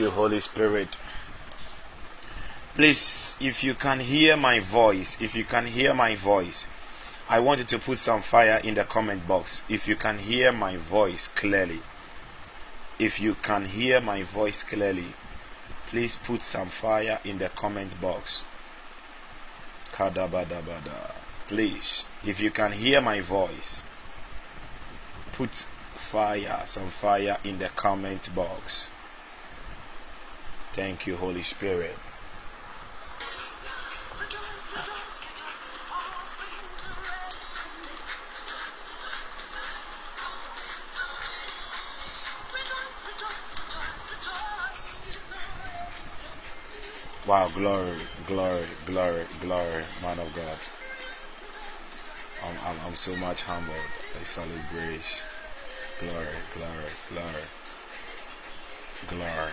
you, 0.00 0.10
Holy 0.10 0.40
Spirit. 0.40 0.96
Please, 2.74 3.36
if 3.40 3.62
you 3.62 3.74
can 3.74 4.00
hear 4.00 4.36
my 4.36 4.60
voice, 4.60 5.20
if 5.20 5.36
you 5.36 5.44
can 5.44 5.66
hear 5.66 5.92
my 5.92 6.14
voice, 6.14 6.66
I 7.28 7.40
want 7.40 7.60
you 7.60 7.66
to 7.66 7.78
put 7.78 7.98
some 7.98 8.22
fire 8.22 8.60
in 8.64 8.74
the 8.74 8.84
comment 8.84 9.28
box. 9.28 9.62
If 9.68 9.86
you 9.86 9.96
can 9.96 10.18
hear 10.18 10.52
my 10.52 10.76
voice 10.76 11.28
clearly, 11.28 11.80
if 12.98 13.20
you 13.20 13.34
can 13.34 13.64
hear 13.66 14.00
my 14.00 14.22
voice 14.22 14.64
clearly, 14.64 15.12
please 15.86 16.16
put 16.16 16.42
some 16.42 16.68
fire 16.68 17.20
in 17.24 17.38
the 17.38 17.50
comment 17.50 18.00
box. 18.00 18.44
Kadabadabada. 19.92 21.12
Please, 21.46 22.06
if 22.24 22.40
you 22.40 22.50
can 22.50 22.72
hear 22.72 23.00
my 23.00 23.20
voice, 23.20 23.82
put 25.32 25.66
fire, 25.94 26.62
some 26.64 26.88
fire 26.88 27.36
in 27.44 27.58
the 27.58 27.68
comment 27.68 28.34
box. 28.34 28.90
Thank 30.72 31.06
you, 31.06 31.16
Holy 31.16 31.42
Spirit. 31.42 31.96
Wow, 47.26 47.48
glory, 47.54 47.96
glory, 48.26 48.66
glory, 48.86 49.24
glory, 49.40 49.84
man 50.02 50.18
of 50.18 50.32
God. 50.34 50.58
I'm, 52.44 52.56
I'm, 52.66 52.76
I'm 52.86 52.94
so 52.96 53.14
much 53.16 53.42
humbled. 53.42 53.76
It's 54.20 54.38
all 54.38 54.46
His 54.46 54.64
grace. 54.66 55.24
Glory, 56.00 56.26
glory, 56.54 56.90
glory, 57.10 57.44
glory. 59.08 59.52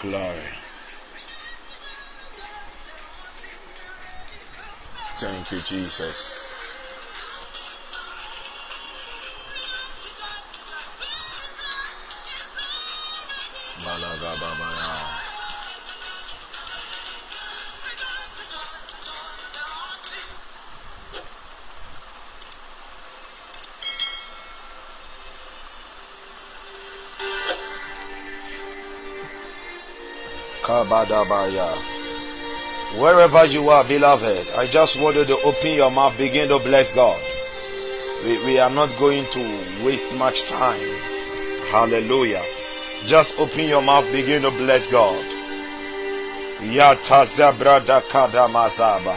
Glory. 0.00 0.38
Thank 5.16 5.50
you, 5.50 5.60
Jesus. 5.62 6.46
Balagababaya. 13.84 14.77
Wherever 32.96 33.44
you 33.44 33.68
are, 33.68 33.84
beloved, 33.84 34.50
I 34.50 34.66
just 34.66 34.98
want 34.98 35.16
you 35.16 35.24
to 35.26 35.40
open 35.42 35.74
your 35.74 35.90
mouth, 35.90 36.16
begin 36.16 36.48
to 36.48 36.58
bless 36.58 36.92
God. 36.92 37.22
We, 38.24 38.42
we 38.44 38.58
are 38.58 38.70
not 38.70 38.96
going 38.98 39.26
to 39.32 39.84
waste 39.84 40.16
much 40.16 40.44
time. 40.44 40.88
Hallelujah. 41.70 42.42
Just 43.06 43.38
open 43.38 43.68
your 43.68 43.82
mouth, 43.82 44.10
begin 44.10 44.42
to 44.42 44.50
bless 44.50 44.86
God. 44.86 45.24
Yata 46.60 47.24
mazaba. 48.48 49.16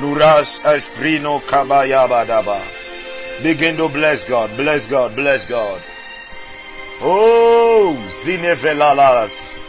Nuras 0.00 0.60
esprino 0.64 1.40
kabayabadaba. 1.40 2.60
Begin 3.42 3.76
to 3.76 3.88
bless 3.88 4.24
God, 4.24 4.56
bless 4.56 4.88
God, 4.88 5.14
bless 5.14 5.46
God. 5.46 5.80
Oh, 7.00 7.96
zinevelalas. 8.08 9.62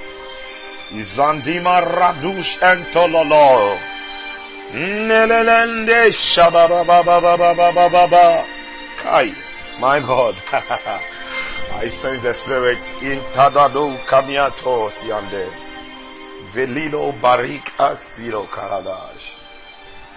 Zandima 0.91 1.82
radush 1.82 2.58
entololor. 2.62 3.79
Nelelende 4.74 6.12
shababababababababa. 6.12 8.46
Kai, 8.98 9.34
my 9.79 10.00
God. 10.00 10.36
I 11.74 11.89
sense 11.89 12.22
the 12.24 12.34
spirit 12.34 12.79
in 13.03 13.20
Tadado 13.34 13.98
Kamiatos 14.06 15.03
yande. 15.03 15.50
Velilo 16.51 17.12
Barik 17.20 17.65
Aspiro 17.77 18.48
Karadash. 18.48 19.36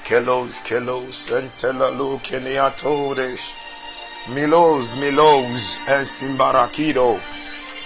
Kelos, 0.05 0.61
Kelos, 0.65 1.31
and 1.37 1.51
Telalo 1.59 2.21
Keniatodes. 2.23 3.55
Milos, 4.29 4.95
Milos, 4.95 5.81
and 5.89 6.07
Simbarakido. 6.07 7.21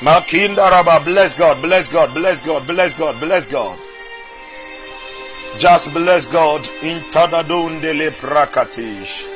Makindaraba, 0.05 1.03
bless 1.03 1.33
God, 1.33 1.63
bless 1.63 1.89
God, 1.89 2.13
bless 2.13 2.43
God, 2.43 2.67
bless 2.67 2.93
God, 2.93 3.19
bless 3.19 3.47
God. 3.47 3.79
Just 5.57 5.95
bless 5.95 6.27
God 6.27 6.69
in 6.83 7.01
Tadadun 7.05 7.81
de 7.81 7.95
le 7.95 8.11
Prakatish. 8.11 9.27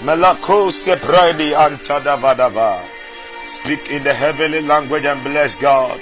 Melako 0.00 0.68
Sepredi 0.70 1.54
Antadavadava. 1.54 2.84
Speak 3.46 3.90
in 3.90 4.04
the 4.04 4.12
heavenly 4.12 4.60
language 4.60 5.06
and 5.06 5.24
bless 5.24 5.54
God. 5.54 5.98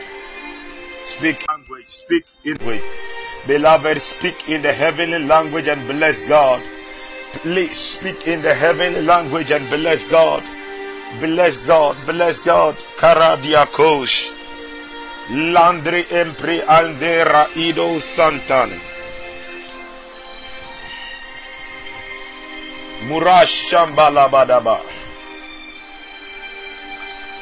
Speak 1.05 1.47
language, 1.47 1.89
speak 1.89 2.25
in 2.45 2.57
language. 2.57 2.83
Beloved, 3.47 4.03
speak 4.03 4.49
in 4.49 4.63
the 4.63 4.73
heavenly 4.73 5.21
language 5.21 5.69
and 5.69 5.87
bless 5.87 6.21
God. 6.23 6.61
Please 7.35 7.79
speak 7.79 8.27
in 8.27 8.43
the 8.43 8.55
heavenly 8.55 9.03
language 9.03 9.53
and 9.53 9.71
bless 9.71 10.03
God. 10.03 10.43
Bless 11.21 11.59
God, 11.59 11.97
bless 12.07 12.41
God. 12.41 12.75
Karadiakosh. 12.99 14.33
Landri 15.31 16.03
empri 16.11 16.61
aldera 16.61 17.47
ido 17.55 18.01
santan. 18.01 18.75
Murash 23.07 23.71
Shambalabadaba. 23.71 24.81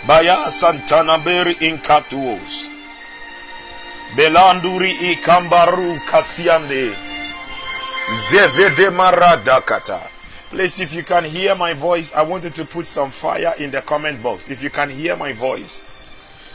Baya 0.06 0.50
Santana 0.50 1.18
Beri 1.24 1.54
Inkatuos. 1.54 2.68
Belanduri 4.16 4.92
Ikambaru 5.12 5.96
Kasiande. 6.04 6.92
Zevede 8.28 8.90
Maradakata. 8.90 10.11
Please, 10.52 10.80
if 10.80 10.92
you 10.92 11.02
can 11.02 11.24
hear 11.24 11.54
my 11.54 11.72
voice, 11.72 12.14
I 12.14 12.20
want 12.24 12.44
you 12.44 12.50
to 12.50 12.66
put 12.66 12.84
some 12.84 13.10
fire 13.10 13.54
in 13.58 13.70
the 13.70 13.80
comment 13.80 14.22
box. 14.22 14.50
If 14.50 14.62
you 14.62 14.68
can 14.68 14.90
hear 14.90 15.16
my 15.16 15.32
voice, 15.32 15.82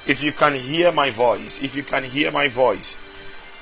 if 0.06 0.22
you 0.22 0.32
can 0.32 0.54
hear 0.54 0.92
my 0.92 1.10
voice, 1.10 1.64
if 1.64 1.76
you 1.76 1.82
can 1.82 2.04
hear 2.04 2.32
my 2.32 2.48
voice, 2.48 3.00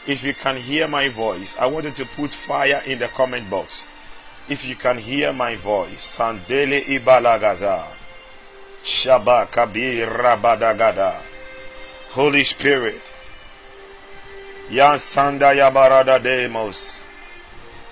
if 0.05 0.25
you 0.25 0.33
can 0.33 0.57
hear 0.57 0.89
my 0.89 1.07
voice, 1.07 1.55
I 1.57 1.67
want 1.67 1.85
you 1.85 1.91
to 1.91 2.05
put 2.05 2.33
fire 2.33 2.81
in 2.85 2.99
the 2.99 3.07
comment 3.07 3.49
box. 3.49 3.87
If 4.49 4.67
you 4.67 4.75
can 4.75 4.97
hear 4.97 5.31
my 5.31 5.55
voice, 5.55 6.17
Sandele 6.19 6.83
Ibalagaza. 6.83 7.85
Shaba 8.83 9.49
Kabir 9.49 10.05
Rabadagada. 10.05 11.15
Holy 12.09 12.43
Spirit. 12.43 13.01
Yansanda 14.69 15.55
Yabarada 15.55 16.21
Demos. 16.21 17.05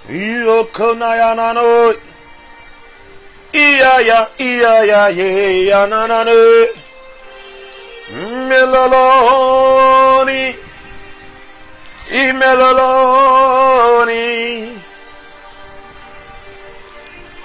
Yokonayanano. 0.10 2.12
Iya 3.54 4.02
ya 4.02 4.28
iya 4.42 4.82
ya 4.82 5.08
ye 5.14 5.66
ya 5.70 5.86
na 5.86 6.08
na 6.08 6.24
ne. 6.26 6.68
Meloloni. 8.50 9.54
Imeloloni. 12.10 13.14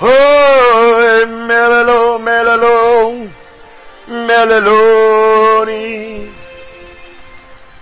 Oh, 0.01 1.27
melolo, 1.27 2.19
melolo, 2.19 3.29
meloloni. 4.09 5.85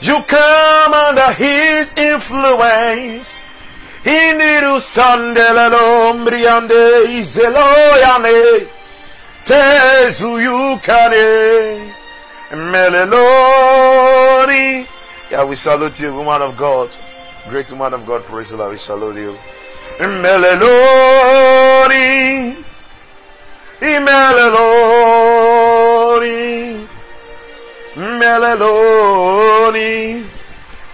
you 0.00 0.22
come 0.22 0.94
under 0.94 1.32
His 1.32 1.92
influence. 1.96 3.42
Iniru 4.04 4.80
sandela 4.80 5.68
lombriande 5.68 7.04
izeloyane 7.18 8.66
tezu 9.44 10.40
yukane 10.40 11.92
Meleloni. 12.50 14.06
Yeah, 15.30 15.44
we 15.44 15.54
salute 15.54 16.00
you, 16.00 16.14
woman 16.14 16.42
of 16.42 16.56
God. 16.56 16.90
Great 17.48 17.70
woman 17.70 17.94
of 17.94 18.04
God, 18.06 18.22
Priscilla. 18.24 18.68
We 18.68 18.76
salute 18.76 19.16
you. 19.16 19.38
Meleloni. 19.98 21.02
Meleloni. 23.80 25.26
Meleloni. 27.94 28.70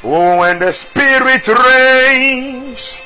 Oh, 0.05 0.39
when 0.39 0.61
the 0.61 0.71
Spirit 0.71 1.49
reigns, 1.49 3.03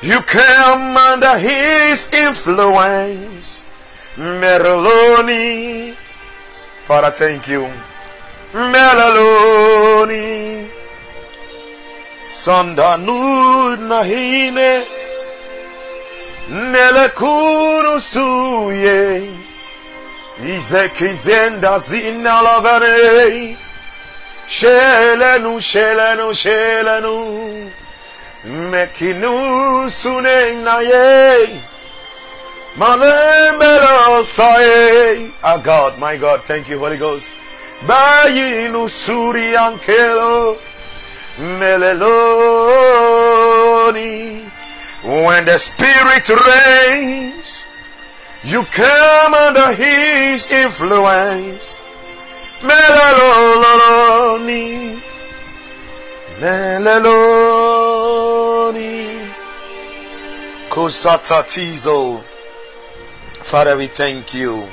you 0.00 0.20
come 0.20 0.96
under 0.96 1.36
His 1.38 2.08
influence. 2.12 3.64
Meleloni. 4.14 5.96
Father, 6.86 7.10
thank 7.10 7.48
you. 7.48 7.68
Meleloni. 8.52 9.56
Sanda 12.28 12.96
na 12.96 14.02
hine. 14.02 14.84
Nelekunu 16.48 18.00
suye. 18.00 19.30
Izekizenda 20.44 21.78
zina 21.78 22.42
lavane. 22.42 23.56
Shelenu, 24.48 25.60
shelenu, 25.60 26.34
shelenu. 26.34 27.70
Mekinu 28.44 29.90
sune 29.90 30.62
na 30.62 30.80
ye. 30.80 31.60
Malembelo 32.76 34.24
sae. 34.24 35.30
Ah 35.42 35.56
God, 35.58 35.98
my 35.98 36.16
God, 36.16 36.42
thank 36.42 36.68
you, 36.68 36.78
Holy 36.78 36.96
Ghost. 36.96 37.26
Bayinu 37.86 38.88
suri 38.88 39.56
ankelo. 39.56 40.58
Meleloni. 41.36 42.96
When 45.02 45.44
the 45.44 45.58
Spirit 45.58 46.28
reigns, 46.28 47.62
you 48.42 48.64
come 48.64 49.34
under 49.34 49.72
His 49.72 50.50
influence. 50.50 51.76
Meleloni. 52.60 54.16
Meleloni. 56.38 57.76
Kosatatizo. 60.70 62.22
Father, 63.42 63.76
we 63.76 63.86
thank 63.86 64.34
you. 64.34 64.68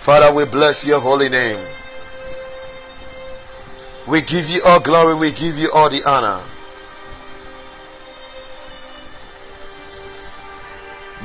Father, 0.00 0.34
we 0.34 0.44
bless 0.44 0.86
your 0.86 1.00
holy 1.00 1.28
name. 1.28 1.73
We 4.06 4.20
give 4.20 4.48
you 4.50 4.60
all 4.64 4.80
glory, 4.80 5.14
we 5.14 5.32
give 5.32 5.56
you 5.56 5.70
all 5.72 5.88
the 5.88 6.02
honor. 6.04 6.42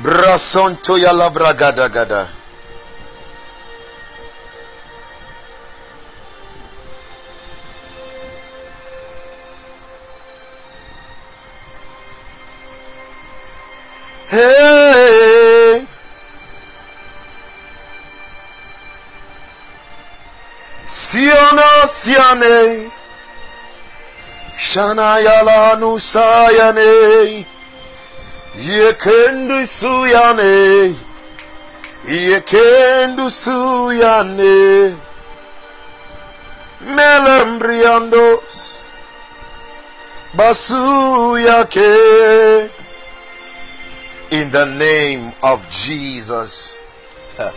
Brasonto 0.02 0.96
yala 0.96 1.30
bragada 1.30 2.39
Melembriandos. 36.80 38.78
In 44.30 44.50
the 44.50 44.64
name 44.64 45.32
of 45.42 45.68
Jesus. 45.70 46.78
I, 47.38 47.52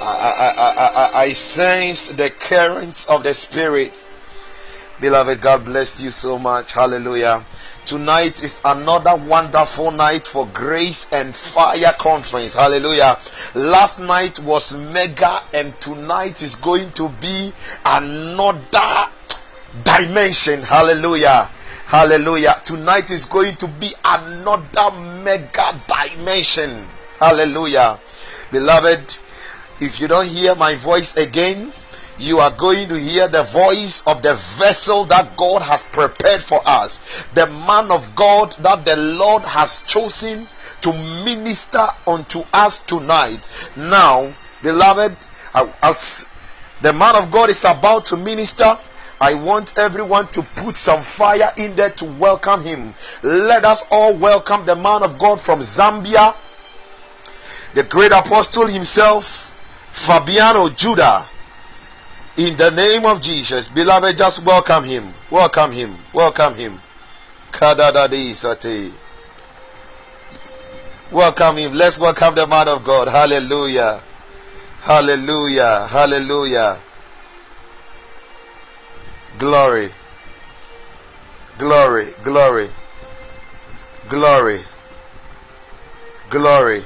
I, 0.00 0.52
I, 0.56 0.86
I, 0.86 1.20
I 1.22 1.32
sense 1.32 2.08
the 2.08 2.30
currents 2.30 3.06
of 3.08 3.22
the 3.22 3.34
Spirit. 3.34 3.92
Beloved, 5.02 5.40
God 5.40 5.64
bless 5.64 6.00
you 6.00 6.12
so 6.12 6.38
much. 6.38 6.74
Hallelujah. 6.74 7.44
Tonight 7.86 8.44
is 8.44 8.62
another 8.64 9.16
wonderful 9.16 9.90
night 9.90 10.28
for 10.28 10.46
Grace 10.46 11.12
and 11.12 11.34
Fire 11.34 11.92
Conference. 11.98 12.54
Hallelujah. 12.54 13.18
Last 13.56 13.98
night 13.98 14.38
was 14.38 14.78
mega, 14.78 15.42
and 15.52 15.78
tonight 15.80 16.40
is 16.40 16.54
going 16.54 16.92
to 16.92 17.08
be 17.08 17.52
another 17.84 19.10
dimension. 19.82 20.62
Hallelujah. 20.62 21.50
Hallelujah. 21.86 22.62
Tonight 22.64 23.10
is 23.10 23.24
going 23.24 23.56
to 23.56 23.66
be 23.66 23.92
another 24.04 24.96
mega 25.24 25.82
dimension. 25.88 26.86
Hallelujah. 27.18 27.98
Beloved, 28.52 29.16
if 29.80 29.98
you 29.98 30.06
don't 30.06 30.28
hear 30.28 30.54
my 30.54 30.76
voice 30.76 31.16
again, 31.16 31.72
you 32.18 32.38
are 32.38 32.50
going 32.50 32.88
to 32.88 32.98
hear 32.98 33.28
the 33.28 33.42
voice 33.42 34.06
of 34.06 34.22
the 34.22 34.34
vessel 34.34 35.04
that 35.06 35.36
God 35.36 35.62
has 35.62 35.84
prepared 35.84 36.42
for 36.42 36.60
us, 36.66 37.00
the 37.34 37.46
man 37.46 37.90
of 37.90 38.14
God 38.14 38.52
that 38.60 38.84
the 38.84 38.96
Lord 38.96 39.42
has 39.42 39.82
chosen 39.82 40.46
to 40.82 40.92
minister 40.92 41.86
unto 42.06 42.42
us 42.52 42.84
tonight. 42.84 43.48
Now, 43.76 44.34
beloved, 44.62 45.16
uh, 45.54 45.72
as 45.82 46.28
the 46.82 46.92
man 46.92 47.16
of 47.16 47.30
God 47.30 47.50
is 47.50 47.64
about 47.64 48.06
to 48.06 48.16
minister, 48.16 48.78
I 49.20 49.34
want 49.34 49.78
everyone 49.78 50.26
to 50.32 50.42
put 50.42 50.76
some 50.76 51.02
fire 51.02 51.52
in 51.56 51.76
there 51.76 51.90
to 51.90 52.04
welcome 52.04 52.64
him. 52.64 52.92
Let 53.22 53.64
us 53.64 53.84
all 53.90 54.14
welcome 54.16 54.66
the 54.66 54.74
man 54.74 55.04
of 55.04 55.18
God 55.18 55.40
from 55.40 55.60
Zambia, 55.60 56.34
the 57.74 57.84
great 57.84 58.10
apostle 58.10 58.66
himself, 58.66 59.54
Fabiano 59.92 60.68
Judah. 60.70 61.28
In 62.36 62.56
the 62.56 62.70
name 62.70 63.04
of 63.04 63.20
Jesus, 63.20 63.68
beloved, 63.68 64.16
just 64.16 64.42
welcome 64.46 64.84
him. 64.84 65.12
Welcome 65.30 65.70
him. 65.70 65.98
Welcome 66.14 66.54
him. 66.54 66.80
Welcome 71.12 71.56
him. 71.58 71.74
Let's 71.74 71.98
welcome 72.00 72.34
the 72.34 72.46
man 72.46 72.68
of 72.68 72.84
God. 72.84 73.08
Hallelujah. 73.08 74.02
Hallelujah. 74.80 75.86
Hallelujah. 75.90 76.80
Glory. 79.38 79.90
Glory. 81.58 82.14
Glory. 82.24 82.70
Glory. 84.08 84.60
Glory. 86.30 86.82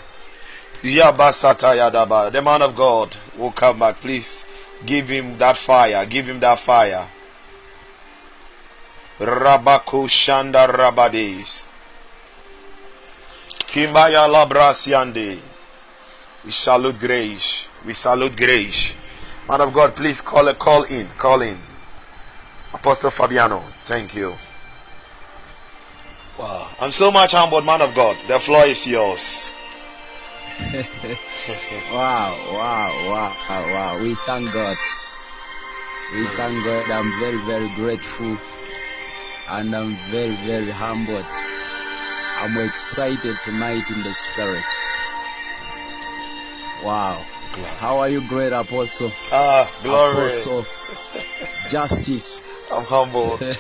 Yabasata 0.83 1.77
Yadaba. 1.77 2.33
The 2.33 2.43
man 2.43 2.63
of 2.63 2.75
God 2.75 3.17
will 3.37 3.53
come 3.53 3.79
back. 3.79 3.97
Please 3.97 4.46
give 4.85 5.09
him 5.09 5.39
that 5.39 5.57
fire. 5.57 6.05
Give 6.07 6.27
him 6.27 6.41
that 6.41 6.59
fire. 6.59 7.09
Rabaku 9.19 10.07
Shanda 10.09 10.69
Rabadis. 10.69 11.67
Kimbaya 13.67 14.29
Labrasiande. 14.29 15.39
We 16.45 16.51
salute 16.51 16.99
grace. 16.99 17.67
We 17.85 17.93
salute 17.93 18.37
grace. 18.37 18.93
Man 19.49 19.61
of 19.61 19.73
God, 19.73 19.97
please 19.97 20.21
call 20.21 20.47
a 20.49 20.55
call 20.55 20.83
in. 20.85 21.09
Call 21.17 21.41
in. 21.43 21.59
Apostle 22.75 23.11
Fabiano, 23.11 23.63
thank 23.85 24.15
you. 24.15 24.35
Wow. 26.39 26.69
I'm 26.79 26.91
so 26.91 27.11
much 27.11 27.33
humbled, 27.33 27.65
man 27.65 27.81
of 27.81 27.95
God. 27.95 28.17
The 28.29 28.39
floor 28.39 28.67
is 28.67 28.87
yours. 28.87 29.51
wow, 31.93 32.33
wow, 32.51 33.11
wow, 33.11 33.37
wow. 33.49 33.99
We 34.03 34.15
thank 34.15 34.53
God. 34.53 34.77
We 36.15 36.27
thank 36.29 36.65
God. 36.65 36.91
I'm 36.91 37.21
very, 37.21 37.39
very 37.45 37.69
grateful. 37.75 38.39
And 39.49 39.77
I'm 39.77 39.97
very, 40.11 40.35
very 40.47 40.71
humbled. 40.71 41.27
I'm 42.39 42.57
excited 42.59 43.37
tonight 43.45 43.91
in 43.91 44.03
the 44.03 44.15
spirit. 44.15 44.65
Wow. 46.83 47.25
How 47.65 47.99
are 47.99 48.09
you, 48.09 48.21
great 48.29 48.53
apostle? 48.53 49.13
Ah, 49.33 49.71
glory. 49.83 50.13
Apostle 50.13 50.67
Justice. 51.71 52.45
I'm 52.71 52.85
humbled. 52.85 53.41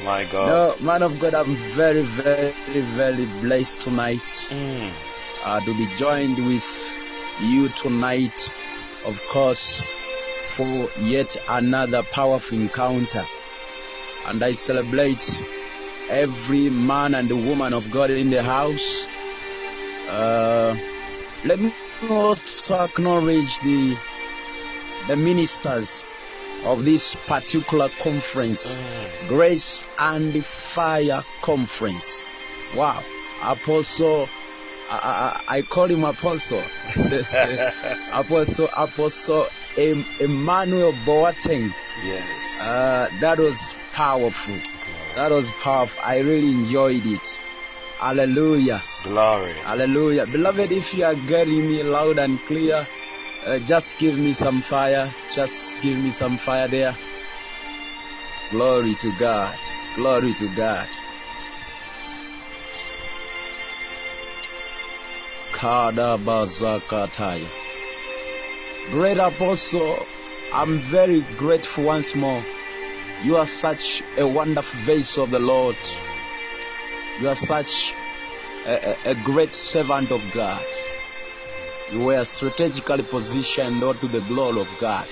My 0.04 0.24
God. 0.24 0.78
No, 0.80 0.84
man 0.84 1.02
of 1.02 1.18
God, 1.18 1.34
I'm 1.34 1.56
very, 1.56 2.02
very, 2.02 2.52
very 2.80 3.26
blessed 3.26 3.80
tonight 3.82 4.22
Mm. 4.50 4.92
uh, 5.44 5.60
to 5.60 5.74
be 5.74 5.86
joined 5.96 6.44
with 6.46 6.64
you 7.40 7.68
tonight, 7.70 8.52
of 9.04 9.24
course, 9.26 9.88
for 10.48 10.90
yet 11.00 11.36
another 11.48 12.02
powerful 12.02 12.58
encounter. 12.58 13.24
And 14.26 14.42
I 14.42 14.52
celebrate 14.52 15.42
every 16.10 16.68
man 16.70 17.14
and 17.14 17.30
woman 17.48 17.72
of 17.72 17.90
God 17.90 18.10
in 18.10 18.30
the 18.30 18.42
house. 18.42 19.06
Uh, 20.10 20.76
let 21.44 21.60
me 21.60 21.72
also 22.08 22.74
acknowledge 22.84 23.58
the 23.60 23.96
the 25.06 25.16
ministers 25.16 26.04
of 26.64 26.84
this 26.84 27.14
particular 27.26 27.88
conference, 28.00 28.76
Grace 29.28 29.86
and 29.98 30.44
Fire 30.44 31.24
Conference. 31.42 32.24
Wow, 32.74 33.04
Apostle, 33.42 34.28
I, 34.90 35.42
I, 35.48 35.58
I 35.58 35.62
call 35.62 35.86
him 35.86 36.02
Apostle, 36.04 36.62
Apostle, 38.12 38.68
Apostle 38.76 39.46
Em- 39.78 40.06
Emmanuel 40.18 40.92
Boateng. 41.06 41.72
Yes. 42.04 42.68
Uh, 42.68 43.08
that 43.20 43.38
was 43.38 43.76
powerful. 43.92 44.58
That 45.14 45.30
was 45.30 45.50
powerful. 45.62 46.02
I 46.04 46.18
really 46.18 46.50
enjoyed 46.52 47.06
it. 47.06 47.40
Hallelujah. 47.98 48.82
Glory. 49.02 49.52
Hallelujah. 49.64 50.26
Beloved, 50.26 50.72
if 50.72 50.94
you 50.94 51.04
are 51.04 51.14
getting 51.14 51.66
me 51.66 51.82
loud 51.82 52.18
and 52.18 52.38
clear, 52.40 52.86
uh, 53.46 53.58
just 53.60 53.98
give 53.98 54.18
me 54.18 54.34
some 54.34 54.60
fire. 54.60 55.10
Just 55.32 55.80
give 55.80 55.98
me 55.98 56.10
some 56.10 56.36
fire 56.36 56.68
there. 56.68 56.96
Glory 58.50 58.94
to 58.96 59.12
God. 59.18 59.56
Glory 59.96 60.34
to 60.34 60.54
God. 60.54 60.86
Great 68.90 69.18
Apostle, 69.18 70.06
I'm 70.52 70.78
very 70.78 71.20
grateful 71.36 71.84
once 71.84 72.14
more. 72.14 72.44
You 73.22 73.36
are 73.36 73.46
such 73.46 74.02
a 74.18 74.26
wonderful 74.26 74.80
vase 74.80 75.16
of 75.18 75.30
the 75.30 75.38
Lord. 75.38 75.76
You 77.20 77.28
are 77.28 77.36
such 77.36 77.94
a, 78.66 78.96
a, 79.06 79.14
great 79.14 79.54
servant 79.54 80.10
of 80.10 80.22
God. 80.32 80.64
You 81.92 82.00
were 82.00 82.24
strategically 82.24 83.02
positioned 83.02 83.82
unto 83.82 84.08
the 84.08 84.20
glory 84.20 84.60
of 84.60 84.68
God. 84.80 85.08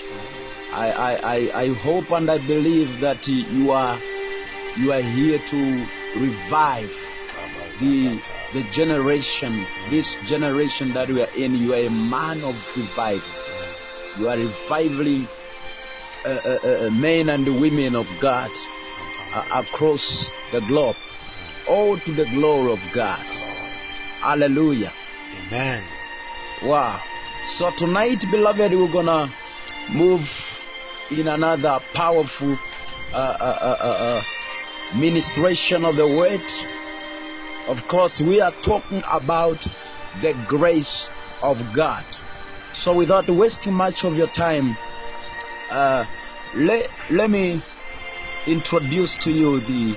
I, 0.72 0.90
I, 0.90 1.14
I, 1.14 1.62
I 1.62 1.68
hope 1.74 2.10
and 2.10 2.30
I 2.30 2.38
believe 2.38 3.00
that 3.00 3.26
you 3.26 3.70
are 3.70 3.98
you 4.76 4.92
are 4.92 5.00
here 5.00 5.38
to 5.38 5.86
revive 6.16 6.94
the 7.80 8.20
the 8.52 8.62
generation, 8.64 9.66
this 9.90 10.16
generation 10.26 10.92
that 10.94 11.08
we 11.08 11.22
are 11.22 11.34
in. 11.36 11.54
You 11.54 11.74
are 11.74 11.86
a 11.86 11.90
man 11.90 12.42
of 12.42 12.56
revival. 12.76 13.28
You 14.18 14.28
are 14.28 14.36
reviving 14.36 15.28
uh, 16.24 16.28
uh, 16.28 16.86
uh, 16.86 16.90
men 16.90 17.28
and 17.28 17.60
women 17.60 17.94
of 17.94 18.08
God 18.20 18.50
uh, 19.32 19.62
across 19.64 20.32
the 20.50 20.60
globe, 20.60 20.96
all 21.68 21.98
to 21.98 22.12
the 22.12 22.24
glory 22.26 22.72
of 22.72 22.82
God. 22.92 23.24
Hallelujah. 24.20 24.92
Amen. 25.46 25.84
Wow. 26.64 27.00
So 27.46 27.70
tonight, 27.70 28.24
beloved, 28.30 28.72
we're 28.72 28.92
gonna 28.92 29.32
move 29.90 30.66
in 31.10 31.28
another 31.28 31.80
powerful 31.94 32.58
uh, 33.12 33.16
uh, 33.16 33.58
uh, 33.60 33.76
uh, 33.80 33.86
uh, 33.86 34.98
ministration 34.98 35.84
of 35.84 35.96
the 35.96 36.06
word. 36.06 36.42
Of 37.68 37.86
course, 37.86 38.20
we 38.20 38.40
are 38.40 38.52
talking 38.52 39.02
about 39.10 39.66
the 40.20 40.34
grace 40.46 41.10
of 41.42 41.72
God. 41.72 42.04
So, 42.72 42.94
without 42.94 43.28
wasting 43.28 43.74
much 43.74 44.04
of 44.04 44.16
your 44.16 44.26
time, 44.28 44.76
uh, 45.70 46.04
let, 46.54 46.88
let 47.10 47.30
me 47.30 47.62
introduce 48.46 49.16
to 49.18 49.32
you 49.32 49.60
the, 49.60 49.96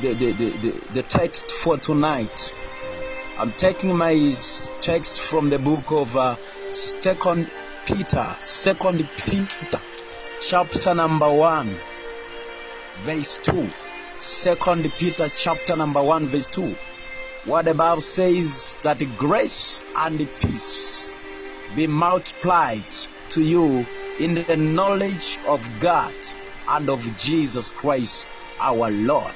the, 0.00 0.14
the, 0.14 0.32
the, 0.32 0.80
the, 0.92 1.02
text 1.02 1.50
for 1.52 1.76
tonight. 1.76 2.52
I'm 3.38 3.52
taking 3.52 3.96
my 3.96 4.34
text 4.80 5.20
from 5.20 5.50
the 5.50 5.58
book 5.58 5.90
of 5.90 6.16
uh, 6.16 6.36
Second 6.72 7.50
Peter, 7.86 8.36
Second 8.40 9.08
Peter, 9.16 9.80
chapter 10.40 10.94
number 10.94 11.32
one, 11.32 11.78
verse 13.02 13.38
two. 13.38 13.70
Second 14.18 14.90
Peter, 14.94 15.28
chapter 15.28 15.76
number 15.76 16.02
one, 16.02 16.26
verse 16.26 16.48
two. 16.48 16.76
What 17.44 17.66
the 17.66 17.74
Bible 17.74 18.00
says 18.00 18.78
that 18.82 18.98
grace 19.18 19.84
and 19.96 20.28
peace 20.40 21.16
be 21.76 21.86
multiplied 21.86 22.90
to 23.30 23.42
you 23.42 23.86
in 24.18 24.34
the 24.34 24.56
knowledge 24.56 25.38
of 25.46 25.68
God 25.80 26.14
and 26.68 26.88
of 26.88 27.04
Jesus 27.18 27.72
Christ 27.72 28.28
our 28.58 28.90
Lord. 28.90 29.34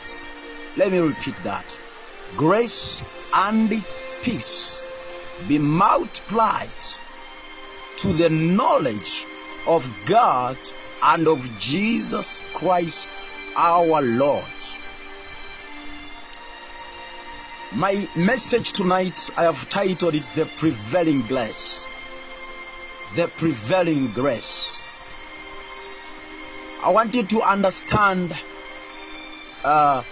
Let 0.78 0.92
me 0.92 0.98
repeat 0.98 1.36
that. 1.42 1.78
Grace 2.36 3.02
and 3.34 3.84
peace 4.22 4.88
be 5.48 5.58
multiplied 5.58 6.84
to 7.96 8.12
the 8.12 8.30
knowledge 8.30 9.26
of 9.66 9.90
God 10.06 10.56
and 11.02 11.26
of 11.26 11.58
Jesus 11.58 12.44
Christ 12.54 13.08
our 13.56 14.00
Lord. 14.02 14.44
My 17.72 18.08
message 18.14 18.72
tonight 18.72 19.30
I 19.36 19.42
have 19.42 19.68
titled 19.68 20.14
it 20.14 20.24
The 20.36 20.46
Prevailing 20.46 21.22
Grace. 21.22 21.88
The 23.16 23.26
Prevailing 23.26 24.12
Grace. 24.12 24.78
I 26.84 26.90
want 26.90 27.14
you 27.14 27.24
to 27.24 27.42
understand, 27.42 28.32
uh, 29.64 30.04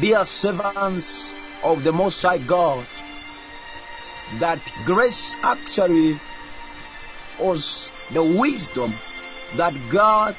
dear 0.00 0.24
servants 0.24 1.36
of 1.62 1.84
the 1.84 1.92
Most 1.92 2.22
High 2.22 2.38
God, 2.38 2.86
that 4.36 4.60
grace 4.84 5.36
actually 5.42 6.18
was 7.38 7.92
the 8.10 8.22
wisdom 8.22 8.94
that 9.56 9.74
God 9.90 10.36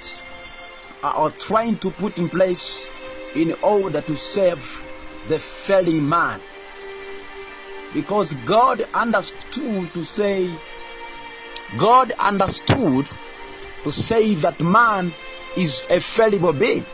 uh, 1.03 1.13
are 1.15 1.31
trying 1.31 1.77
to 1.79 1.91
put 1.91 2.17
in 2.17 2.29
place 2.29 2.87
in 3.35 3.53
order 3.61 4.01
to 4.01 4.17
save 4.17 4.85
the 5.27 5.39
failing 5.39 6.07
man. 6.07 6.41
Because 7.93 8.33
God 8.45 8.81
understood 8.93 9.93
to 9.93 10.03
say, 10.03 10.49
God 11.77 12.11
understood 12.17 13.07
to 13.83 13.91
say 13.91 14.33
that 14.35 14.59
man 14.59 15.13
is 15.55 15.85
a 15.89 15.99
fallible 15.99 16.53
being. 16.53 16.85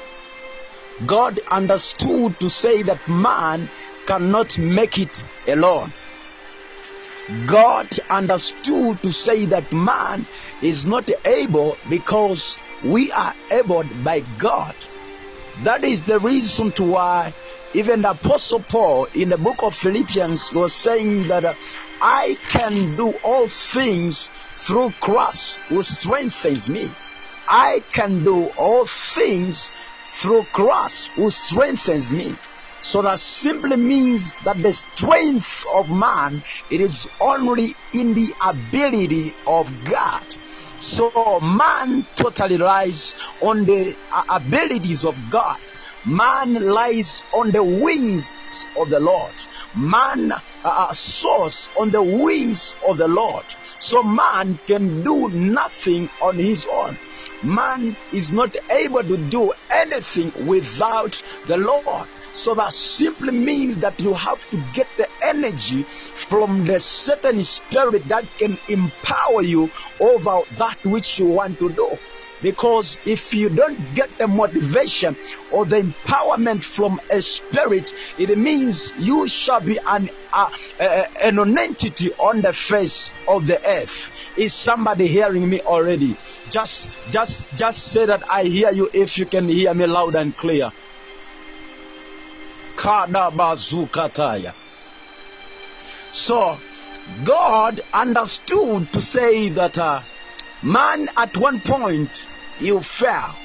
God 1.06 1.40
understood 1.50 2.40
to 2.40 2.50
say 2.50 2.82
that 2.84 3.08
man 3.08 3.70
cannot 4.06 4.58
make 4.60 4.98
it 4.98 5.24
alone. 5.48 5.94
God 7.46 7.88
understood 8.10 9.02
to 9.04 9.12
say 9.12 9.46
that 9.46 9.72
man 9.72 10.28
is 10.62 10.86
not 10.86 11.10
able 11.26 11.78
because 11.90 12.60
we 12.84 13.12
are 13.12 13.36
able 13.52 13.84
by 13.84 14.22
God. 14.22 14.76
That 15.64 15.84
is 15.84 16.02
the 16.02 16.20
reason 16.20 16.72
to 16.74 16.84
why 16.84 17.34
even 17.74 18.02
the 18.02 18.12
apostle 18.12 18.62
Paul 18.62 19.06
in 19.14 19.30
the 19.30 19.38
book 19.38 19.62
of 19.62 19.76
Philippians 19.76 20.52
was 20.54 20.74
saying 20.74 21.28
that 21.28 21.56
I 22.02 22.38
can 22.48 22.96
do 22.96 23.12
all 23.24 23.48
things 23.48 24.30
through 24.54 24.92
Christ 25.00 25.60
who 25.68 25.84
strengthens 25.84 26.70
me. 26.70 26.90
I 27.48 27.84
can 27.92 28.24
do 28.24 28.48
all 28.58 28.86
things 28.86 29.70
through 30.20 30.46
Christ 30.54 31.12
who 31.16 31.30
strengthens 31.32 32.14
me. 32.14 32.40
So 32.84 33.02
that 33.04 33.20
simply 33.20 33.78
means 33.78 34.40
that 34.46 34.58
the 34.62 34.72
strength 34.74 35.64
of 35.78 35.88
man 35.90 36.42
it 36.70 36.82
is 36.82 37.08
only 37.22 37.78
in 37.94 38.14
the 38.14 38.36
ability 38.44 39.38
of 39.48 39.70
God. 39.84 40.24
So 40.80 41.40
man 41.42 42.04
totally 42.18 42.58
lies 42.58 43.14
on 43.42 43.66
the 43.66 43.96
uh, 44.12 44.24
abilities 44.32 45.06
of 45.06 45.18
God. 45.30 45.58
Man 46.06 46.54
lies 46.54 47.22
on 47.34 47.52
the 47.54 47.64
wings 47.64 48.30
of 48.78 48.90
the 48.90 49.00
Lord. 49.02 49.36
Man 49.76 50.32
uh, 50.64 50.94
soars 50.94 51.70
on 51.78 51.92
the 51.92 52.04
wings 52.04 52.76
of 52.88 52.98
the 52.98 53.08
Lord. 53.08 53.46
So 53.80 54.04
man 54.04 54.60
can 54.68 55.04
do 55.04 55.28
nothing 55.34 56.10
on 56.22 56.40
his 56.40 56.66
own. 56.72 56.98
Man 57.44 57.96
is 58.12 58.32
not 58.32 58.56
able 58.70 59.04
to 59.04 59.18
do 59.18 59.54
anything 59.72 60.34
without 60.46 61.22
the 61.46 61.58
Lord. 61.58 62.08
So 62.32 62.54
that 62.56 62.74
simply 62.74 63.32
means 63.32 63.80
that 63.80 64.02
you 64.02 64.14
have 64.14 64.48
to 64.50 64.64
get 64.74 64.88
the 64.98 65.08
energy 65.24 65.84
from 65.84 66.66
the 66.66 66.80
certain 66.80 67.42
spirit 67.42 68.08
that 68.10 68.26
can 68.38 68.58
empower 68.68 69.42
you 69.42 69.72
over 70.00 70.42
that 70.58 70.78
which 70.84 71.18
you 71.18 71.28
want 71.28 71.58
to 71.60 71.70
do. 71.70 71.98
Because 72.42 73.00
if 73.06 73.34
you 73.34 73.50
don't 73.50 73.94
get 73.94 74.18
the 74.18 74.28
motivation 74.28 75.18
or 75.52 75.66
the 75.66 75.82
empowerment 75.82 76.64
from 76.64 77.02
a 77.10 77.22
spirit, 77.22 77.94
it 78.18 78.38
means 78.38 78.94
you 78.98 79.28
shall 79.28 79.60
be 79.60 79.78
an, 79.86 80.10
uh, 80.32 80.50
uh, 80.80 81.04
an 81.22 81.58
entity 81.58 82.14
on 82.14 82.42
the 82.42 82.54
face 82.54 83.10
of 83.28 83.46
the 83.46 83.58
earth. 83.68 84.12
Is 84.38 84.54
somebody 84.54 85.08
hearing 85.08 85.50
me 85.50 85.60
already? 85.62 86.16
Just, 86.50 86.90
just, 87.10 87.54
just 87.56 87.92
say 87.92 88.06
that 88.06 88.24
I 88.30 88.44
hear 88.44 88.72
you 88.72 88.90
if 88.94 89.18
you 89.18 89.26
can 89.26 89.50
hear 89.50 89.74
me 89.74 89.86
loud 89.86 90.16
and 90.16 90.36
clear. 90.36 90.72
So, 96.12 96.58
God 97.26 97.82
understood 97.94 98.94
to 98.94 99.02
say 99.02 99.50
that 99.50 99.78
uh, 99.78 100.02
man 100.64 101.10
at 101.18 101.36
one 101.38 101.60
point 101.60 102.29
you 102.60 102.82
fell. 102.82 103.36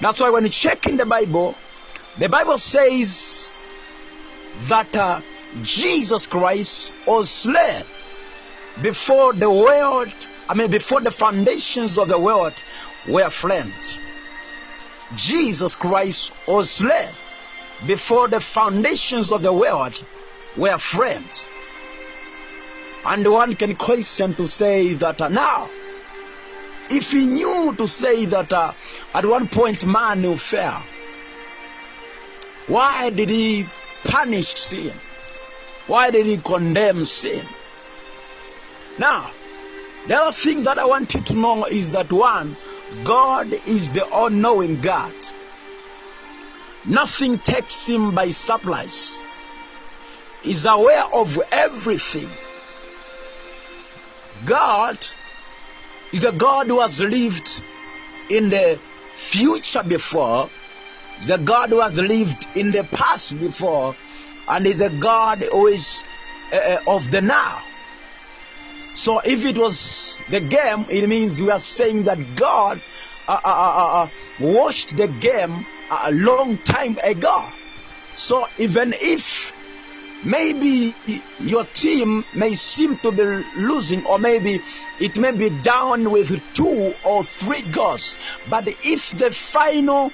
That's 0.00 0.20
why 0.20 0.30
when 0.30 0.44
you 0.44 0.50
check 0.50 0.86
in 0.86 0.96
the 0.96 1.06
Bible, 1.06 1.54
the 2.18 2.28
Bible 2.28 2.58
says 2.58 3.56
that 4.68 4.94
uh, 4.96 5.20
Jesus 5.62 6.26
Christ 6.26 6.92
was 7.06 7.30
slain 7.30 7.84
before 8.80 9.32
the 9.32 9.50
world, 9.50 10.12
I 10.48 10.54
mean, 10.54 10.70
before 10.70 11.00
the 11.00 11.10
foundations 11.10 11.98
of 11.98 12.08
the 12.08 12.18
world 12.18 12.54
were 13.08 13.30
framed. 13.30 13.98
Jesus 15.14 15.74
Christ 15.74 16.32
was 16.46 16.70
slain 16.70 17.08
before 17.86 18.28
the 18.28 18.40
foundations 18.40 19.32
of 19.32 19.42
the 19.42 19.52
world 19.52 20.02
were 20.56 20.78
framed. 20.78 21.46
And 23.04 23.26
one 23.30 23.54
can 23.56 23.74
question 23.76 24.34
to 24.36 24.46
say 24.46 24.94
that 24.94 25.20
uh, 25.20 25.28
now, 25.28 25.68
if 26.90 27.12
he 27.12 27.26
knew 27.26 27.74
to 27.76 27.86
say 27.86 28.24
that 28.26 28.52
uh, 28.52 28.72
at 29.14 29.24
one 29.24 29.48
point 29.48 29.86
man 29.86 30.22
will 30.22 30.36
fail, 30.36 30.82
why 32.66 33.10
did 33.10 33.28
he 33.28 33.66
punish 34.04 34.54
sin? 34.54 34.94
Why 35.86 36.10
did 36.10 36.26
he 36.26 36.38
condemn 36.38 37.04
sin? 37.04 37.46
Now, 38.98 39.30
the 40.06 40.16
other 40.16 40.32
thing 40.32 40.64
that 40.64 40.78
I 40.78 40.84
want 40.84 41.14
you 41.14 41.20
to 41.20 41.34
know 41.34 41.64
is 41.64 41.92
that 41.92 42.10
one, 42.12 42.56
God 43.04 43.52
is 43.66 43.90
the 43.90 44.04
all 44.06 44.30
knowing 44.30 44.80
God. 44.80 45.14
Nothing 46.84 47.38
takes 47.38 47.86
him 47.88 48.14
by 48.14 48.30
surprise. 48.30 49.22
He's 50.42 50.66
aware 50.66 51.04
of 51.04 51.38
everything. 51.52 52.30
God 54.44 54.98
is 56.12 56.24
a 56.24 56.32
God 56.32 56.66
who 56.66 56.80
has 56.80 57.00
lived 57.00 57.62
in 58.28 58.48
the 58.48 58.78
future 59.12 59.82
before, 59.82 60.50
is 61.20 61.30
a 61.30 61.38
God 61.38 61.70
who 61.70 61.80
has 61.80 61.98
lived 61.98 62.46
in 62.54 62.70
the 62.70 62.84
past 62.84 63.38
before, 63.38 63.96
and 64.48 64.66
is 64.66 64.80
a 64.80 64.90
God 64.90 65.38
who 65.42 65.66
is 65.68 66.04
uh, 66.52 66.78
of 66.86 67.10
the 67.10 67.22
now. 67.22 67.62
So 68.94 69.20
if 69.20 69.46
it 69.46 69.56
was 69.56 70.20
the 70.30 70.40
game, 70.40 70.84
it 70.90 71.08
means 71.08 71.40
we 71.40 71.50
are 71.50 71.58
saying 71.58 72.02
that 72.04 72.18
God 72.36 72.80
uh, 73.26 73.32
uh, 73.32 73.38
uh, 73.44 74.02
uh, 74.02 74.08
watched 74.40 74.96
the 74.96 75.08
game 75.08 75.64
a 75.90 76.12
long 76.12 76.58
time 76.58 76.98
ago. 77.02 77.46
So 78.14 78.46
even 78.58 78.92
if 78.94 79.51
maybe 80.24 80.94
your 81.40 81.64
team 81.64 82.24
may 82.34 82.54
seem 82.54 82.96
to 82.98 83.10
be 83.12 83.22
losing 83.60 84.04
or 84.06 84.18
maybe 84.18 84.60
it 85.00 85.18
may 85.18 85.32
be 85.32 85.50
down 85.62 86.10
with 86.10 86.40
two 86.54 86.94
or 87.04 87.24
three 87.24 87.62
goals 87.62 88.16
but 88.48 88.66
if 88.84 89.10
the 89.18 89.30
final 89.30 90.12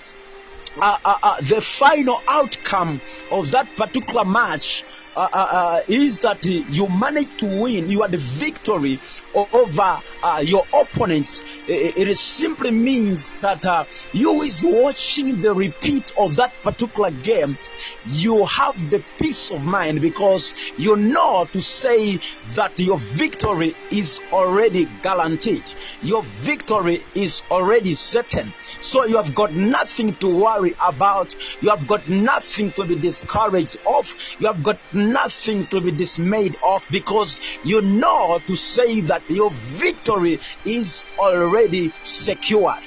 uh, 0.81 0.97
uh, 1.05 1.19
uh, 1.23 1.41
the 1.41 1.61
final 1.61 2.21
outcome 2.29 3.01
of 3.31 3.51
that 3.51 3.67
particular 3.77 4.25
match 4.25 4.85
uh, 5.17 5.29
uh, 5.33 5.49
uh, 5.51 5.81
is 5.89 6.21
that 6.21 6.45
you 6.45 6.89
manage 6.89 7.37
to 7.39 7.47
win, 7.47 7.91
you 7.91 8.07
the 8.07 8.17
victory 8.17 9.01
over 9.35 10.01
your 10.43 10.65
opponents. 10.73 11.45
It, 11.67 11.97
It 12.09 12.15
simply 12.17 12.71
means 12.71 13.33
that 13.41 13.89
you 14.13 14.43
is 14.43 14.63
watching 14.63 15.41
the 15.41 15.53
repeat 15.55 16.13
of 16.17 16.37
that 16.37 16.53
particular 16.63 17.11
game. 17.11 17.59
You 18.07 18.45
have 18.47 18.91
the 18.91 19.05
peace 19.21 19.51
of 19.51 19.65
mind 19.65 20.01
because 20.01 20.55
you 20.77 20.97
know 20.97 21.47
to 21.53 21.61
say 21.61 22.21
that 22.55 22.79
your 22.79 22.99
victory 22.99 23.75
is 23.91 24.21
already 24.33 24.87
guaranteed. 25.03 25.65
Your 26.03 26.23
victory 26.23 27.05
is 27.15 27.43
already 27.51 27.95
certain. 27.95 28.53
So 28.81 29.05
you 29.05 29.17
have 29.17 29.35
got 29.35 29.53
nothing 29.53 30.15
to 30.17 30.29
worry 30.29 30.75
about. 30.87 31.35
You 31.61 31.71
have 31.71 31.87
got 31.87 32.09
nothing 32.09 32.73
to 32.73 32.85
be 32.87 32.97
discouraged 32.97 33.79
of. 33.87 34.15
You 34.39 34.47
have 34.47 34.63
got 34.63 34.79
nothing 34.93 35.67
to 35.69 35.81
be 35.81 35.91
dismayed 35.91 36.57
of 36.63 36.87
because 36.91 37.41
you 37.65 37.83
know 37.83 38.39
to 38.47 38.57
say 38.57 39.01
that 39.03 39.23
your 39.29 39.51
victory 39.51 40.41
is 40.65 41.05
already 41.19 41.93
secured. 42.03 42.85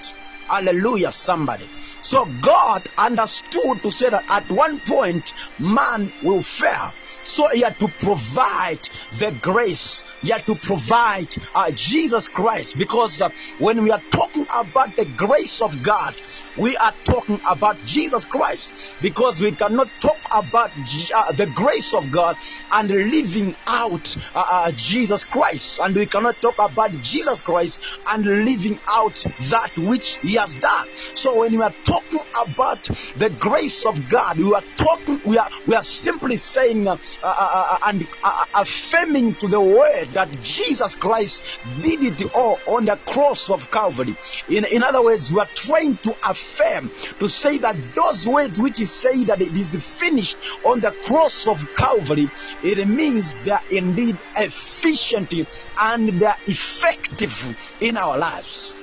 Hallelujah, 0.48 1.12
somebody. 1.12 1.70
So 2.02 2.26
God 2.26 2.90
understood 2.98 3.84
to 3.84 3.92
say 3.92 4.10
that 4.10 4.24
at 4.28 4.50
one 4.50 4.82
point 4.82 5.32
man 5.60 6.12
will 6.20 6.42
fail. 6.42 6.94
So 7.24 7.48
he 7.54 7.62
had 7.62 7.78
to 7.80 7.88
provide 8.00 8.82
the 9.18 9.38
grace. 9.42 10.04
He 10.22 10.30
had 10.30 10.46
to 10.48 10.56
provide 10.56 11.28
uh, 11.54 11.72
Jesus 11.76 12.28
Christ 12.28 12.78
because 12.78 13.22
uh, 13.22 13.30
when 13.60 13.84
we 13.84 13.92
are 13.92 14.02
talking 14.12 14.46
about 14.54 14.96
the 14.96 15.06
grace 15.06 15.62
of 15.62 15.82
God, 15.82 16.14
we 16.58 16.76
are 16.78 16.94
talking 17.06 17.40
about 17.50 17.78
Jesus 17.84 18.26
Christ 18.26 18.98
because 19.02 19.42
we 19.42 19.52
cannot 19.52 19.88
talk 20.02 20.20
about 20.34 20.72
uh, 20.72 21.32
the 21.34 21.48
grace 21.54 21.94
of 21.94 22.12
God 22.12 22.36
and 22.72 22.90
living 22.90 23.56
out 23.68 24.06
uh, 24.34 24.44
uh, 24.52 24.72
Jesus 24.76 25.26
Christ, 25.26 25.80
and 25.80 25.96
we 25.96 26.06
cannot 26.06 26.36
talk 26.42 26.56
about 26.60 26.92
Jesus 27.02 27.42
Christ 27.42 27.84
and 28.08 28.26
living 28.26 28.80
out 28.90 29.16
that 29.50 29.72
which 29.78 30.18
He 30.24 30.36
has 30.36 30.54
done. 30.54 30.88
So 31.16 31.38
when 31.40 31.52
we 31.52 31.64
are 31.64 31.74
talking 31.86 32.20
about 32.46 32.84
the 33.16 33.30
grace 33.30 33.86
of 33.86 34.08
God, 34.08 34.38
we 34.38 34.52
are 34.54 34.64
talking, 34.78 35.20
we 35.26 35.38
are 35.38 35.50
we 35.66 35.76
are 35.76 35.84
simply 35.84 36.38
saying 36.38 36.88
uh, 37.24 37.28
uh, 37.28 37.65
uh, 37.71 37.78
and 37.88 38.08
uh, 38.24 38.45
affirming 38.56 39.36
to 39.36 39.47
the 39.47 39.62
word 39.62 40.13
that 40.13 40.32
Jesus 40.41 40.95
Christ 40.95 41.60
did 41.82 42.04
it 42.04 42.24
all 42.34 42.60
on 42.67 42.86
the 42.86 42.97
cross 42.97 43.50
of 43.50 43.69
Calvary. 43.71 44.15
In, 44.50 44.65
in 44.71 44.84
other 44.84 45.04
words, 45.04 45.32
we 45.34 45.39
are 45.39 45.50
trying 45.54 45.97
to 45.97 46.15
affirm, 46.24 46.91
to 47.19 47.28
say 47.28 47.58
that 47.60 47.76
those 47.95 48.28
words 48.28 48.62
which 48.62 48.80
is 48.82 48.91
say 48.91 49.26
that 49.26 49.41
it 49.41 49.56
is 49.56 50.00
finished 50.00 50.38
on 50.63 50.80
the 50.80 50.91
cross 51.04 51.47
of 51.47 51.60
Calvary, 51.76 52.28
it 52.63 52.88
means 52.88 53.36
they 53.43 53.52
are 53.52 53.62
indeed 53.71 54.17
efficient 54.38 55.34
and 55.80 56.19
they 56.19 56.26
are 56.26 56.38
effective 56.47 57.76
in 57.82 57.97
our 57.97 58.17
lives. 58.17 58.82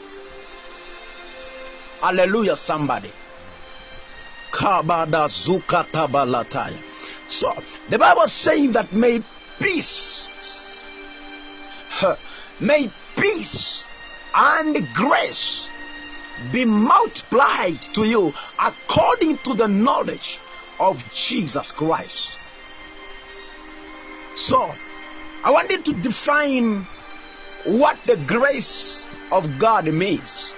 Hallelujah, 2.00 2.56
somebody. 2.56 3.12
Kabada. 4.52 5.28
So 7.28 7.52
the 7.88 7.98
Bible 7.98 8.22
is 8.22 8.32
saying 8.32 8.72
that 8.72 8.92
may 8.92 9.22
peace, 9.58 10.30
may 12.60 12.90
peace 13.16 13.86
and 14.34 14.88
grace 14.94 15.66
be 16.52 16.64
multiplied 16.64 17.82
to 17.94 18.04
you 18.04 18.32
according 18.58 19.38
to 19.38 19.54
the 19.54 19.68
knowledge 19.68 20.40
of 20.78 21.02
Jesus 21.12 21.72
Christ. 21.72 22.38
So 24.34 24.72
I 25.44 25.50
wanted 25.50 25.84
to 25.86 25.92
define 25.94 26.86
what 27.64 27.98
the 28.06 28.16
grace 28.16 29.06
of 29.32 29.58
God 29.58 29.86
means. 29.92 30.54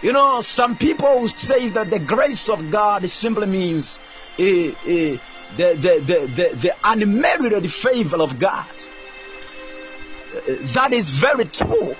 You 0.00 0.12
know, 0.12 0.40
some 0.40 0.76
people 0.76 1.28
say 1.28 1.68
that 1.70 1.90
the 1.90 1.98
grace 1.98 2.48
of 2.48 2.70
God 2.70 3.08
simply 3.08 3.46
means 3.46 4.00
eh, 4.38 4.72
eh, 4.86 5.18
the, 5.56 5.74
the, 5.74 6.00
the, 6.00 6.26
the, 6.26 6.56
the 6.56 6.76
unmerited 6.84 7.72
favor 7.72 8.18
of 8.18 8.38
God. 8.38 8.74
That 10.74 10.92
is 10.92 11.10
very 11.10 11.44
true. 11.44 11.96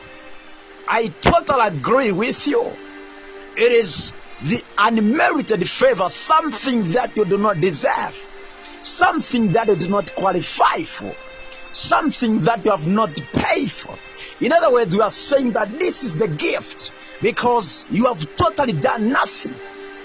I 0.86 1.08
totally 1.20 1.66
agree 1.66 2.12
with 2.12 2.46
you. 2.46 2.70
It 3.56 3.72
is 3.72 4.12
the 4.42 4.62
unmerited 4.76 5.68
favor, 5.68 6.08
something 6.10 6.92
that 6.92 7.16
you 7.16 7.24
do 7.24 7.38
not 7.38 7.60
deserve, 7.60 8.30
something 8.82 9.52
that 9.52 9.68
you 9.68 9.76
do 9.76 9.88
not 9.88 10.14
qualify 10.14 10.82
for, 10.82 11.14
something 11.72 12.42
that 12.44 12.64
you 12.64 12.70
have 12.70 12.86
not 12.86 13.16
paid 13.32 13.70
for. 13.70 13.98
In 14.40 14.52
other 14.52 14.72
words, 14.72 14.94
we 14.94 15.02
are 15.02 15.10
saying 15.10 15.52
that 15.52 15.78
this 15.78 16.04
is 16.04 16.16
the 16.16 16.28
gift 16.28 16.92
because 17.20 17.84
you 17.90 18.06
have 18.06 18.36
totally 18.36 18.74
done 18.74 19.08
nothing 19.08 19.54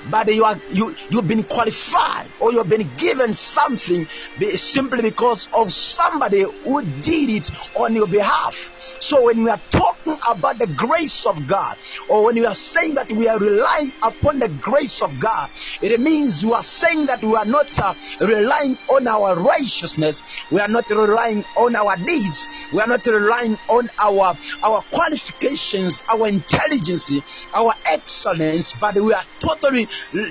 but 0.09 0.33
you 0.33 0.43
are 0.43 0.59
you 0.71 0.95
you've 1.09 1.27
been 1.27 1.43
qualified 1.43 2.29
or 2.39 2.51
you've 2.51 2.67
been 2.67 2.95
given 2.97 3.33
something 3.33 4.07
simply 4.53 5.01
because 5.01 5.47
of 5.53 5.71
somebody 5.71 6.41
who 6.41 6.83
did 7.01 7.29
it 7.29 7.51
on 7.75 7.95
your 7.95 8.07
behalf 8.07 8.71
So 8.99 9.23
when 9.23 9.43
we 9.43 9.49
are 9.49 9.61
talking 9.71 10.17
about 10.27 10.57
the 10.59 10.67
grace 10.67 11.25
of 11.25 11.47
God, 11.47 11.75
or 12.09 12.25
when 12.25 12.35
we 12.35 12.45
are 12.45 12.55
saying 12.55 12.95
that 12.95 13.11
we 13.11 13.27
are 13.27 13.39
relying 13.39 13.91
upon 14.03 14.39
the 14.39 14.49
grace 14.49 15.01
of 15.01 15.19
God, 15.19 15.49
it 15.81 15.99
means 15.99 16.43
we 16.45 16.53
are 16.53 16.63
saying 16.63 17.07
that 17.07 17.23
we 17.23 17.35
are 17.35 17.45
not 17.45 17.67
uh, 17.79 17.93
relying 18.21 18.77
on 18.89 19.07
our 19.07 19.35
righteousness, 19.35 20.21
we 20.51 20.59
are 20.59 20.67
not 20.67 20.89
relying 20.89 21.43
on 21.57 21.75
our 21.75 21.95
deeds, 21.97 22.47
we 22.73 22.81
are 22.81 22.87
not 22.87 23.05
relying 23.05 23.57
on 23.69 23.87
our 24.01 24.33
our 24.63 24.81
qualifications, 24.91 26.03
our 26.11 26.27
intelligence, 26.27 27.11
our 27.53 27.73
excellence, 27.87 28.73
but 28.79 28.95
we 28.95 29.13
are 29.13 29.23
totally 29.39 29.87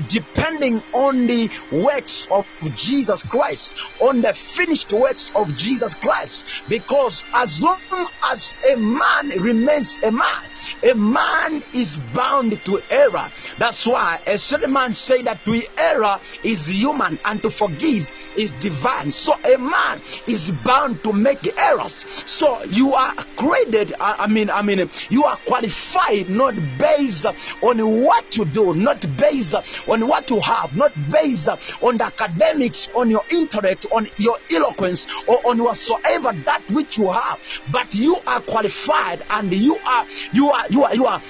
depending 0.09 0.81
on 0.95 1.27
the 1.27 1.51
works 1.71 2.27
of 2.31 2.47
Jesus 2.75 3.23
Christ, 3.23 3.75
on 4.01 4.21
the 4.21 4.33
finished 4.35 4.93
works 4.93 5.33
of 5.35 5.55
Jesus 5.57 5.95
Christ. 5.95 6.63
Because 6.69 7.25
as 7.35 7.61
long 7.63 8.09
as 8.31 8.42
a 8.73 8.77
man 8.77 9.29
remains 9.41 9.99
a 10.03 10.11
man, 10.13 10.52
a 10.83 10.95
man 10.95 11.63
is 11.75 11.99
bound 12.15 12.65
to 12.65 12.83
error. 12.91 13.31
That's 13.59 13.87
why 13.87 14.21
a 14.27 14.39
certain 14.39 14.73
man 14.73 14.93
say 14.93 15.23
that 15.23 15.45
to 15.45 15.63
error 15.79 16.19
is 16.43 16.67
human 16.69 17.19
and 17.25 17.43
to 17.43 17.51
forgive 17.51 18.11
is 18.37 18.51
divine. 18.53 19.11
So 19.11 19.35
a 19.45 19.59
man 19.59 20.01
is 20.27 20.51
bound 20.65 21.03
to 21.05 21.13
make 21.13 21.59
errors. 21.59 22.05
So 22.27 22.63
you 22.65 22.95
are 22.95 23.15
created. 23.37 23.95
I 24.01 24.27
mean, 24.27 24.51
I 24.51 24.63
mean, 24.63 24.89
you 25.11 25.25
are 25.25 25.37
qualified 25.47 26.29
not 26.29 26.55
based 26.79 27.27
on 27.27 28.03
what 28.03 28.37
you 28.37 28.45
do, 28.45 28.75
not 28.75 29.05
based 29.17 29.55
on 29.89 30.07
what 30.07 30.31
you 30.31 30.41
have, 30.41 30.77
not 30.77 30.93
based 31.11 31.49
on 31.83 31.99
the 31.99 32.05
academics, 32.05 32.89
on 32.95 33.11
your 33.11 33.25
intellect, 33.31 33.87
on 33.93 34.07
your 34.17 34.39
eloquence, 34.51 35.07
or 35.27 35.47
on 35.47 35.63
whatsoever 35.63 36.33
that 36.45 36.63
which 36.71 36.99
you 36.99 37.11
have. 37.11 37.41
But 37.71 37.95
you 37.95 38.17
are 38.27 38.41
qualified, 38.41 39.23
and 39.31 39.53
you 39.53 39.77
are 39.77 40.07
you 40.33 40.51
are 40.51 40.62
you 40.71 40.85
are 40.85 40.95
you 40.95 41.07
are 41.07 41.21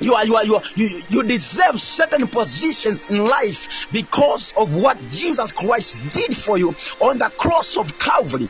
you 0.00 0.14
are 0.14 0.24
you 0.24 0.36
are 0.36 0.44
you 0.44 0.56
are, 0.56 0.62
you, 0.76 1.02
you 1.08 1.22
deserve 1.24 1.80
certain 1.80 2.28
positions 2.28 3.08
in 3.08 3.24
life 3.24 3.86
because 3.92 4.54
of 4.56 4.76
what 4.76 4.96
Jesus 5.08 5.52
Christ 5.52 5.96
did 6.10 6.36
for 6.36 6.56
you 6.56 6.74
on 7.00 7.18
the 7.18 7.30
cross 7.36 7.76
of 7.76 7.98
Calvary. 7.98 8.48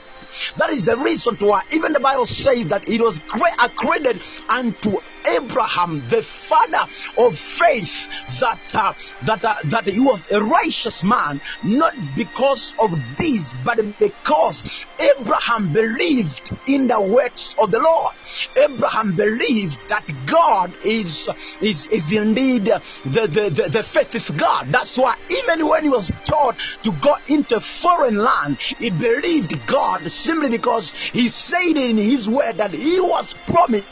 That 0.57 0.71
is 0.71 0.85
the 0.85 0.97
reason 0.97 1.37
why 1.41 1.63
even 1.73 1.93
the 1.93 2.01
Bible 2.01 2.27
says 2.27 2.67
that 2.69 2.85
it 2.87 3.01
was 3.01 3.21
accredited 3.63 4.23
unto 4.49 4.99
Abraham, 5.27 6.01
the 6.01 6.23
father 6.23 6.85
of 7.19 7.35
faith, 7.35 8.09
that 8.41 8.61
uh, 8.75 8.93
that 9.27 9.45
uh, 9.45 9.55
that 9.69 9.89
he 9.89 10.01
was 10.01 10.31
a 10.31 10.41
righteous 10.41 11.03
man, 11.05 11.41
not 11.65 11.93
because 12.15 12.75
of 12.79 12.91
this, 13.19 13.55
but 13.65 13.79
because 13.99 14.87
Abraham 15.01 15.73
believed 15.73 16.51
in 16.67 16.87
the 16.87 17.01
works 17.01 17.55
of 17.59 17.71
the 17.71 17.81
Lord. 17.81 18.15
Abraham 18.57 19.15
believed 19.17 19.77
that 19.89 20.05
God 20.25 20.77
is 20.85 21.29
is 21.61 21.89
is 21.91 22.13
indeed 22.17 22.65
the 22.67 22.81
the, 23.05 23.51
the, 23.51 23.69
the 23.69 23.83
faithful 23.83 24.37
God. 24.37 24.67
That's 24.71 24.97
why 24.97 25.15
even 25.31 25.67
when 25.67 25.83
he 25.83 25.89
was 25.89 26.11
taught 26.25 26.59
to 26.85 26.93
go 26.93 27.15
into 27.27 27.61
foreign 27.61 28.17
land, 28.17 28.59
he 28.79 28.91
believed 28.91 29.67
God 29.67 30.09
simply 30.19 30.49
because 30.49 30.93
he 30.93 31.29
said 31.29 31.77
in 31.77 31.97
his 31.97 32.29
word 32.29 32.59
that 32.59 32.73
he 32.73 33.01
was 33.01 33.35
promised 33.47 33.87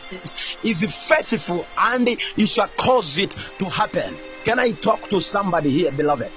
is 0.62 0.82
faithful 1.08 1.66
and 1.78 2.08
you 2.36 2.46
shall 2.46 2.68
cause 2.76 3.18
it 3.18 3.34
to 3.58 3.66
happen. 3.66 4.16
Can 4.44 4.58
I 4.58 4.72
talk 4.72 5.10
to 5.10 5.20
somebody 5.20 5.70
here, 5.70 5.92
beloved? 5.92 6.32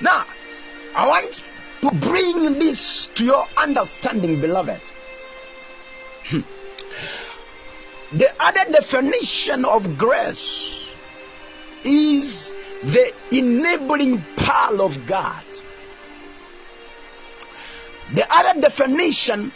Now, 0.00 0.24
I 0.94 1.08
want 1.08 1.42
to 1.82 1.90
bring 1.90 2.58
this 2.58 3.06
to 3.14 3.24
your 3.24 3.46
understanding, 3.56 4.40
beloved. 4.40 4.80
Hmm. 6.26 6.40
the 8.12 8.32
other 8.40 8.72
definition 8.72 9.64
of 9.66 9.98
grace 9.98 10.88
is 11.84 12.54
the 12.84 13.12
enabling 13.30 14.22
power 14.36 14.82
of 14.82 15.06
God. 15.06 15.44
The 18.14 18.26
other 18.30 18.60
definition 18.60 19.52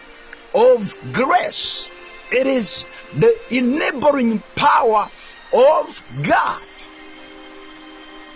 of 0.54 0.94
grace 1.12 1.90
it 2.30 2.46
is 2.46 2.86
the 3.14 3.34
enabling 3.50 4.42
power 4.54 5.10
of 5.52 6.02
God. 6.22 6.62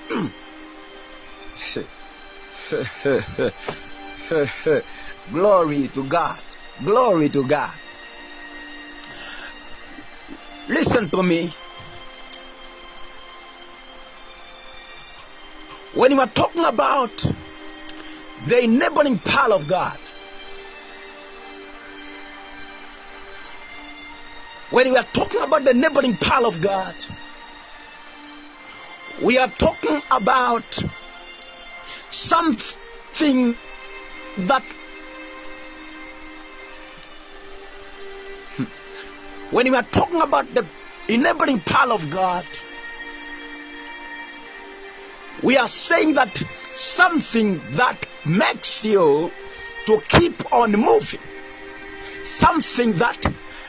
Hmm. 0.09 0.27
Glory 5.33 5.89
to 5.89 6.05
God. 6.05 6.41
Glory 6.85 7.29
to 7.29 7.47
God. 7.47 7.73
Listen 10.69 11.11
to 11.11 11.23
me. 11.23 11.53
When 15.95 16.13
you 16.13 16.21
are 16.21 16.27
talking 16.27 16.65
about 16.65 17.27
the 18.47 18.65
enabling 18.65 19.19
power 19.19 19.55
of 19.55 19.69
God, 19.69 19.99
When 24.73 24.91
we 24.91 24.97
are 24.97 25.07
talking 25.13 25.43
about 25.43 25.65
the 25.65 25.73
enabling 25.73 26.17
power 26.17 26.47
of 26.47 26.63
God, 26.63 26.95
we 29.23 29.37
are 29.37 29.49
talking 29.49 30.01
about 30.11 30.83
something 32.09 33.55
that 34.39 34.63
hmm. 38.57 38.65
when 39.51 39.71
we 39.71 39.77
are 39.77 39.83
talking 39.83 40.23
about 40.23 40.55
the 40.55 40.65
enabling 41.09 41.61
power 41.61 41.93
of 41.93 42.09
God, 42.09 42.47
we 45.43 45.57
are 45.57 45.69
saying 45.69 46.15
that 46.15 46.43
something 46.75 47.61
that 47.73 48.07
makes 48.27 48.85
you 48.85 49.31
to 49.87 50.01
keep 50.09 50.53
on 50.53 50.73
moving, 50.73 51.21
something 52.23 52.93
that 52.95 53.27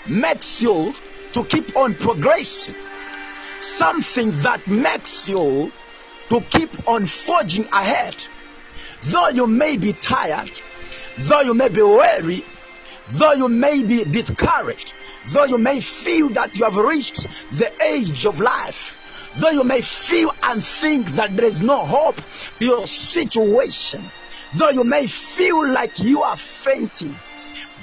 makes 0.07 0.61
you 0.61 0.93
to 1.33 1.43
keep 1.43 1.75
on 1.75 1.95
progressing. 1.95 2.75
Something 3.59 4.31
that 4.43 4.67
makes 4.67 5.29
you 5.29 5.71
to 6.29 6.41
keep 6.41 6.87
on 6.87 7.05
forging 7.05 7.65
ahead. 7.67 8.15
Though 9.03 9.29
you 9.29 9.47
may 9.47 9.77
be 9.77 9.93
tired, 9.93 10.51
though 11.17 11.41
you 11.41 11.53
may 11.53 11.69
be 11.69 11.81
weary, 11.81 12.45
though 13.07 13.33
you 13.33 13.49
may 13.49 13.83
be 13.83 14.03
discouraged, 14.03 14.93
though 15.31 15.45
you 15.45 15.57
may 15.57 15.79
feel 15.79 16.29
that 16.29 16.57
you 16.57 16.65
have 16.65 16.75
reached 16.75 17.27
the 17.51 17.71
age 17.83 18.25
of 18.25 18.39
life, 18.39 18.97
though 19.37 19.49
you 19.49 19.63
may 19.63 19.81
feel 19.81 20.31
and 20.43 20.63
think 20.63 21.07
that 21.11 21.35
there 21.35 21.45
is 21.45 21.61
no 21.61 21.85
hope 21.85 22.19
your 22.59 22.85
situation, 22.85 24.03
though 24.55 24.69
you 24.69 24.83
may 24.83 25.07
feel 25.07 25.67
like 25.71 25.99
you 25.99 26.23
are 26.23 26.37
fainting, 26.37 27.15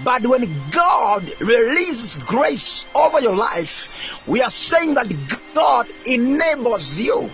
but 0.05 0.27
when 0.27 0.71
God 0.71 1.31
releases 1.41 2.17
grace 2.25 2.87
over 2.95 3.21
your 3.21 3.37
life, 3.37 3.89
we 4.27 4.41
are 4.41 4.51
saying 4.51 4.95
that 4.95 5.09
God 5.55 5.87
enables 6.07 6.99
you. 6.99 7.31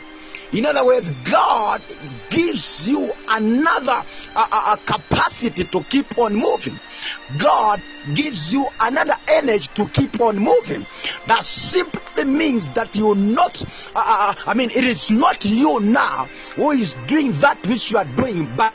In 0.53 0.64
other 0.66 0.84
words, 0.84 1.11
God 1.30 1.82
gives 2.30 2.88
you 2.88 3.12
another 3.28 4.05
uh, 4.34 4.76
capacity 4.84 5.64
to 5.64 5.82
keep 5.84 6.18
on 6.18 6.34
moving. 6.34 6.78
God 7.38 7.82
gives 8.14 8.53
you 8.53 8.66
another 8.80 9.14
energy 9.28 9.68
to 9.74 9.88
keep 9.88 10.20
on 10.20 10.38
moving. 10.38 10.86
That 11.26 11.42
simply 11.44 12.24
means 12.24 12.68
that 12.70 12.94
you're 12.94 13.16
not, 13.16 13.62
uh, 13.94 13.99
uh, 13.99 14.16
uh, 14.30 14.34
I 14.47 14.55
mean, 14.55 14.70
it 14.70 14.84
is 14.84 15.11
not 15.11 15.44
you 15.44 15.80
now 15.80 16.26
who 16.55 16.70
is 16.70 16.94
doing 17.09 17.32
that 17.32 17.66
which 17.66 17.90
you 17.90 17.99
are 17.99 18.05
doing, 18.05 18.49
but 18.57 18.72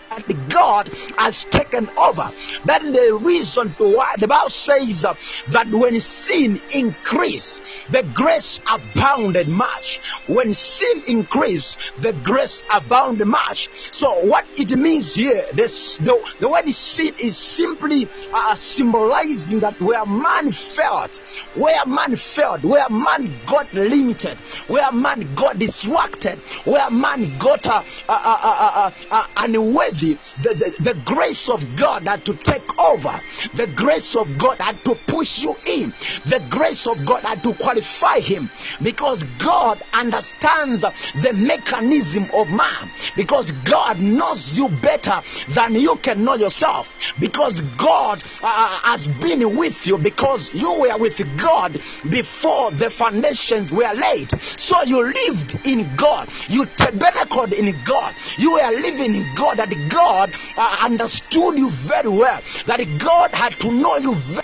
God 0.49 0.89
has 1.17 1.45
taken 1.45 1.89
over. 1.97 2.31
That 2.65 2.83
is 2.83 2.93
the 2.93 3.19
reason 3.21 3.69
why 3.77 4.15
the 4.17 4.27
Bible 4.27 4.49
says 4.49 5.05
uh, 5.05 5.15
that 5.51 5.67
when 5.67 5.99
sin 5.99 6.61
increased, 6.71 7.61
the 7.89 8.03
grace 8.13 8.59
abounded 8.69 9.47
much. 9.47 9.99
When 10.27 10.53
sin 10.53 11.03
increased, 11.07 11.60
the 11.97 12.13
grace 12.13 12.63
abounded 12.71 13.27
much. 13.27 13.69
So 13.93 14.07
what 14.21 14.45
it 14.53 14.71
means 14.77 15.13
here, 15.13 15.43
this, 15.53 15.97
the, 15.97 16.17
the 16.39 16.49
word 16.49 16.69
sin 16.69 17.13
is 17.19 17.37
simply 17.37 18.07
uh, 18.33 18.55
symbolizing 18.55 19.59
that 19.61 19.75
where 19.79 20.05
man 20.05 20.51
felt, 20.51 21.11
where 21.55 21.85
man 21.85 22.15
felt, 22.15 22.63
where 22.63 22.89
man 22.89 23.21
man 23.21 23.41
got 23.45 23.73
limited, 23.73 24.39
where 24.67 24.91
man 24.91 25.33
got 25.33 25.57
distracted, 25.57 26.39
where 26.65 26.89
man 26.89 27.37
got 27.37 27.65
uh, 27.67 27.83
uh, 28.07 28.21
uh, 28.23 28.39
uh, 28.43 28.71
uh, 28.75 28.91
uh, 29.11 29.23
unworthy, 29.37 30.15
the, 30.37 30.53
the, 30.53 30.91
the 30.91 31.01
grace 31.05 31.49
of 31.49 31.75
God 31.75 32.07
had 32.07 32.25
to 32.25 32.35
take 32.35 32.79
over. 32.79 33.19
The 33.53 33.67
grace 33.67 34.15
of 34.15 34.37
God 34.37 34.61
had 34.61 34.83
to 34.85 34.95
push 35.07 35.43
you 35.43 35.55
in. 35.65 35.93
The 36.25 36.45
grace 36.49 36.87
of 36.87 37.05
God 37.05 37.23
had 37.23 37.43
to 37.43 37.53
qualify 37.55 38.19
him 38.19 38.49
because 38.81 39.23
God 39.23 39.81
understands 39.93 40.81
the 40.81 41.33
mechanism 41.51 42.29
of 42.31 42.51
man. 42.51 42.91
Because 43.15 43.51
God 43.51 43.99
knows 43.99 44.57
you 44.57 44.69
better 44.69 45.21
than 45.53 45.75
you 45.75 45.95
can 45.97 46.23
know 46.23 46.35
yourself. 46.35 46.95
Because 47.19 47.61
God 47.61 48.23
uh, 48.41 48.79
has 48.83 49.07
been 49.07 49.55
with 49.55 49.85
you. 49.87 49.97
Because 49.97 50.53
you 50.53 50.71
were 50.79 50.97
with 50.97 51.19
God 51.37 51.73
before 52.09 52.71
the 52.71 52.89
foundations 52.89 53.73
were 53.73 53.93
laid. 53.93 54.31
So 54.41 54.83
you 54.83 55.03
lived 55.03 55.67
in 55.67 55.95
God. 55.95 56.29
You 56.47 56.65
tabernacled 56.65 57.53
in 57.53 57.83
God. 57.83 58.15
You 58.37 58.53
were 58.53 58.71
living 58.71 59.15
in 59.15 59.33
God. 59.33 59.57
That 59.57 59.73
God 59.89 60.35
uh, 60.55 60.77
understood 60.83 61.57
you 61.57 61.69
very 61.69 62.09
well. 62.09 62.41
That 62.65 62.81
God 62.97 63.35
had 63.35 63.59
to 63.59 63.71
know 63.71 63.97
you 63.97 64.13
very 64.15 64.41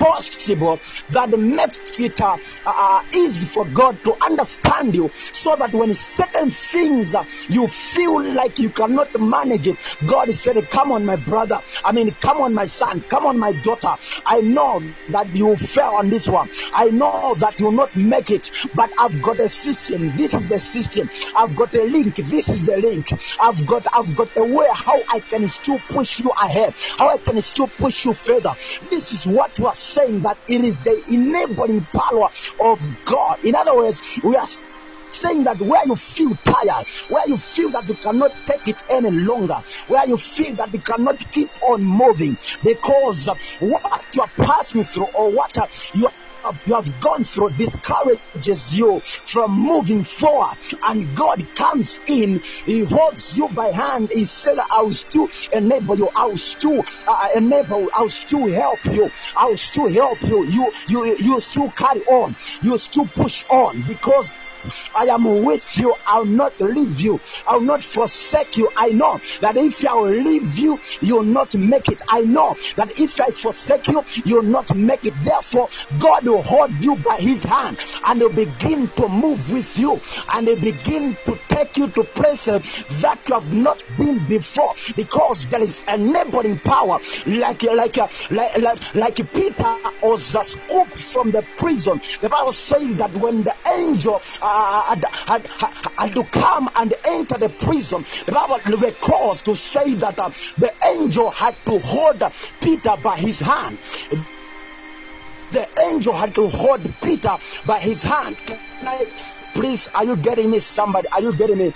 possible 0.00 0.80
that 1.10 1.30
makes 1.30 2.00
it 2.00 2.20
uh, 2.20 2.36
uh, 2.66 3.00
easy 3.14 3.46
for 3.46 3.66
God 3.66 4.02
to 4.04 4.14
understand 4.24 4.94
you 4.94 5.10
so 5.32 5.54
that 5.56 5.70
when 5.72 5.94
certain 5.94 6.50
things 6.50 7.14
uh, 7.14 7.24
you 7.48 7.68
feel 7.68 8.34
like 8.34 8.58
you 8.58 8.70
cannot 8.70 9.08
manage 9.18 9.66
it, 9.66 9.76
God 10.06 10.32
said, 10.32 10.56
Come 10.70 10.92
on, 10.92 11.04
my 11.04 11.16
brother. 11.16 11.60
I 11.84 11.92
mean, 11.92 12.10
come 12.14 12.38
on, 12.38 12.54
my 12.54 12.66
son. 12.66 13.02
Come 13.02 13.26
on, 13.26 13.38
my 13.38 13.52
daughter. 13.62 13.94
I 14.26 14.40
know 14.40 14.80
that 15.08 15.34
you 15.34 15.56
fell 15.56 15.96
on 15.96 16.08
this 16.08 16.28
one. 16.28 16.48
I 16.72 16.88
know 16.88 17.34
that 17.38 17.54
you'll 17.58 17.72
not 17.72 17.94
make 17.94 18.30
it, 18.30 18.50
but 18.74 18.90
I've 18.98 19.20
got 19.22 19.38
a 19.40 19.48
system. 19.48 20.16
This 20.16 20.34
is 20.34 20.48
the 20.48 20.58
system. 20.58 21.08
I've 21.36 21.54
got 21.54 21.74
a 21.74 21.84
link. 21.84 22.16
This 22.16 22.48
is 22.48 22.62
the 22.62 22.76
link. 22.76 23.06
I've 23.40 23.66
got 23.66 23.86
I've 23.92 24.14
got 24.16 24.28
a 24.36 24.44
way 24.44 24.66
how 24.72 25.02
I 25.08 25.20
can 25.20 25.46
still 25.46 25.78
push 25.88 26.20
you 26.20 26.30
ahead, 26.42 26.74
how 26.98 27.08
I 27.08 27.18
can 27.18 27.40
still 27.40 27.68
push 27.68 28.04
you 28.04 28.14
further. 28.14 28.54
This 28.90 29.12
is 29.12 29.26
what 29.26 29.58
are 29.70 29.74
saying 29.94 30.22
that 30.22 30.38
it 30.48 30.64
is 30.64 30.76
the 30.78 31.02
enabling 31.08 31.86
power 31.92 32.28
of 32.60 32.78
God. 33.04 33.44
In 33.44 33.54
other 33.54 33.76
words, 33.76 34.00
we 34.22 34.36
are 34.36 34.46
saying 35.12 35.44
that 35.44 35.58
where 35.58 35.82
you 35.86 35.96
feel 35.96 36.36
tired, 36.44 36.86
where 37.08 37.28
you 37.28 37.36
feel 37.36 37.70
that 37.70 37.88
you 37.88 37.94
cannot 37.94 38.32
take 38.44 38.68
it 38.68 38.82
any 38.90 39.10
longer, 39.10 39.60
where 39.88 40.06
you 40.06 40.16
feel 40.16 40.54
that 40.54 40.72
you 40.72 40.80
cannot 40.80 41.18
keep 41.32 41.50
on 41.62 41.82
moving 41.82 42.36
because 42.62 43.28
what 43.60 44.06
you 44.14 44.22
are 44.22 44.30
passing 44.36 44.84
through 44.84 45.08
or 45.14 45.32
what 45.32 45.56
you 45.94 46.08
have, 46.44 46.56
you 46.66 46.74
have 46.74 47.00
gone 47.00 47.24
through 47.24 47.50
discourages 47.56 48.72
you 48.76 49.00
from 49.24 49.50
moving 49.52 50.04
forward. 50.04 50.56
And 50.86 51.14
god 51.14 51.42
comes 51.56 52.00
in 52.06 52.40
he 52.64 52.80
holds 52.80 53.36
you 53.36 53.48
by 53.54 53.68
hand. 53.68 54.08
He 54.12 54.24
said 54.24 54.56
i 54.58 54.82
will 54.82 54.92
still 54.92 55.28
enable 55.52 55.96
you 55.96 56.10
i 56.16 56.26
will 56.26 56.36
still 56.36 56.84
uh, 57.06 57.28
enable 57.36 57.90
i 57.96 58.00
will 58.02 58.08
still 58.08 58.46
help 58.52 58.84
you 58.86 59.10
i 59.36 59.46
will 59.46 59.56
still 59.56 59.92
help 59.92 60.22
you. 60.22 60.46
You 60.48 60.72
you 60.88 61.16
you 61.18 61.40
still 61.40 61.70
carry 61.70 62.00
on 62.00 62.36
you 62.62 62.76
still 62.78 63.06
push 63.14 63.44
on 63.50 63.82
because 63.86 64.32
I 64.94 65.04
am 65.04 65.24
with 65.24 65.78
you. 65.78 65.94
I'll 66.06 66.26
not 66.26 66.52
leave 66.60 67.00
you. 67.00 67.20
I'll 67.46 67.60
not 67.60 67.82
forsake 67.82 68.56
you. 68.56 68.70
I 68.76 68.88
know 68.88 69.18
that 69.40 69.56
if 69.56 69.86
I 69.86 69.94
will 69.94 70.10
leave 70.10 70.58
you, 70.58 70.78
you'll 71.00 71.24
not 71.24 71.54
make 71.54 71.88
it. 71.88 72.00
I 72.08 72.22
know 72.22 72.56
that 72.76 72.98
if 72.98 73.20
I 73.20 73.30
forsake 73.30 73.88
you, 73.88 74.02
you'll 74.24 74.42
not 74.50 74.74
make 74.74 75.04
it. 75.04 75.14
Therefore, 75.22 75.68
God 75.98 76.26
will 76.26 76.42
hold 76.42 76.82
you 76.82 76.96
by 76.96 77.16
his 77.16 77.44
hand 77.44 77.78
and 78.04 78.20
he'll 78.20 78.32
begin 78.32 78.88
to 78.96 79.08
move 79.08 79.52
with 79.52 79.78
you 79.78 80.00
and 80.32 80.48
he'll 80.48 80.60
begin 80.60 81.16
to 81.26 81.38
take 81.48 81.76
you 81.76 81.88
to 81.88 82.04
places 82.04 82.60
that 83.00 83.20
you 83.28 83.34
have 83.34 83.52
not 83.52 83.82
been 83.96 84.26
before 84.26 84.74
because 84.96 85.46
there 85.46 85.62
is 85.62 85.84
a 85.88 85.96
neighboring 85.96 86.58
power 86.58 86.98
like 87.26 87.62
like 87.62 87.96
like 88.30 88.58
like, 88.58 88.94
like 88.94 89.16
Peter 89.32 89.76
was 90.02 90.34
uh, 90.34 90.42
scooped 90.42 90.98
from 90.98 91.30
the 91.30 91.42
prison. 91.56 92.00
The 92.20 92.28
Bible 92.28 92.52
says 92.52 92.96
that 92.96 93.12
when 93.12 93.42
the 93.42 93.54
angel 93.78 94.22
uh, 94.42 94.49
had, 94.50 95.04
had, 95.04 95.46
had, 95.46 96.14
to 96.14 96.24
come 96.24 96.68
and 96.76 96.92
enter 97.04 97.38
the 97.38 97.48
prison, 97.48 98.04
the 98.26 98.32
Bible 98.32 98.58
records 98.78 99.42
to 99.42 99.54
say 99.54 99.94
that 99.94 100.18
uh, 100.18 100.30
the 100.58 100.72
angel 100.86 101.30
had 101.30 101.54
to 101.66 101.78
hold 101.78 102.22
Peter 102.60 102.96
by 103.02 103.16
his 103.16 103.40
hand. 103.40 103.78
The 105.52 105.68
angel 105.86 106.12
had 106.12 106.34
to 106.36 106.48
hold 106.48 106.82
Peter 107.02 107.36
by 107.66 107.78
his 107.78 108.02
hand. 108.02 108.36
I, 108.82 109.06
please, 109.54 109.88
are 109.88 110.04
you 110.04 110.16
getting 110.16 110.50
me? 110.50 110.60
Somebody, 110.60 111.08
are 111.08 111.20
you 111.20 111.34
getting 111.34 111.58
me? 111.58 111.72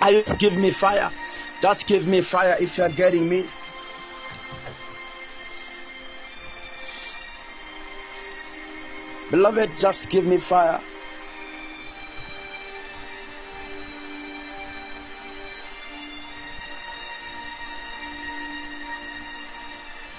Are 0.00 0.12
you 0.12 0.22
give 0.38 0.56
me 0.56 0.70
fire? 0.70 1.10
Just 1.62 1.86
give 1.86 2.06
me 2.06 2.20
fire 2.20 2.56
if 2.60 2.78
you're 2.78 2.88
getting 2.88 3.28
me. 3.28 3.44
Beloved, 9.30 9.72
just 9.78 10.08
give 10.08 10.24
me 10.24 10.36
fire. 10.38 10.80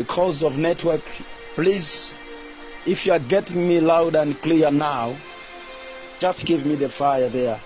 because 0.00 0.42
of 0.42 0.56
network. 0.56 1.02
Please, 1.54 2.14
if 2.86 3.04
you 3.04 3.12
are 3.12 3.18
getting 3.18 3.68
me 3.68 3.80
loud 3.80 4.16
and 4.16 4.40
clear 4.40 4.70
now, 4.70 5.14
just 6.18 6.46
give 6.46 6.64
me 6.64 6.74
the 6.74 6.88
fire 6.88 7.28
there. 7.28 7.60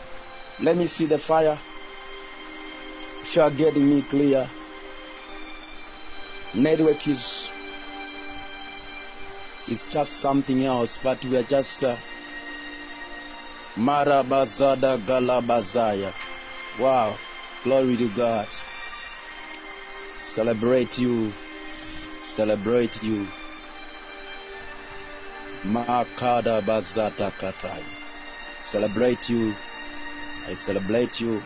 Let 0.61 0.77
me 0.77 0.89
see 0.89 1.07
the 1.07 1.17
fire. 1.17 1.57
If 3.23 3.37
you 3.37 3.43
are 3.43 3.53
getting 3.53 3.89
me 3.89 4.03
clear, 4.03 4.51
network 6.55 7.07
is 7.07 7.49
is 9.69 9.87
just 9.87 10.15
something 10.15 10.65
else, 10.65 10.99
but 11.05 11.25
we 11.25 11.37
are 11.37 11.45
just 11.45 11.85
uh, 11.85 11.97
Marabazada 13.77 14.99
Galabazaya. 15.07 16.13
Wow, 16.81 17.17
glory 17.63 17.97
to 17.97 18.09
God. 18.09 18.49
Celebrate 20.25 20.99
you, 20.99 21.33
celebrate 22.25 23.03
you. 23.03 23.29
Makada 25.65 26.63
Bazata 26.63 27.31
Katai. 27.31 27.83
Celebrate 28.63 29.29
you. 29.29 29.55
I 30.49 30.55
celebrate 30.55 31.21
you. 31.21 31.43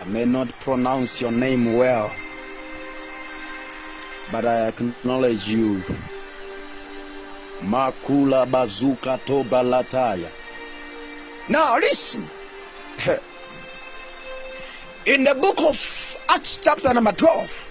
I 0.00 0.04
may 0.04 0.24
not 0.24 0.48
pronounce 0.60 1.20
your 1.20 1.32
name 1.32 1.74
well, 1.76 2.12
but 4.30 4.44
I 4.44 4.68
acknowledge 4.68 5.48
you. 5.48 5.82
Makula 7.62 8.46
Bazuka 8.46 9.24
Toba 9.24 9.62
Lataya. 9.62 10.30
Now 11.48 11.78
listen. 11.78 12.28
In 15.06 15.22
the 15.22 15.36
book 15.36 15.60
of 15.60 16.16
Acts, 16.28 16.58
chapter 16.60 16.92
number 16.92 17.12
12, 17.12 17.70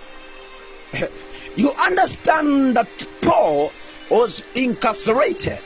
you 1.58 1.70
understand 1.86 2.78
that 2.78 2.88
Paul 3.22 3.74
was 4.10 4.42
incarcerated. 4.56 5.60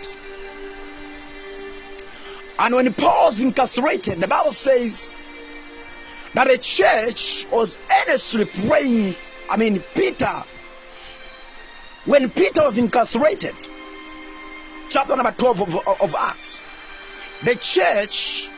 And 2.58 2.74
when 2.74 2.92
Paul 2.96 3.26
was 3.26 3.42
incarcerated, 3.42 4.20
the 4.20 4.28
Bible 4.28 4.52
says 4.52 5.14
that 6.34 6.48
the 6.48 6.58
church 6.58 7.46
was 7.52 7.78
earnestly 8.02 8.46
praying. 8.46 9.14
I 9.48 9.58
mean, 9.58 9.84
Peter, 9.94 10.44
when 12.06 12.32
Peter 12.32 12.62
was 12.62 12.80
incarcerated, 12.80 13.56
chapter 14.90 15.16
number 15.16 15.36
12 15.38 15.62
of, 15.62 16.02
of 16.02 16.16
Acts, 16.18 16.64
the 17.44 17.56
church 17.56 18.50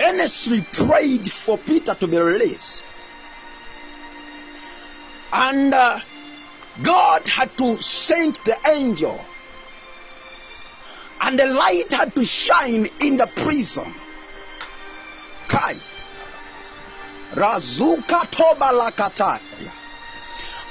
earnestly 0.00 0.62
prayed 0.72 1.30
for 1.30 1.58
Peter 1.58 1.94
to 1.94 2.06
be 2.06 2.18
released. 2.18 2.84
And 5.32 5.72
uh, 5.72 6.00
God 6.82 7.26
had 7.28 7.56
to 7.58 7.80
send 7.82 8.36
the 8.44 8.56
angel, 8.70 9.20
and 11.20 11.38
the 11.38 11.46
light 11.46 11.92
had 11.92 12.14
to 12.14 12.24
shine 12.24 12.86
in 13.00 13.16
the 13.16 13.26
prison. 13.26 13.94
Kai. 15.48 15.74
Razuka 17.32 18.30
toba. 18.30 19.40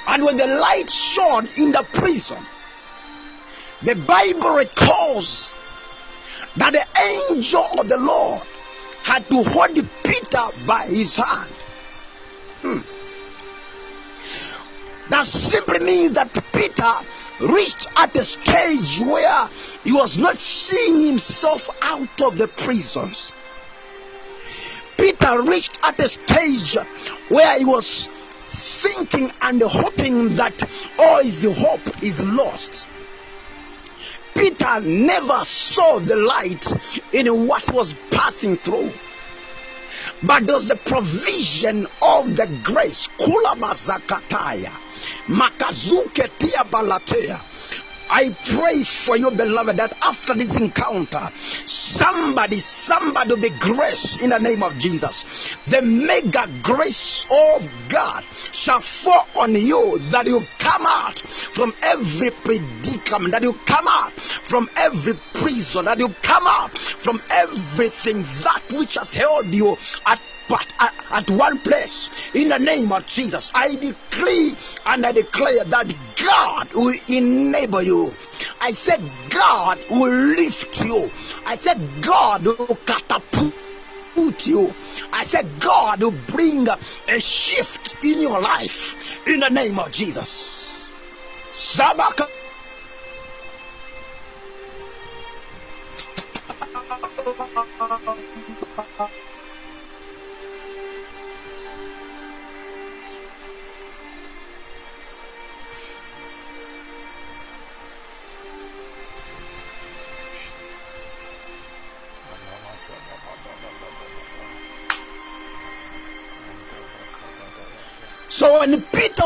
And 0.07 0.23
when 0.25 0.35
the 0.35 0.47
light 0.47 0.89
shone 0.89 1.47
in 1.57 1.71
the 1.71 1.85
prison, 1.93 2.43
the 3.83 3.95
Bible 3.95 4.55
records 4.55 5.55
that 6.57 6.73
the 6.73 7.31
angel 7.31 7.65
of 7.79 7.87
the 7.87 7.97
Lord 7.97 8.45
had 9.03 9.29
to 9.29 9.43
hold 9.43 9.75
Peter 10.03 10.65
by 10.65 10.83
his 10.83 11.17
hand. 11.17 11.53
Hmm. 12.61 12.79
That 15.09 15.25
simply 15.25 15.79
means 15.79 16.11
that 16.13 16.31
Peter 16.53 17.51
reached 17.53 17.87
at 17.97 18.15
a 18.15 18.23
stage 18.23 18.99
where 18.99 19.49
he 19.83 19.91
was 19.91 20.17
not 20.17 20.37
seeing 20.37 21.07
himself 21.07 21.69
out 21.81 22.21
of 22.21 22.37
the 22.37 22.47
prisons. 22.47 23.33
Peter 24.97 25.41
reached 25.41 25.79
at 25.83 25.99
a 25.99 26.07
stage 26.07 26.77
where 27.29 27.57
he 27.57 27.65
was 27.65 28.09
thinking 28.51 29.31
and 29.41 29.61
hoping 29.61 30.35
that 30.35 30.61
all 30.99 31.23
his 31.23 31.43
hope 31.43 32.03
is 32.03 32.21
lost. 32.21 32.87
Peter 34.39 34.79
never 34.79 35.43
saw 35.43 35.99
the 35.99 36.15
light 36.15 36.65
in 37.11 37.45
what 37.45 37.69
was 37.73 37.93
passing 38.09 38.55
through. 38.55 38.93
But 40.23 40.47
there's 40.47 40.69
the 40.69 40.77
provision 40.77 41.85
of 42.01 42.37
the 42.37 42.47
grace. 42.63 43.09
Makazuke 45.27 46.29
tia 46.39 46.63
balatea. 46.71 47.41
I 48.09 48.29
pray 48.29 48.83
for 48.83 49.15
you, 49.17 49.29
beloved, 49.31 49.77
that 49.77 49.93
after 50.01 50.33
this 50.33 50.59
encounter, 50.59 51.31
somebody, 51.35 52.55
somebody 52.55 53.35
will 53.35 53.41
be 53.41 53.51
grace 53.51 54.21
in 54.23 54.31
the 54.31 54.39
name 54.39 54.63
of 54.63 54.77
Jesus. 54.79 55.57
The 55.67 55.83
mega 55.83 56.47
grace 56.63 57.25
of 57.29 57.69
God 57.87 58.23
shall 58.51 58.81
fall 58.81 59.27
on 59.35 59.53
you 59.53 59.99
that 60.11 60.25
you 60.25 60.43
come 60.57 60.85
out 60.87 61.19
from 61.19 61.73
every 61.83 62.31
predicament, 62.31 63.33
that 63.33 63.43
you 63.43 63.53
come 63.53 63.87
out 63.87 64.13
from 64.13 64.69
every 64.77 65.13
prison, 65.35 65.85
that 65.85 65.99
you 65.99 66.09
come 66.23 66.47
out 66.47 66.77
from 66.77 67.21
everything 67.29 68.21
that 68.21 68.63
which 68.73 68.95
has 68.95 69.13
held 69.13 69.53
you 69.53 69.77
at 70.05 70.19
but 70.49 70.73
at, 70.79 71.29
one 71.29 71.59
place 71.59 72.09
in 72.33 72.49
the 72.49 72.57
name 72.57 72.91
of 72.91 73.05
Jesus. 73.05 73.51
I 73.53 73.75
decree 73.75 74.55
and 74.85 75.05
I 75.05 75.11
declare 75.11 75.63
that 75.65 75.93
God 76.15 76.73
will 76.73 76.95
enable 77.07 77.83
you. 77.83 78.13
I 78.59 78.71
said 78.71 79.01
God 79.29 79.77
will 79.91 80.11
lift 80.11 80.83
you. 80.83 81.11
I 81.45 81.55
said 81.55 82.01
God 82.01 82.45
will 82.45 82.77
catapult 82.85 83.53
you. 84.47 84.73
I 85.13 85.23
said 85.23 85.59
God 85.59 86.01
will 86.01 86.17
bring 86.27 86.67
a 86.67 87.19
shift 87.19 88.03
in 88.03 88.19
your 88.19 88.41
life 88.41 89.27
in 89.27 89.39
the 89.41 89.49
name 89.49 89.77
of 89.77 89.91
Jesus. 89.91 90.89
Sabaka. 91.51 92.27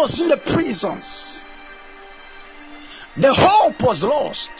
Was 0.04 0.20
in 0.20 0.28
the 0.28 0.36
prisons, 0.36 1.41
the 3.16 3.34
hope 3.34 3.82
was 3.82 4.04
lost. 4.04 4.51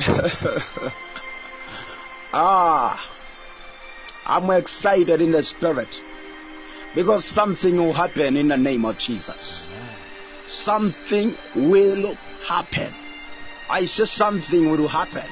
ah, 2.32 3.14
I'm 4.24 4.50
excited 4.52 5.20
in 5.20 5.32
the 5.32 5.42
spirit 5.42 6.00
because 6.94 7.26
something 7.26 7.76
will 7.76 7.92
happen 7.92 8.38
in 8.38 8.48
the 8.48 8.56
name 8.56 8.86
of 8.86 8.96
Jesus. 8.96 9.62
Something 10.46 11.36
will 11.54 12.16
happen. 12.46 12.94
I 13.68 13.84
say 13.84 14.06
something 14.06 14.70
will 14.70 14.88
happen. 14.88 15.28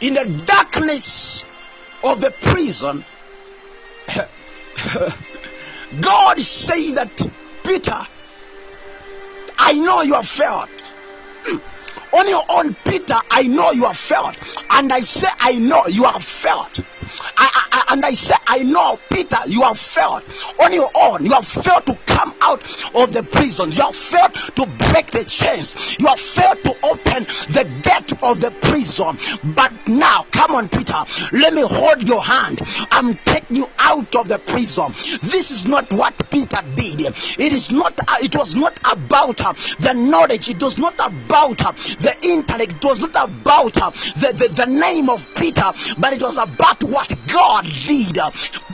In 0.00 0.14
the 0.14 0.42
darkness 0.44 1.44
of 2.02 2.20
the 2.20 2.32
prison, 2.32 3.04
God 6.00 6.40
saying 6.40 6.94
that, 6.94 7.20
Peter, 7.64 7.98
I 9.58 9.74
know 9.74 10.02
you 10.02 10.14
have 10.14 10.26
failed. 10.26 10.68
Hmm. 11.44 11.58
On 12.12 12.28
your 12.28 12.44
own, 12.48 12.74
Peter, 12.74 13.14
I 13.30 13.46
know 13.46 13.70
you 13.70 13.84
have 13.84 13.96
failed. 13.96 14.36
And 14.70 14.92
I 14.92 15.00
say, 15.00 15.28
I 15.38 15.58
know 15.58 15.86
you 15.86 16.04
have 16.04 16.24
failed. 16.24 16.84
I, 17.36 17.68
I, 17.72 17.84
and 17.92 18.04
I 18.04 18.12
say, 18.12 18.34
I 18.46 18.62
know, 18.62 18.98
Peter, 19.12 19.36
you 19.46 19.62
have 19.62 19.78
failed. 19.78 20.22
On 20.60 20.72
your 20.72 20.90
own, 20.94 21.24
you 21.24 21.32
have 21.32 21.46
failed 21.46 21.86
to 21.86 21.96
come 22.06 22.34
out 22.40 22.62
of 22.94 23.12
the 23.12 23.22
prison. 23.22 23.70
You 23.70 23.82
have 23.82 23.94
failed 23.94 24.34
to 24.56 24.66
break 24.66 25.10
the 25.12 25.24
chains. 25.24 25.96
You 25.98 26.06
have 26.06 26.18
failed 26.20 26.64
to 26.64 26.74
open 26.82 27.24
the 27.52 27.64
gate 27.82 28.12
of 28.22 28.40
the 28.40 28.50
prison. 28.60 29.18
But 29.54 29.88
now, 29.88 30.26
come 30.32 30.54
on, 30.56 30.68
Peter, 30.68 31.04
let 31.32 31.54
me 31.54 31.62
hold 31.62 32.08
your 32.08 32.22
hand. 32.22 32.60
I'm 32.90 33.14
taking 33.18 33.39
you 33.50 33.68
out 33.78 34.14
of 34.16 34.28
the 34.28 34.38
prison. 34.38 34.92
This 35.22 35.50
is 35.50 35.64
not 35.64 35.92
what 35.92 36.14
Peter 36.30 36.62
did. 36.74 37.00
It 37.00 37.52
is 37.52 37.70
not. 37.70 37.98
Uh, 38.00 38.16
it 38.22 38.34
was 38.34 38.54
not 38.54 38.78
about 38.84 39.40
uh, 39.44 39.52
the 39.80 39.94
knowledge. 39.94 40.48
It 40.48 40.62
was 40.62 40.78
not 40.78 40.94
about 40.94 41.64
uh, 41.64 41.72
the 41.72 42.16
intellect. 42.22 42.74
It 42.74 42.84
was 42.84 43.00
not 43.00 43.10
about 43.10 43.74
the, 43.74 44.34
the 44.36 44.64
the 44.64 44.66
name 44.66 45.08
of 45.08 45.26
Peter, 45.34 45.70
but 45.98 46.12
it 46.12 46.22
was 46.22 46.38
about 46.38 46.82
what 46.84 47.08
God 47.26 47.64
did. 47.86 48.16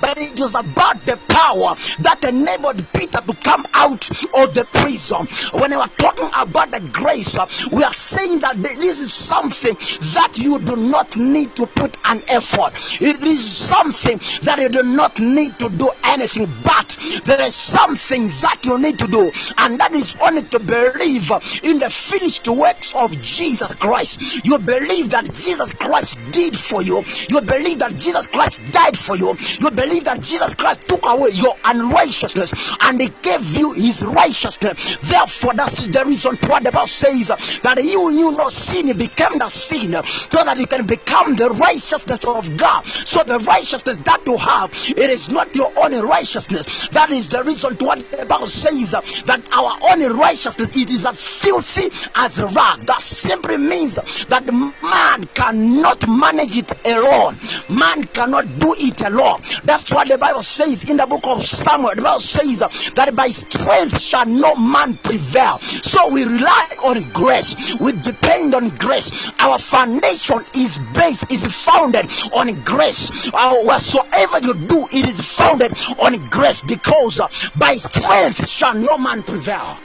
But 0.00 0.18
it 0.18 0.38
was 0.38 0.54
about 0.54 1.04
the 1.06 1.18
power 1.28 1.76
that 2.00 2.24
enabled 2.24 2.86
Peter 2.92 3.18
to 3.18 3.34
come 3.42 3.66
out 3.74 4.08
of 4.10 4.54
the 4.54 4.66
prison. 4.72 5.26
When 5.58 5.70
we 5.70 5.76
are 5.76 5.88
talking 5.88 6.28
about 6.34 6.70
the 6.70 6.80
grace, 6.80 7.36
we 7.72 7.82
are 7.82 7.94
saying 7.94 8.40
that 8.40 8.56
this 8.62 9.00
is 9.00 9.12
something 9.12 9.74
that 10.14 10.32
you 10.36 10.58
do 10.58 10.76
not 10.76 11.16
need 11.16 11.54
to 11.56 11.66
put 11.66 11.96
an 12.04 12.22
effort. 12.28 12.72
It 13.00 13.22
is 13.22 13.44
something 13.44 14.18
that 14.42 14.58
you 14.66 14.82
do 14.82 14.82
not 14.82 15.18
need 15.20 15.58
to 15.60 15.68
do 15.68 15.90
anything, 16.04 16.52
but 16.64 16.96
there 17.24 17.42
is 17.42 17.54
something 17.54 18.26
that 18.26 18.58
you 18.64 18.78
need 18.78 18.98
to 18.98 19.06
do, 19.06 19.30
and 19.58 19.78
that 19.78 19.92
is 19.92 20.16
only 20.22 20.42
to 20.42 20.58
believe 20.58 21.30
in 21.62 21.78
the 21.78 21.90
finished 21.90 22.48
works 22.48 22.94
of 22.94 23.12
Jesus 23.22 23.74
Christ. 23.76 24.44
You 24.44 24.58
believe 24.58 25.10
that 25.10 25.32
Jesus 25.34 25.72
Christ 25.74 26.18
did 26.32 26.56
for 26.58 26.82
you. 26.82 27.04
You 27.28 27.40
believe 27.42 27.78
that 27.78 27.96
Jesus 27.96 28.26
Christ 28.26 28.62
died 28.72 28.98
for 28.98 29.16
you. 29.16 29.36
You 29.60 29.70
believe 29.70 30.04
that 30.04 30.20
Jesus 30.20 30.54
Christ 30.54 30.88
took 30.88 31.04
away 31.06 31.30
your 31.32 31.54
unrighteousness 31.64 32.76
and 32.80 33.00
he 33.00 33.08
gave 33.22 33.44
you 33.56 33.72
his 33.72 34.04
righteousness. 34.04 34.98
Therefore, 35.02 35.52
that's 35.54 35.86
the 35.86 36.04
reason 36.04 36.36
what 36.48 36.64
the 36.64 36.72
Bible 36.72 36.86
says 36.86 37.28
that 37.62 37.82
you 37.84 38.10
knew 38.12 38.32
no 38.32 38.48
sin, 38.48 38.88
he 38.88 38.92
became 38.94 39.38
the 39.38 39.48
sin 39.48 39.92
so 39.92 40.44
that 40.44 40.58
you 40.58 40.66
can 40.66 40.86
become 40.86 41.36
the 41.36 41.50
righteousness 41.50 42.24
of 42.24 42.56
God. 42.56 42.86
So 42.86 43.22
the 43.22 43.38
righteousness 43.46 43.98
that 43.98 44.22
you 44.26 44.36
have, 44.36 44.55
it 44.64 45.10
is 45.10 45.28
not 45.28 45.54
your 45.54 45.72
own 45.76 45.92
righteousness. 46.06 46.88
That 46.90 47.10
is 47.10 47.28
the 47.28 47.42
reason 47.44 47.76
to 47.76 47.84
what 47.84 47.98
the 48.10 48.26
Bible 48.26 48.46
says 48.46 48.90
that 49.26 49.42
our 49.52 49.78
own 49.90 50.16
righteousness 50.16 50.76
it 50.76 50.90
is 50.90 51.06
as 51.06 51.20
filthy 51.20 51.90
as 52.14 52.40
rag. 52.40 52.80
That 52.86 53.00
simply 53.00 53.56
means 53.58 53.96
that 54.28 54.44
man 54.82 55.22
cannot 55.34 56.08
manage 56.08 56.56
it 56.56 56.72
alone. 56.84 57.38
Man 57.68 58.04
cannot 58.04 58.58
do 58.58 58.74
it 58.78 59.00
alone. 59.02 59.42
That's 59.64 59.90
what 59.92 60.08
the 60.08 60.18
Bible 60.18 60.42
says 60.42 60.88
in 60.88 60.96
the 60.96 61.06
book 61.06 61.26
of 61.26 61.42
Samuel. 61.42 61.94
The 61.94 62.02
Bible 62.02 62.20
says 62.20 62.60
that 62.94 63.14
by 63.14 63.28
strength 63.28 64.00
shall 64.00 64.26
no 64.26 64.54
man 64.56 64.98
prevail. 64.98 65.58
So 65.60 66.08
we 66.10 66.24
rely 66.24 66.68
on 66.84 67.10
grace. 67.12 67.76
We 67.78 67.92
depend 67.92 68.54
on 68.54 68.70
grace. 68.70 69.30
Our 69.38 69.58
foundation 69.58 70.44
is 70.54 70.78
based, 70.78 71.30
is 71.30 71.46
founded 71.46 72.10
on 72.32 72.62
grace. 72.62 73.10
Uh, 73.32 73.56
whatsoever 73.62 74.40
you 74.46 74.54
do, 74.54 74.86
it 74.90 75.06
is 75.06 75.20
founded 75.20 75.72
on 75.98 76.28
grace 76.28 76.62
because 76.62 77.20
uh, 77.20 77.28
by 77.56 77.76
strength 77.76 78.48
shall 78.48 78.74
no 78.74 78.96
man 78.98 79.22
prevail. 79.22 79.76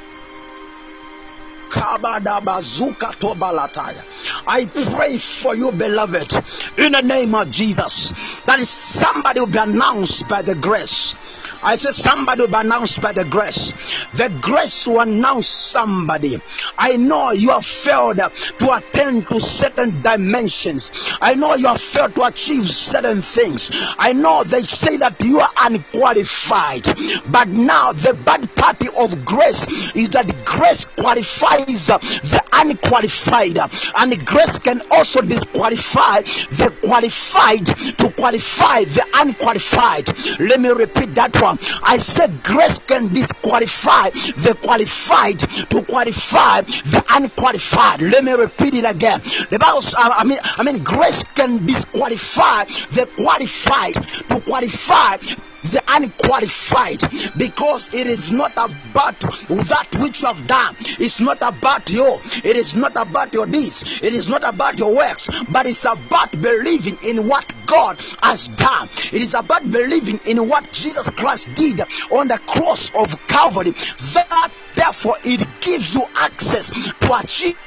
I 4.48 4.66
pray 4.94 5.18
for 5.18 5.56
you, 5.56 5.72
beloved, 5.72 6.34
in 6.78 6.92
the 6.92 7.02
name 7.02 7.34
of 7.34 7.50
Jesus. 7.50 8.14
that 8.46 8.62
somebody 8.66 9.40
will 9.40 9.48
be 9.48 9.58
announced 9.58 10.28
by 10.28 10.42
the 10.42 10.56
grace. 10.56 11.16
I 11.64 11.76
said 11.76 11.94
somebody 11.94 12.42
will 12.42 12.48
be 12.48 12.56
announced 12.56 13.02
by 13.02 13.12
the 13.12 13.26
grace. 13.26 13.74
The 14.14 14.30
grace 14.42 14.88
will 14.88 15.02
announce 15.02 15.48
somebody. 15.48 16.40
I 16.78 16.98
know 16.98 17.32
you 17.32 17.50
have 17.50 17.66
failed 17.66 18.18
to 18.18 18.76
attend 18.76 19.28
to 19.30 19.40
certain 19.40 20.02
dimensions. 20.02 20.92
I 21.22 21.36
know 21.36 21.56
you 21.56 21.68
have 21.68 21.82
failed 21.82 22.16
to 22.16 22.24
achieve 22.24 22.66
certain 22.68 23.22
things. 23.22 23.72
I 23.98 24.14
know 24.14 24.44
they 24.44 24.64
say 24.64 24.98
that 24.98 25.22
you 25.24 25.40
are 25.40 25.50
unqualified. 25.62 26.84
But 27.32 27.50
now 27.50 27.94
the 27.94 28.14
bad 28.26 28.54
party 28.56 28.88
of 28.98 29.24
grace 29.26 29.68
is 29.96 30.10
that 30.12 30.28
grace 30.46 30.86
qualifies 30.86 31.88
the 31.88 32.44
unqualified. 32.54 33.58
And 33.98 34.26
grace 34.26 34.60
can 34.60 34.82
also 34.92 35.22
disqualify 35.22 36.22
the 36.22 36.76
qualified 36.84 37.66
to 37.98 38.12
qualify 38.12 38.84
the 38.84 39.06
unqualified. 39.16 40.08
Let 40.40 40.60
me 40.62 40.70
repeat 40.70 41.16
that 41.16 41.41
I 41.42 41.98
said 41.98 42.44
grace 42.44 42.80
can 42.80 43.14
disqualify 43.14 44.10
the 44.12 44.58
qualified 44.62 45.40
to 45.40 45.84
qualify 45.84 46.62
the 46.62 47.04
unqualified. 47.10 48.02
Let 48.02 48.24
me 48.24 48.34
repeat 48.34 48.76
it 48.76 48.86
again. 48.86 49.22
The 49.50 49.58
Bible, 49.60 49.82
I 49.98 50.24
mean, 50.24 50.40
I 50.44 50.64
mean, 50.64 50.84
grace 50.84 51.24
can 51.36 51.66
disqualify 51.66 52.66
the 52.66 53.10
qualified 53.18 53.94
to 54.30 54.42
qualify 54.42 55.18
the 55.64 55.82
unqualified 55.88 57.02
because 57.38 57.94
it 57.94 58.08
is 58.08 58.32
not 58.32 58.52
about 58.54 59.20
that 59.20 59.88
which 60.00 60.22
you 60.22 60.28
have 60.28 60.48
done. 60.48 60.76
It's 61.00 61.20
not 61.20 61.38
about 61.42 61.90
you 61.90 62.20
it 62.44 62.56
is 62.58 62.76
not 62.76 62.94
about 62.96 63.34
your 63.34 63.46
deeds. 63.46 64.02
It 64.02 64.14
is 64.14 64.28
not 64.28 64.44
about 64.44 64.80
your 64.80 64.96
works 64.96 65.30
but 65.50 65.66
it's 65.66 65.86
about 65.86 66.32
believing 66.32 66.98
in 67.04 67.28
what 67.28 67.46
god 67.66 68.00
has 68.24 68.48
done. 68.48 68.90
It 69.12 69.22
is 69.22 69.34
about 69.34 69.70
believing 69.70 70.20
in 70.26 70.48
what 70.48 70.72
jesus 70.72 71.10
christ 71.12 71.54
did 71.56 71.82
on 72.12 72.28
the 72.28 72.40
cross 72.48 72.94
of 72.96 73.28
calvary 73.28 73.72
that 73.72 74.52
therefore 74.76 75.18
it 75.24 75.48
gives 75.62 75.94
you 75.94 76.04
access 76.16 76.70
to 76.72 77.20
achieve 77.20 77.58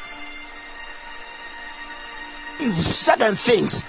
certain 2.72 3.36
things 3.36 3.84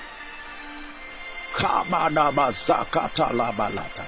kabadabazakatalabalata 1.58 4.06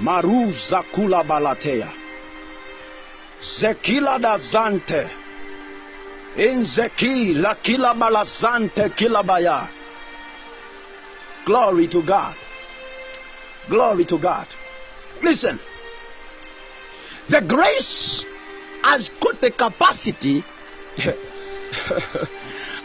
maruza 0.00 0.82
kula 0.82 1.24
balatea 1.24 1.88
zekila 3.40 4.18
da 4.18 4.38
zante 4.38 5.08
inzeki 6.36 7.34
la 7.34 7.54
kila 7.54 7.94
balazante 7.94 8.88
kila 8.88 9.22
baya 9.22 9.68
glory 11.48 11.86
to 11.86 12.02
god. 12.02 12.34
Glory 13.70 14.04
to 14.04 14.18
god. 14.18 14.46
Listen. 15.22 15.58
The 17.28 17.40
grace 17.40 18.26
has 18.84 19.08
got 19.08 19.40
the 19.40 19.50
capacity 19.50 20.44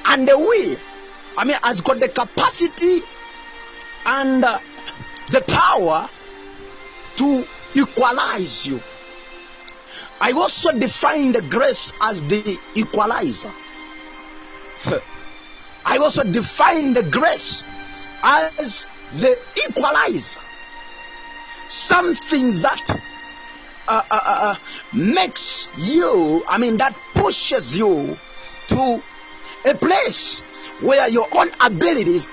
and 0.05 0.27
the 0.27 0.37
will 0.37 0.77
I 1.37 1.45
mean, 1.45 1.57
has 1.63 1.81
got 1.81 1.99
the 1.99 2.09
capacity 2.09 3.01
and 4.05 4.43
uh, 4.43 4.59
the 5.31 5.41
power 5.47 6.09
to 7.17 7.47
equalize 7.75 8.65
you. 8.65 8.81
I 10.19 10.31
also 10.31 10.71
define 10.71 11.31
the 11.31 11.41
grace 11.41 11.91
as 12.01 12.23
the 12.23 12.57
equalizer. 12.75 13.51
I 15.85 15.97
also 15.97 16.23
define 16.23 16.93
the 16.93 17.03
grace 17.03 17.63
as 18.23 18.87
the 19.13 19.37
equalizer. 19.69 20.41
Something 21.67 22.51
that 22.61 23.01
uh, 23.87 24.01
uh, 24.09 24.19
uh, 24.23 24.55
makes 24.93 25.67
you, 25.77 26.43
I 26.47 26.57
mean, 26.57 26.77
that 26.77 26.97
pushes 27.13 27.75
you 27.75 28.17
to 28.67 29.01
a 29.65 29.75
place 29.75 30.43
where 30.83 31.07
your 31.09 31.27
own 31.37 31.49
abilities 31.61 32.29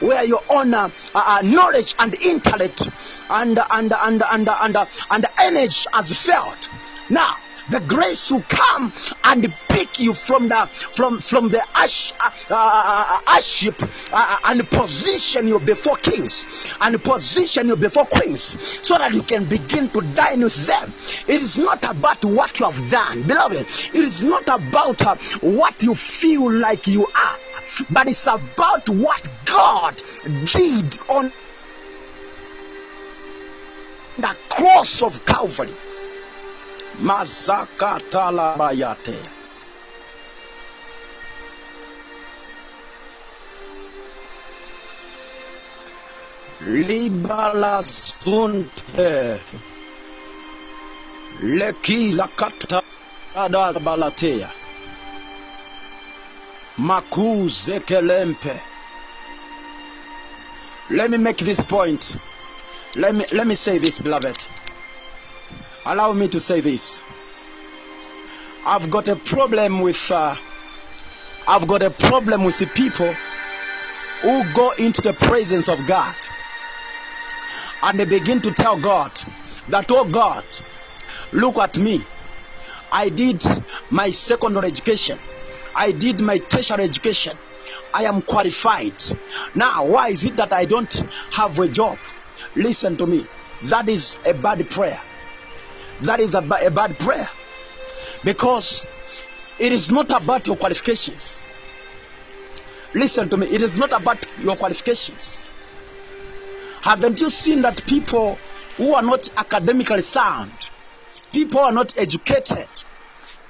where 0.00 0.24
your 0.24 0.42
own 0.50 0.72
uh, 0.74 0.88
uh, 1.14 1.40
knowledge 1.42 1.94
and 1.98 2.14
intellect 2.22 2.88
and 3.30 3.58
and 3.72 3.92
and 3.92 4.22
and 4.30 4.48
and, 4.48 4.76
uh, 4.76 4.86
and 5.10 5.26
energy 5.40 5.86
has 5.92 6.26
failed. 6.26 6.68
Now 7.10 7.36
the 7.70 7.80
grace 7.80 8.30
will 8.30 8.42
come 8.48 8.92
and 9.24 9.52
pick 9.68 10.00
you 10.00 10.14
from 10.14 10.48
the 10.48 10.68
from 10.72 11.20
from 11.20 11.50
the 11.50 11.62
ash 11.74 12.12
uh, 12.12 12.30
uh, 12.50 13.20
aship 13.26 13.82
uh, 14.12 14.38
and 14.44 14.70
position 14.70 15.48
you 15.48 15.58
before 15.58 15.96
kings 15.96 16.74
and 16.80 17.02
position 17.02 17.68
you 17.68 17.76
before 17.76 18.04
queens 18.06 18.56
so 18.86 18.96
that 18.96 19.12
you 19.12 19.22
can 19.22 19.44
begin 19.46 19.90
to 19.90 20.00
dine 20.14 20.40
with 20.40 20.66
them. 20.66 20.94
It 21.26 21.42
is 21.42 21.58
not 21.58 21.84
about 21.84 22.24
what 22.24 22.58
you 22.58 22.70
have 22.70 22.90
done 22.90 23.22
beloved. 23.24 23.66
It 23.94 23.94
is 24.02 24.22
not 24.22 24.44
about 24.48 25.02
uh, 25.02 25.16
what 25.40 25.82
you 25.82 25.94
feel 25.94 26.50
like 26.50 26.86
you 26.86 27.06
are 27.06 27.47
but 27.90 28.08
it's 28.08 28.26
about 28.26 28.88
what 28.88 29.22
God 29.44 30.02
did 30.44 30.98
on 31.08 31.32
the 34.18 34.36
cross 34.48 35.02
of 35.02 35.24
Calvary. 35.24 35.74
Mazakatalabayate. 37.00 39.22
Libalazunte. 46.60 49.40
Leki 51.40 52.12
lakata 52.14 52.82
balatea. 53.84 54.50
Makuzekelempe. 56.78 58.60
Let 60.90 61.10
me 61.10 61.18
make 61.18 61.38
this 61.38 61.60
point. 61.60 62.16
Let 62.96 63.14
me 63.14 63.24
let 63.32 63.46
me 63.46 63.54
say 63.54 63.78
this, 63.78 63.98
beloved. 63.98 64.38
Allow 65.84 66.12
me 66.12 66.28
to 66.28 66.40
say 66.40 66.60
this. 66.60 67.02
I've 68.64 68.88
got 68.90 69.08
a 69.08 69.16
problem 69.16 69.80
with 69.80 70.10
uh, 70.10 70.36
I've 71.46 71.66
got 71.66 71.82
a 71.82 71.90
problem 71.90 72.44
with 72.44 72.58
the 72.58 72.66
people 72.66 73.14
who 74.22 74.52
go 74.52 74.70
into 74.72 75.02
the 75.02 75.14
presence 75.14 75.68
of 75.68 75.86
God 75.86 76.14
and 77.82 77.98
they 77.98 78.04
begin 78.04 78.40
to 78.42 78.50
tell 78.50 78.78
God 78.78 79.12
that, 79.68 79.90
oh 79.90 80.04
God, 80.04 80.44
look 81.32 81.56
at 81.58 81.78
me. 81.78 82.04
I 82.90 83.08
did 83.08 83.42
my 83.90 84.10
secondary 84.10 84.66
education. 84.68 85.18
I 85.78 85.92
did 85.92 86.20
my 86.20 86.38
tertiary 86.38 86.82
education. 86.82 87.38
I 87.94 88.04
am 88.04 88.20
qualified. 88.22 89.00
Now, 89.54 89.86
why 89.86 90.08
is 90.08 90.24
it 90.24 90.36
that 90.36 90.52
I 90.52 90.64
don't 90.64 90.92
have 91.32 91.56
a 91.60 91.68
job? 91.68 91.98
Listen 92.56 92.96
to 92.96 93.06
me. 93.06 93.24
That 93.64 93.88
is 93.88 94.18
a 94.26 94.34
bad 94.34 94.68
prayer. 94.68 95.00
That 96.02 96.18
is 96.18 96.34
a, 96.34 96.42
ba- 96.42 96.66
a 96.66 96.70
bad 96.70 96.98
prayer. 96.98 97.28
Because 98.24 98.86
it 99.60 99.70
is 99.70 99.90
not 99.90 100.10
about 100.10 100.48
your 100.48 100.56
qualifications. 100.56 101.40
Listen 102.94 103.28
to 103.28 103.36
me. 103.36 103.46
It 103.46 103.62
is 103.62 103.76
not 103.76 103.92
about 103.92 104.26
your 104.40 104.56
qualifications. 104.56 105.42
Haven't 106.82 107.20
you 107.20 107.30
seen 107.30 107.62
that 107.62 107.86
people 107.86 108.36
who 108.76 108.94
are 108.94 109.02
not 109.02 109.28
academically 109.36 110.02
sound, 110.02 110.52
people 111.32 111.60
who 111.60 111.66
are 111.66 111.72
not 111.72 111.96
educated, 111.98 112.68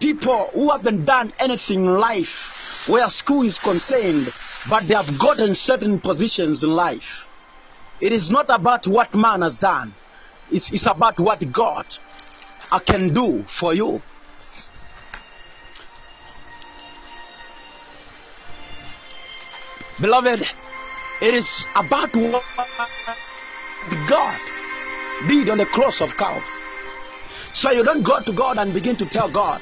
people 0.00 0.50
who 0.52 0.70
haven't 0.70 1.04
done 1.04 1.32
anything 1.38 1.84
in 1.84 1.98
life 1.98 2.86
where 2.88 3.08
school 3.08 3.42
is 3.42 3.58
concerned, 3.58 4.32
but 4.70 4.82
they 4.84 4.94
have 4.94 5.18
gotten 5.18 5.54
certain 5.54 6.00
positions 6.00 6.64
in 6.64 6.70
life. 6.70 7.28
It 8.00 8.12
is 8.12 8.30
not 8.30 8.46
about 8.48 8.86
what 8.86 9.14
man 9.14 9.42
has 9.42 9.56
done, 9.56 9.94
it's, 10.50 10.72
it's 10.72 10.86
about 10.86 11.20
what 11.20 11.52
God 11.52 11.86
uh, 12.70 12.78
can 12.78 13.12
do 13.12 13.42
for 13.44 13.74
you. 13.74 14.00
Beloved, 20.00 20.48
it 21.20 21.34
is 21.34 21.66
about 21.74 22.14
what 22.14 22.44
God 24.06 24.40
did 25.26 25.50
on 25.50 25.58
the 25.58 25.66
cross 25.66 26.00
of 26.00 26.16
Calvary. 26.16 26.57
So 27.58 27.72
you 27.72 27.82
don't 27.82 28.04
go 28.04 28.20
to 28.20 28.32
God 28.32 28.56
and 28.56 28.72
begin 28.72 28.94
to 28.98 29.06
tell 29.06 29.28
God 29.28 29.60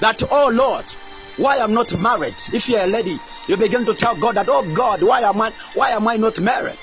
that, 0.00 0.22
oh 0.30 0.48
Lord, 0.48 0.84
why 1.38 1.56
I'm 1.56 1.72
not 1.72 1.98
married. 1.98 2.34
If 2.52 2.68
you're 2.68 2.82
a 2.82 2.86
lady, 2.86 3.18
you 3.46 3.56
begin 3.56 3.86
to 3.86 3.94
tell 3.94 4.14
God 4.16 4.34
that, 4.36 4.50
oh 4.50 4.70
God, 4.74 5.02
why 5.02 5.22
am 5.22 5.40
I 5.40 5.50
why 5.72 5.92
am 5.92 6.06
I 6.06 6.18
not 6.18 6.38
married? 6.40 6.76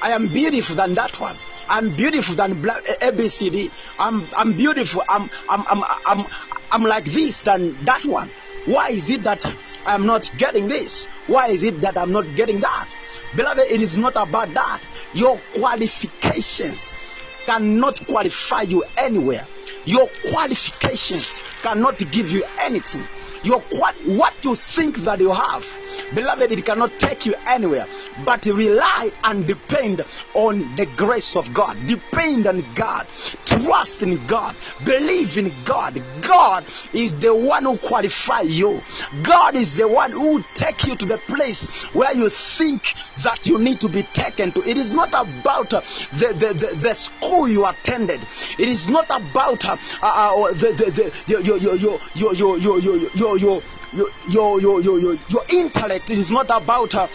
I 0.00 0.12
am 0.12 0.28
beautiful 0.28 0.76
than 0.76 0.94
that 0.94 1.20
one. 1.20 1.36
I'm 1.68 1.94
beautiful 1.96 2.34
than 2.34 2.62
ABCD. 2.62 3.70
I'm 3.98 4.26
I'm 4.38 4.54
beautiful. 4.54 5.04
I'm 5.06 5.28
I'm 5.50 5.66
I'm 5.68 5.84
I'm 6.06 6.26
I'm 6.72 6.82
like 6.82 7.04
this 7.04 7.42
than 7.42 7.84
that 7.84 8.06
one. 8.06 8.30
Why 8.64 8.88
is 8.92 9.10
it 9.10 9.24
that 9.24 9.44
I'm 9.84 10.06
not 10.06 10.30
getting 10.38 10.66
this? 10.66 11.08
Why 11.26 11.48
is 11.48 11.62
it 11.62 11.82
that 11.82 11.98
I'm 11.98 12.12
not 12.12 12.34
getting 12.34 12.60
that? 12.60 12.88
Beloved, 13.36 13.70
it 13.70 13.82
is 13.82 13.98
not 13.98 14.14
about 14.16 14.54
that. 14.54 14.80
Your 15.12 15.38
qualifications 15.52 16.96
cannot 17.44 18.06
qualify 18.06 18.62
you 18.62 18.82
anywhere. 18.96 19.46
Your 19.86 20.08
qualifications 20.30 21.40
cannot 21.62 21.98
give 21.98 22.30
you 22.30 22.44
anything. 22.64 23.06
Your 23.42 23.60
what 23.60 24.44
you 24.44 24.54
think 24.54 24.96
that 24.98 25.20
you 25.20 25.32
have, 25.32 26.10
beloved, 26.14 26.52
it 26.52 26.64
cannot 26.64 26.98
take 26.98 27.26
you 27.26 27.34
anywhere. 27.46 27.86
But 28.24 28.44
rely 28.46 29.10
and 29.24 29.46
depend 29.46 30.04
on 30.34 30.74
the 30.76 30.86
grace 30.96 31.36
of 31.36 31.52
God. 31.54 31.76
Depend 31.86 32.46
on 32.46 32.74
God. 32.74 33.06
Trust 33.46 34.02
in 34.02 34.26
God. 34.26 34.54
Believe 34.84 35.38
in 35.38 35.64
God. 35.64 36.02
God 36.22 36.64
is 36.92 37.18
the 37.18 37.34
one 37.34 37.64
who 37.64 37.78
qualify 37.78 38.42
you. 38.42 38.80
God 39.22 39.54
is 39.54 39.76
the 39.76 39.88
one 39.88 40.12
who 40.12 40.34
will 40.34 40.44
take 40.54 40.86
you 40.86 40.96
to 40.96 41.06
the 41.06 41.18
place 41.18 41.84
where 41.94 42.14
you 42.14 42.28
think 42.28 42.82
that 43.22 43.46
you 43.46 43.58
need 43.58 43.80
to 43.80 43.88
be 43.88 44.02
taken 44.02 44.52
to. 44.52 44.62
It 44.68 44.76
is 44.76 44.92
not 44.92 45.08
about 45.08 45.70
the, 45.70 45.80
the, 46.12 46.54
the, 46.54 46.76
the 46.76 46.94
school 46.94 47.48
you 47.48 47.66
attended. 47.66 48.20
It 48.58 48.68
is 48.68 48.88
not 48.88 49.06
about 49.08 49.64
uh, 49.64 49.76
uh, 50.02 50.52
the, 50.52 50.72
the, 50.76 50.90
the, 50.90 51.24
your, 51.26 51.40
your, 51.40 51.58
your, 51.58 52.00
your, 52.14 52.34
your, 52.34 52.58
your, 52.58 52.80
your, 52.80 52.96
your, 53.14 53.29
your, 53.38 53.62
your, 53.92 54.08
your, 54.28 54.60
your, 54.60 54.80
your, 54.80 54.98
your, 55.00 55.14
your, 55.28 55.44
intellect. 55.50 56.10
It 56.10 56.18
is 56.18 56.30
not 56.30 56.50
about 56.50 56.94
uh, 56.94 57.08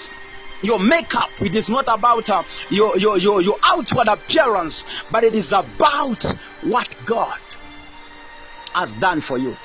your 0.62 0.80
makeup 0.80 1.30
it 1.42 1.56
is 1.56 1.70
not 1.70 1.86
about 1.88 2.30
uh, 2.30 2.44
your, 2.70 2.98
your 2.98 3.18
your 3.18 3.42
your 3.42 3.58
outward 3.64 4.08
appearance 4.08 5.04
but 5.12 5.24
it 5.24 5.36
is 5.36 5.54
about 5.54 6.24
what 6.62 6.88
god 7.06 7.40
has 8.74 8.96
done 8.96 9.22
for 9.22 9.38
you 9.38 9.56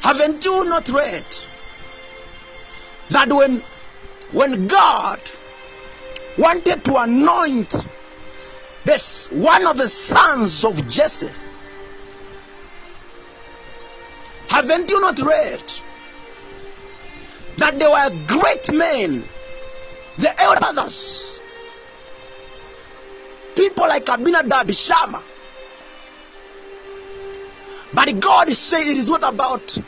haven't 0.00 0.44
you 0.44 0.64
not 0.64 0.88
read 0.90 1.24
that 3.10 3.28
when 3.28 3.62
when 4.32 4.66
god 4.66 5.20
wanted 6.38 6.84
to 6.84 6.96
anoint 6.96 7.86
this 8.84 9.30
one 9.30 9.66
of 9.66 9.76
the 9.76 9.88
sons 9.88 10.64
of 10.64 10.86
jesse 10.88 11.30
haven't 14.52 14.90
you 14.90 15.00
not 15.00 15.18
read 15.20 15.62
that 17.56 17.78
they 17.78 17.86
were 17.86 18.10
great 18.26 18.70
men, 18.70 19.24
the 20.18 20.42
elders, 20.42 21.40
people 23.56 23.88
like 23.88 24.06
Abinadab, 24.08 24.70
Shammah. 24.70 25.22
But 27.94 28.20
God 28.20 28.50
is 28.50 28.58
saying 28.58 28.88
it 28.88 28.98
is 28.98 29.08
not 29.08 29.22
about 29.24 29.78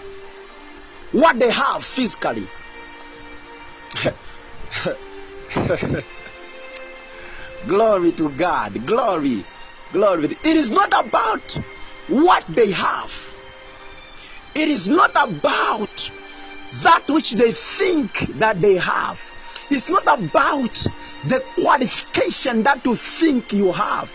what 1.13 1.39
they 1.39 1.51
have 1.51 1.85
physically. 1.85 2.49
glory 7.67 8.13
to 8.13 8.31
God, 8.31 8.87
glory, 8.87 9.45
glory. 9.93 10.25
It 10.25 10.47
is 10.47 10.71
not 10.71 10.89
about 10.89 11.61
what 12.09 12.45
they 12.49 12.71
have. 12.73 13.24
It 14.55 14.69
is 14.69 14.89
not 14.89 15.11
about 15.11 16.11
that 16.83 17.05
which 17.09 17.33
they 17.33 17.53
think 17.53 18.13
that 18.39 18.61
they 18.61 18.77
have. 18.77 19.21
It's 19.71 19.89
not 19.89 20.03
about 20.03 20.75
the 21.25 21.43
qualification 21.61 22.63
that 22.65 22.85
you 22.85 22.95
think 22.95 23.53
you 23.53 23.73
have. 23.73 24.13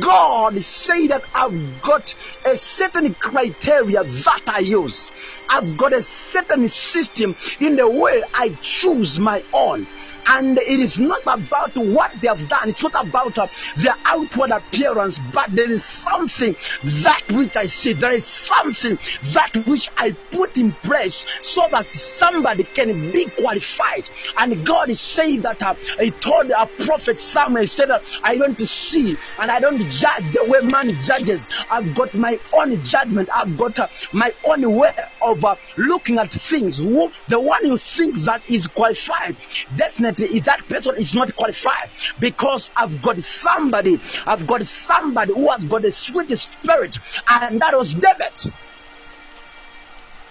God 0.00 0.60
say 0.60 1.06
that 1.06 1.22
I've 1.34 1.80
got 1.82 2.14
a 2.44 2.56
certain 2.56 3.14
criteria 3.14 4.02
that 4.02 4.42
I 4.46 4.58
use. 4.60 5.12
I've 5.48 5.76
got 5.76 5.92
a 5.92 6.02
certain 6.02 6.68
system 6.68 7.36
in 7.60 7.76
the 7.76 7.88
way 7.88 8.22
I 8.34 8.50
choose 8.60 9.18
my 9.18 9.42
own. 9.52 9.86
And 10.28 10.58
it 10.58 10.80
is 10.80 10.98
not 10.98 11.20
about 11.26 11.72
what 11.76 12.10
they 12.20 12.28
have 12.28 12.46
done. 12.48 12.68
It's 12.68 12.82
not 12.82 12.94
about 13.00 13.38
uh, 13.38 13.48
their 13.76 13.94
outward 14.06 14.50
appearance, 14.50 15.18
but 15.32 15.46
there 15.52 15.70
is 15.70 15.84
something 15.86 16.54
that 17.02 17.22
which 17.32 17.56
I 17.56 17.66
see. 17.66 17.94
There 17.94 18.12
is 18.12 18.28
something 18.28 18.98
that 19.32 19.50
which 19.66 19.88
I 19.96 20.12
put 20.30 20.56
in 20.56 20.74
place 20.82 21.24
so 21.42 21.62
that 21.72 21.86
somebody 21.92 22.64
can 22.74 23.10
be 23.10 23.26
qualified. 23.38 24.04
And 24.36 24.64
God 24.64 24.90
is 24.90 25.02
saying 25.02 25.42
that 25.42 25.62
uh, 25.62 25.74
He 26.00 26.12
told 26.12 26.50
a 26.56 26.68
prophet 26.84 27.18
Samuel, 27.18 27.62
He 27.62 27.66
said 27.66 27.88
that 27.90 28.02
I 28.22 28.34
want 28.36 28.58
to 28.58 28.66
see 28.66 29.16
and 29.38 29.50
I 29.50 29.60
don't 29.60 29.80
judge 29.80 30.24
the 30.32 30.44
way 30.46 30.58
man 30.72 30.90
judges. 30.98 31.48
I've 31.70 31.94
got 31.94 32.08
my 32.14 32.38
own 32.52 32.80
judgment. 32.82 33.28
I've 33.34 33.56
got 33.56 33.78
uh, 33.78 33.88
my 34.12 34.30
own 34.44 34.62
way 34.66 34.92
of 35.20 35.44
uh, 35.44 35.56
looking 35.76 36.18
at 36.18 36.32
things. 36.32 36.76
The 36.78 37.40
one 37.40 37.64
who 37.64 37.76
thinks 37.78 38.26
that 38.26 38.42
is 38.48 38.66
qualified, 38.66 39.36
definitely 39.74 40.17
if 40.20 40.44
that 40.44 40.68
person 40.68 40.96
is 40.98 41.14
not 41.14 41.34
qualified 41.34 41.90
because 42.18 42.72
I've 42.76 43.00
got 43.02 43.18
somebody, 43.18 44.00
I've 44.26 44.46
got 44.46 44.64
somebody 44.64 45.32
who 45.32 45.50
has 45.50 45.64
got 45.64 45.84
a 45.84 45.92
sweet 45.92 46.36
spirit, 46.36 46.98
and 47.28 47.60
that 47.60 47.76
was 47.76 47.94
David. 47.94 48.32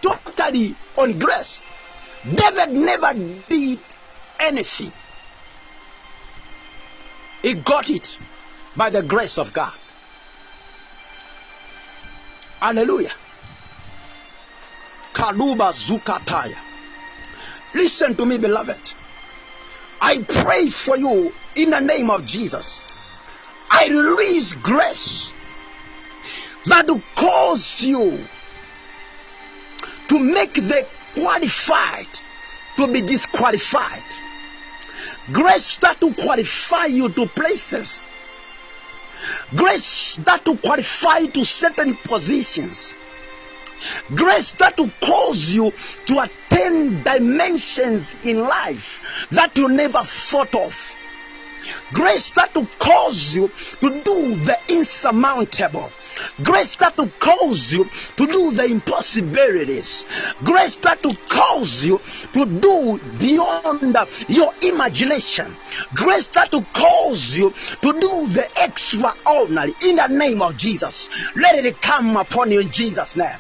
Totally 0.02 0.76
on 0.98 1.18
grace. 1.20 1.62
David 2.24 2.72
never 2.74 3.14
did 3.50 3.80
anything. 4.40 4.92
He 7.42 7.54
got 7.54 7.90
it 7.90 8.20
by 8.76 8.90
the 8.90 9.04
grace 9.04 9.38
of 9.38 9.54
God. 9.54 9.74
Hallelujah. 12.60 13.12
Kaluba 15.14 15.72
Zukataya. 15.72 16.58
Listen 17.74 18.16
to 18.16 18.26
me, 18.26 18.38
beloved. 18.38 18.94
I 20.02 20.20
pray 20.20 20.68
for 20.70 20.98
you 20.98 21.34
in 21.56 21.72
the 21.72 21.80
name 21.80 22.10
of 22.10 22.26
Jesus. 22.26 22.84
I 23.70 23.88
release 23.88 24.56
grace 24.56 25.34
that 26.66 26.88
will 26.88 27.04
cause 27.16 27.82
you 27.82 28.26
to 30.10 30.20
make 30.20 30.54
the 30.54 30.88
qualified 31.16 32.08
to 32.78 32.88
be 32.92 33.02
disqualified. 33.02 34.04
Grace 35.32 35.76
that 35.78 36.02
will 36.02 36.14
qualify 36.14 36.86
you 36.86 37.10
to 37.10 37.28
places. 37.28 38.06
Grace 39.56 40.18
that 40.24 40.48
will 40.48 40.58
qualify 40.58 41.20
you 41.20 41.32
to 41.32 41.44
certain 41.44 41.96
positions. 41.96 42.94
Grace 44.16 44.52
that 44.60 44.78
will 44.78 44.92
cause 45.02 45.54
you 45.54 45.72
to 46.06 46.20
attain 46.20 47.04
dimensions 47.04 48.16
in 48.26 48.40
life 48.40 49.28
that 49.32 49.58
you 49.58 49.70
never 49.70 50.00
thought 50.00 50.54
of. 50.56 50.98
Grace 51.94 52.32
that 52.32 52.54
will 52.56 52.68
cause 52.80 53.36
you 53.36 53.50
to 53.82 53.90
do 54.04 54.36
the 54.36 54.58
insurmountable. 54.70 55.92
Grace 56.44 56.76
that 56.78 56.98
will 56.98 57.12
cause 57.20 57.72
you 57.72 57.90
to 58.16 58.28
do 58.28 58.52
the 58.52 58.66
impossibilities. 58.66 60.06
Grace 60.44 60.76
that 60.78 61.04
will 61.04 61.18
cause 61.30 61.84
you 61.84 62.00
to 62.34 62.46
do 62.46 63.00
beyond 63.18 63.98
your 64.30 64.54
imagination. 64.62 65.56
Grace 65.94 66.28
that 66.30 66.52
will 66.52 66.66
cause 66.74 67.36
you 67.36 67.52
to 67.82 67.94
do 68.00 68.28
the 68.30 68.48
extraordinary 68.56 69.74
in 69.86 69.98
the 69.98 70.08
name 70.08 70.42
of 70.42 70.58
Jesus. 70.58 71.10
Let 71.36 71.66
it 71.66 71.82
come 71.82 72.18
upon 72.18 72.52
you 72.52 72.62
in 72.62 72.72
Jesus' 72.72 73.16
name. 73.18 73.40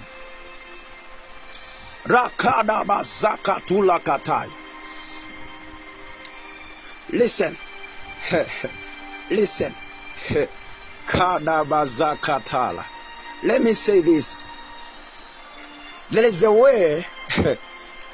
Rakadabazakatulakatai. 2.08 4.49
Listen. 7.10 7.58
Listen. 9.30 9.76
Kadabazakatala. 11.08 12.86
Let 13.43 13.62
me 13.62 13.74
say 13.74 13.99
this. 14.01 14.43
There 16.12 16.24
is 16.24 16.43
a 16.43 16.51
way 16.51 17.05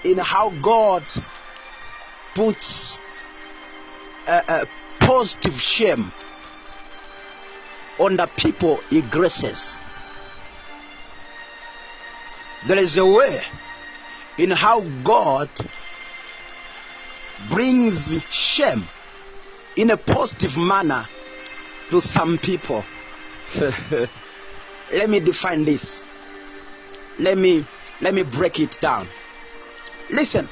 in 0.03 0.17
how 0.17 0.49
God 0.49 1.03
puts 2.33 2.99
a, 4.27 4.43
a 4.47 4.65
positive 4.99 5.59
shame 5.59 6.11
on 7.99 8.17
the 8.17 8.25
people 8.37 8.77
he 8.89 9.03
graces. 9.03 9.77
There 12.65 12.77
is 12.77 12.97
a 12.97 13.05
way 13.05 13.41
in 14.37 14.51
how 14.51 14.81
God 15.03 15.49
brings 17.49 18.21
shame 18.29 18.83
in 19.75 19.89
a 19.91 19.97
positive 19.97 20.57
manner 20.57 21.07
to 21.89 22.01
some 22.01 22.37
people. 22.37 22.83
let 24.91 25.09
me 25.09 25.19
define 25.19 25.65
this. 25.65 26.03
Let 27.19 27.37
me 27.37 27.65
let 28.01 28.13
me 28.13 28.23
break 28.23 28.59
it 28.59 28.79
down. 28.79 29.07
Listen. 30.09 30.49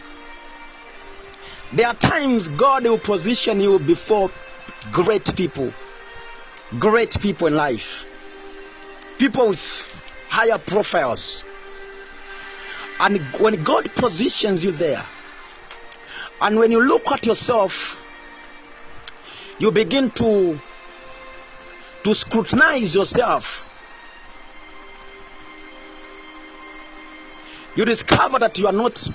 There 1.74 1.88
are 1.88 1.96
times 1.96 2.50
God 2.50 2.84
will 2.84 3.00
position 3.00 3.62
you 3.62 3.80
before 3.80 4.30
great 4.92 5.36
people. 5.36 5.72
Great 6.80 7.20
people 7.20 7.48
in 7.48 7.56
life. 7.56 8.06
People 9.18 9.50
with 9.50 9.88
higher 10.30 10.58
profiles. 10.58 11.46
And 13.02 13.20
when 13.40 13.64
God 13.64 13.94
positions 13.96 14.64
you 14.64 14.72
there, 14.72 15.06
And 16.42 16.58
when 16.58 16.72
you 16.72 16.82
look 16.82 17.12
at 17.12 17.28
yourself, 17.28 18.04
you 19.60 19.72
begin 19.72 20.10
to 20.12 20.60
to 22.04 22.16
scrutinize 22.16 22.96
yourself. 22.96 23.68
You 27.76 27.86
discover 27.86 28.40
that 28.40 28.58
you 28.58 28.66
are 28.66 28.74
not 28.74 29.08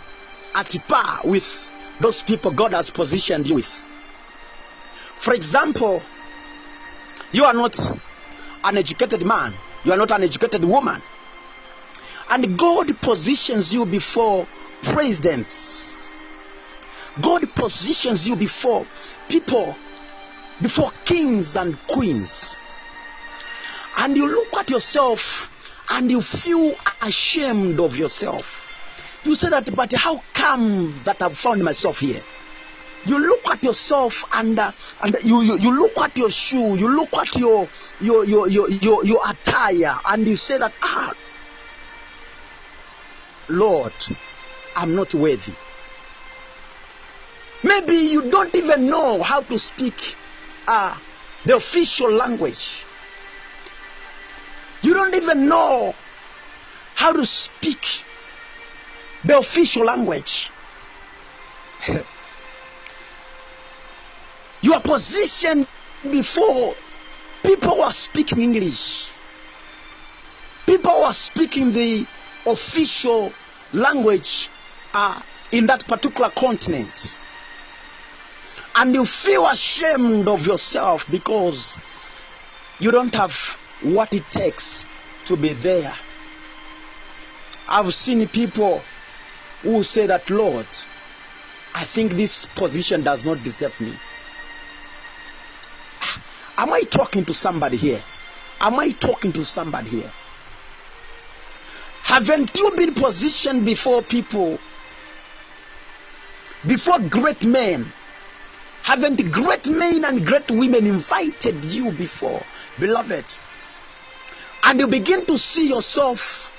at 0.54 0.76
par 0.86 1.22
with 1.24 1.70
those 2.00 2.22
people 2.22 2.52
God 2.52 2.74
has 2.74 2.90
positioned 2.90 3.48
you 3.48 3.56
with. 3.56 3.86
For 5.18 5.34
example, 5.34 6.00
you 7.32 7.44
are 7.44 7.54
not 7.54 7.76
an 8.62 8.76
educated 8.78 9.26
man, 9.26 9.52
you 9.84 9.92
are 9.92 9.98
not 9.98 10.12
an 10.12 10.22
educated 10.22 10.64
woman, 10.64 11.02
and 12.30 12.58
God 12.58 13.00
positions 13.00 13.72
you 13.72 13.86
before 13.86 14.46
presidents. 14.82 16.10
God 17.20 17.54
positions 17.54 18.28
you 18.28 18.36
before 18.36 18.86
people, 19.28 19.74
before 20.60 20.90
kings 21.04 21.56
and 21.56 21.78
queens. 21.86 22.58
And 23.98 24.16
you 24.16 24.26
look 24.28 24.54
at 24.56 24.70
yourself 24.70 25.50
and 25.90 26.10
you 26.10 26.20
feel 26.20 26.74
ashamed 27.02 27.80
of 27.80 27.96
yourself. 27.96 28.62
You 29.24 29.34
say 29.34 29.48
that, 29.50 29.74
but 29.74 29.92
how 29.92 30.22
come 30.34 30.92
that 31.04 31.22
I've 31.22 31.36
found 31.36 31.64
myself 31.64 32.00
here? 32.00 32.22
You 33.06 33.18
look 33.18 33.50
at 33.50 33.62
yourself 33.62 34.24
and 34.32 34.58
uh, 34.58 34.72
and 35.00 35.16
you, 35.22 35.40
you 35.40 35.56
you 35.58 35.78
look 35.78 35.96
at 35.98 36.18
your 36.18 36.30
shoe, 36.30 36.76
you 36.76 36.88
look 36.88 37.16
at 37.16 37.36
your 37.36 37.68
your 38.00 38.24
your 38.24 38.48
your 38.48 38.68
your, 38.68 39.04
your 39.04 39.20
attire, 39.28 39.96
and 40.06 40.26
you 40.26 40.34
say 40.34 40.58
that 40.58 40.72
ah, 40.82 41.14
Lord, 43.48 43.92
I'm 44.74 44.94
not 44.94 45.14
worthy. 45.14 45.52
Maybe 47.62 47.94
you 47.94 48.30
don't 48.30 48.54
even 48.54 48.88
know 48.88 49.22
how 49.22 49.40
to 49.40 49.58
speak 49.58 50.16
uh, 50.66 50.96
the 51.44 51.56
official 51.56 52.12
language. 52.12 52.84
You 54.82 54.94
don't 54.94 55.14
even 55.14 55.48
know 55.48 55.94
how 56.94 57.12
to 57.12 57.24
speak 57.24 58.04
the 59.24 59.38
official 59.38 59.84
language. 59.84 60.50
you 64.62 64.74
are 64.74 64.80
positioned 64.80 65.66
before 66.10 66.74
people 67.42 67.76
who 67.76 67.80
are 67.80 67.92
speaking 67.92 68.40
English, 68.40 69.10
people 70.66 70.90
who 70.90 71.02
are 71.02 71.12
speaking 71.12 71.72
the 71.72 72.06
official 72.46 73.32
language 73.72 74.48
uh, 74.94 75.20
in 75.52 75.66
that 75.66 75.86
particular 75.86 76.30
continent. 76.30 77.16
And 78.74 78.94
you 78.94 79.04
feel 79.04 79.46
ashamed 79.46 80.28
of 80.28 80.46
yourself 80.46 81.10
because 81.10 81.78
you 82.78 82.90
don't 82.90 83.14
have 83.14 83.34
what 83.82 84.12
it 84.12 84.24
takes 84.30 84.86
to 85.24 85.36
be 85.36 85.52
there. 85.54 85.94
I've 87.68 87.92
seen 87.94 88.26
people 88.28 88.82
who 89.62 89.82
say 89.82 90.06
that, 90.06 90.28
Lord, 90.30 90.66
I 91.74 91.84
think 91.84 92.12
this 92.12 92.46
position 92.46 93.02
does 93.02 93.24
not 93.24 93.42
deserve 93.42 93.80
me. 93.80 93.92
Am 96.58 96.72
I 96.72 96.82
talking 96.82 97.24
to 97.26 97.34
somebody 97.34 97.76
here? 97.76 98.02
Am 98.60 98.78
I 98.78 98.90
talking 98.90 99.32
to 99.32 99.44
somebody 99.44 99.90
here? 99.90 100.12
Haven't 102.06 102.56
you 102.56 102.70
been 102.70 102.94
positioned 102.94 103.64
before 103.64 104.00
people, 104.00 104.60
before 106.64 107.00
great 107.00 107.44
men? 107.44 107.92
Haven't 108.84 109.32
great 109.32 109.68
men 109.68 110.04
and 110.04 110.24
great 110.24 110.48
women 110.48 110.86
invited 110.86 111.64
you 111.64 111.90
before, 111.90 112.40
beloved? 112.78 113.24
And 114.62 114.78
you 114.78 114.86
begin 114.86 115.26
to 115.26 115.36
see 115.36 115.68
yourself 115.68 116.52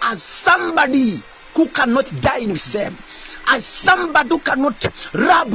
as 0.00 0.22
somebody 0.22 1.22
who 1.54 1.68
cannot 1.68 2.10
dine 2.22 2.52
with 2.52 2.72
them, 2.72 2.96
as 3.48 3.62
somebody 3.66 4.30
who 4.30 4.38
cannot 4.38 4.86
rub 5.12 5.54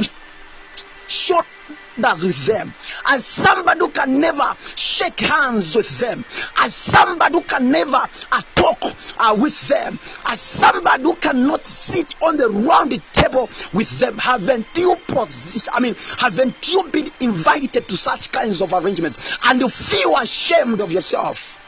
shoulders 2.00 2.24
with 2.24 2.46
them, 2.46 2.74
as 3.08 3.24
somebody 3.24 3.80
who 3.80 3.90
can 3.90 4.20
never 4.20 4.54
shake 4.76 5.20
hands 5.20 5.74
with 5.76 5.98
them, 5.98 6.24
as 6.56 6.74
somebody 6.74 7.34
who 7.34 7.42
can 7.42 7.70
never 7.70 7.96
uh, 8.32 8.42
talk 8.54 8.78
uh, 9.18 9.36
with 9.38 9.68
them, 9.68 9.98
as 10.26 10.40
somebody 10.40 11.02
who 11.02 11.14
cannot 11.16 11.66
sit 11.66 12.14
on 12.22 12.36
the 12.36 12.48
round 12.48 12.90
table 13.12 13.48
with 13.72 13.98
them. 13.98 14.18
Haven't 14.18 14.66
you 14.76 14.96
position? 15.06 15.72
I 15.74 15.80
mean, 15.80 15.94
haven't 16.18 16.68
you 16.72 16.88
been 16.90 17.10
invited 17.20 17.88
to 17.88 17.96
such 17.96 18.30
kinds 18.32 18.62
of 18.62 18.72
arrangements 18.72 19.36
and 19.44 19.60
you 19.60 19.68
feel 19.68 20.16
ashamed 20.16 20.80
of 20.80 20.92
yourself? 20.92 21.58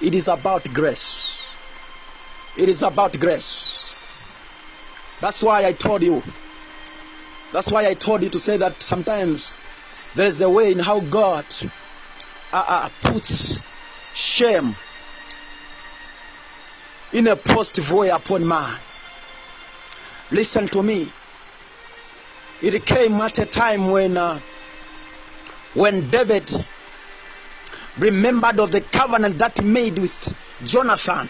It 0.00 0.14
is 0.14 0.28
about 0.28 0.72
grace. 0.74 1.42
It 2.58 2.68
is 2.68 2.82
about 2.82 3.18
grace. 3.18 3.95
That's 5.20 5.42
why 5.42 5.64
I 5.64 5.72
told 5.72 6.02
you. 6.02 6.22
That's 7.52 7.70
why 7.70 7.86
I 7.86 7.94
told 7.94 8.22
you 8.22 8.30
to 8.30 8.40
say 8.40 8.56
that 8.58 8.82
sometimes 8.82 9.56
there 10.14 10.26
is 10.26 10.40
a 10.40 10.50
way 10.50 10.72
in 10.72 10.78
how 10.78 11.00
God 11.00 11.46
uh, 12.52 12.64
uh, 12.68 12.88
puts 13.02 13.58
shame 14.14 14.76
in 17.12 17.26
a 17.28 17.36
positive 17.36 17.92
way 17.92 18.08
upon 18.08 18.46
man. 18.46 18.78
Listen 20.30 20.66
to 20.68 20.82
me. 20.82 21.10
It 22.60 22.84
came 22.84 23.14
at 23.14 23.38
a 23.38 23.46
time 23.46 23.90
when 23.90 24.16
uh, 24.16 24.40
when 25.74 26.10
David 26.10 26.50
remembered 27.98 28.58
of 28.60 28.70
the 28.70 28.80
covenant 28.80 29.38
that 29.38 29.58
he 29.58 29.64
made 29.64 29.98
with 29.98 30.34
Jonathan, 30.64 31.28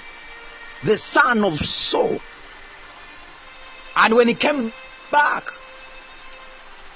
the 0.85 0.97
son 0.97 1.45
of 1.45 1.55
Saul. 1.59 2.21
And 3.97 4.15
when 4.15 4.29
he 4.29 4.35
came 4.35 4.73
back, 5.11 5.51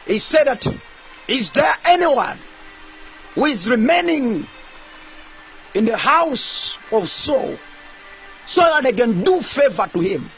he 0.07 0.19
said 0.19 0.45
that, 0.45 0.67
Is 1.27 1.51
there 1.53 1.73
anyone 1.87 2.39
who 3.35 3.47
is 3.47 3.71
remaining 3.71 4.47
in 5.75 5.85
the 5.87 5.97
house 5.97 6.79
of 6.93 7.09
Saul 7.09 7.57
so 8.45 8.61
that 8.61 8.83
they 8.83 8.93
can 8.93 9.25
do 9.25 9.41
favor 9.41 9.87
to 9.95 10.01
him? 10.01 10.31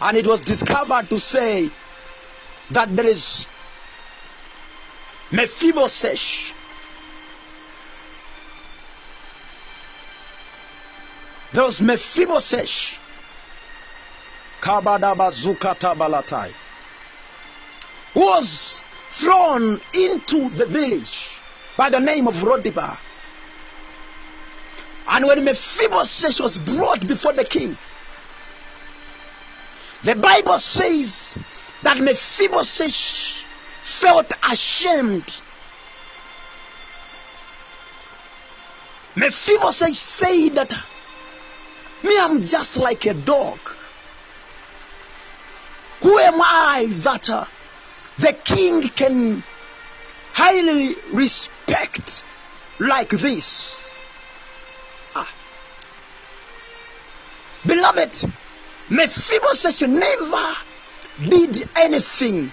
And 0.00 0.16
it 0.16 0.26
was 0.26 0.40
discovered 0.40 1.10
to 1.10 1.20
say 1.20 1.70
that 2.70 2.94
there 2.96 3.06
is 3.06 3.46
Mephibosheth. 5.30 6.54
There 11.54 11.62
was 11.62 11.80
Mephibosheth. 11.82 12.98
Kabadabazukata. 14.60 16.52
Was 18.16 18.82
thrown 19.12 19.80
into 19.92 20.48
the 20.48 20.66
village 20.66 21.38
by 21.76 21.90
the 21.90 22.00
name 22.00 22.26
of 22.26 22.34
Rodiba. 22.42 22.98
And 25.06 25.26
when 25.26 25.44
Mephibosheth 25.44 26.40
was 26.40 26.58
brought 26.58 27.06
before 27.06 27.34
the 27.34 27.44
king, 27.44 27.78
the 30.02 30.16
Bible 30.16 30.58
says 30.58 31.36
that 31.84 31.98
Mephibosheth 31.98 33.44
felt 33.80 34.32
ashamed. 34.42 35.32
Mephibosheth 39.14 39.94
said 39.94 40.54
that 40.54 40.76
me, 42.04 42.18
I'm 42.18 42.42
just 42.42 42.76
like 42.76 43.06
a 43.06 43.14
dog. 43.14 43.58
Who 46.02 46.18
am 46.18 46.40
I 46.40 46.86
that 46.90 47.30
uh, 47.30 47.46
the 48.18 48.32
king 48.44 48.82
can 48.82 49.42
highly 50.32 50.96
respect 51.12 52.22
like 52.78 53.08
this? 53.10 53.74
Ah. 55.16 55.32
Beloved, 57.66 58.32
Mephibosheth 58.90 59.88
never 59.88 60.54
did 61.30 61.68
anything 61.76 62.52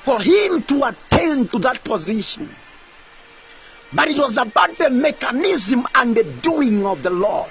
for 0.00 0.20
him 0.20 0.62
to 0.62 0.84
attain 0.84 1.46
to 1.48 1.58
that 1.60 1.84
position. 1.84 2.48
But 3.92 4.08
it 4.08 4.18
was 4.18 4.38
about 4.38 4.76
the 4.76 4.90
mechanism 4.90 5.86
and 5.94 6.16
the 6.16 6.24
doing 6.24 6.84
of 6.84 7.02
the 7.02 7.10
Lord. 7.10 7.50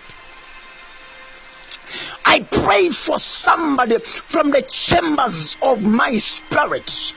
I 2.26 2.42
pray 2.42 2.90
for 2.90 3.20
somebody 3.20 4.00
from 4.00 4.52
the 4.52 4.62
chambers 4.62 5.58
of 5.62 5.86
my 5.86 6.18
spirit. 6.18 7.14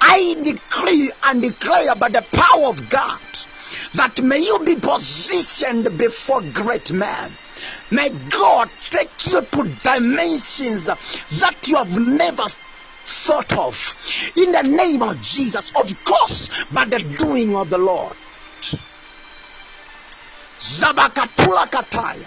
I 0.00 0.36
decree 0.42 1.12
and 1.24 1.42
declare 1.42 1.94
by 1.94 2.08
the 2.08 2.22
power 2.32 2.68
of 2.68 2.88
God 2.90 3.20
that 3.94 4.20
may 4.22 4.38
you 4.38 4.58
be 4.60 4.76
positioned 4.76 5.98
before 5.98 6.42
great 6.52 6.92
men. 6.92 7.32
May 7.90 8.10
God 8.30 8.68
take 8.90 9.26
you 9.26 9.42
to 9.42 9.64
dimensions 9.82 10.86
that 10.86 11.58
you 11.66 11.76
have 11.76 11.98
never 11.98 12.44
thought 13.04 13.52
of. 13.56 14.32
In 14.36 14.52
the 14.52 14.62
name 14.62 15.02
of 15.02 15.20
Jesus, 15.22 15.72
of 15.76 16.04
course, 16.04 16.50
by 16.72 16.84
the 16.84 16.98
doing 17.18 17.56
of 17.56 17.70
the 17.70 17.78
Lord. 17.78 18.14
Zabakatula 20.60 21.70
Kataya. 21.70 22.26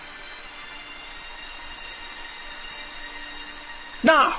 Now, 4.03 4.35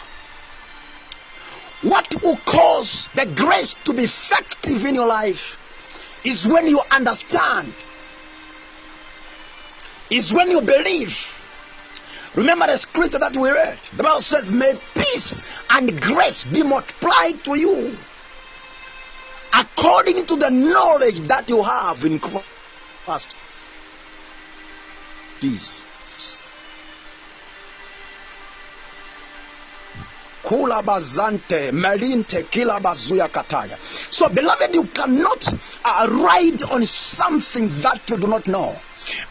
what 1.82 2.22
will 2.22 2.36
cause 2.36 3.08
the 3.14 3.26
grace 3.26 3.74
to 3.84 3.92
be 3.92 4.04
effective 4.04 4.84
in 4.84 4.94
your 4.94 5.06
life 5.06 5.58
is 6.24 6.46
when 6.46 6.66
you 6.66 6.80
understand, 6.90 7.74
is 10.10 10.32
when 10.32 10.50
you 10.50 10.60
believe. 10.60 11.38
Remember 12.34 12.66
the 12.66 12.78
scripture 12.78 13.18
that 13.18 13.36
we 13.36 13.50
read. 13.50 13.78
The 13.96 14.02
Bible 14.02 14.22
says, 14.22 14.52
May 14.52 14.78
peace 14.94 15.42
and 15.70 16.00
grace 16.00 16.44
be 16.44 16.62
multiplied 16.62 17.44
to 17.44 17.58
you 17.58 17.98
according 19.52 20.24
to 20.26 20.36
the 20.36 20.50
knowledge 20.50 21.20
that 21.28 21.48
you 21.48 21.62
have 21.62 22.04
in 22.04 22.20
Christ. 22.20 23.36
Jesus. 25.40 25.91
Kula 30.42 30.82
bazante 30.82 31.72
melinte 31.72 32.42
kila 32.50 32.80
bazuya 32.80 33.28
kataya. 33.28 33.78
So, 33.80 34.28
beloved, 34.28 34.74
you 34.74 34.84
cannot 34.84 35.54
uh, 35.84 36.08
ride 36.10 36.62
on 36.64 36.84
something 36.84 37.68
that 37.68 38.02
you 38.10 38.16
do 38.16 38.26
not 38.26 38.46
know. 38.48 38.76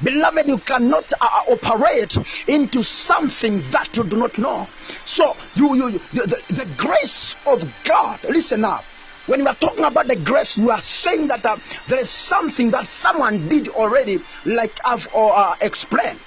Beloved, 0.04 0.48
you 0.48 0.58
cannot 0.60 1.12
uh, 1.20 1.28
operate 1.50 2.16
into 2.48 2.82
something 2.84 3.60
that 3.72 3.90
you 3.96 4.04
do 4.06 4.18
not 4.18 4.38
know. 4.38 4.68
So, 5.06 5.36
you, 5.56 5.76
you, 5.76 5.90
you 5.90 6.00
the, 6.26 6.44
the, 6.50 6.74
grace 6.78 7.36
of 7.46 7.64
God. 7.84 8.24
Listen 8.24 8.66
up. 8.66 8.84
When 9.28 9.42
we 9.42 9.48
are 9.48 9.56
talking 9.56 9.86
about 9.86 10.08
the 10.08 10.16
grace, 10.16 10.58
we 10.58 10.70
are 10.72 10.82
saying 10.82 11.28
that 11.28 11.46
uh, 11.46 11.58
there 11.88 12.00
is 12.00 12.10
something 12.10 12.72
that 12.72 12.88
someone 12.88 13.48
did 13.48 13.68
already, 13.68 14.20
like 14.46 14.80
I've 14.86 15.08
uh, 15.14 15.56
explained. 15.62 16.20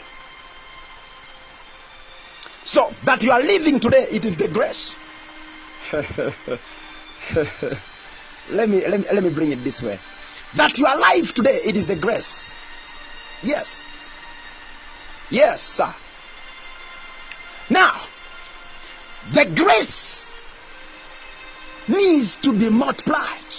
So 2.64 2.92
that 3.04 3.22
you 3.22 3.30
are 3.30 3.40
living 3.40 3.78
today, 3.78 4.06
it 4.10 4.24
is 4.24 4.36
the 4.36 4.48
grace. 4.48 4.96
let 8.50 8.68
me 8.68 8.86
let 8.88 9.00
me 9.00 9.06
let 9.12 9.22
me 9.22 9.28
bring 9.30 9.52
it 9.52 9.62
this 9.62 9.82
way. 9.82 9.98
That 10.54 10.78
you 10.78 10.86
are 10.86 10.96
alive 10.96 11.34
today, 11.34 11.58
it 11.64 11.76
is 11.76 11.86
the 11.88 11.96
grace. 11.96 12.46
Yes. 13.42 13.86
Yes, 15.30 15.60
sir. 15.62 15.94
Now, 17.68 18.00
the 19.32 19.44
grace 19.54 20.30
needs 21.88 22.36
to 22.36 22.52
be 22.52 22.70
multiplied. 22.70 23.54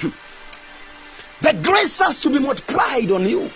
the 1.40 1.52
grace 1.62 1.98
has 2.00 2.20
to 2.20 2.30
be 2.30 2.38
multiplied 2.38 3.10
on 3.10 3.28
you. 3.28 3.50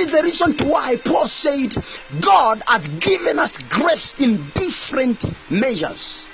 Is 0.00 0.12
the 0.12 0.22
reason 0.22 0.56
why 0.68 0.96
Paul 0.96 1.26
said 1.26 1.76
God 2.20 2.62
has 2.66 2.88
given 2.88 3.38
us 3.38 3.58
grace 3.58 4.18
in 4.18 4.50
different 4.54 5.32
measures. 5.50 6.30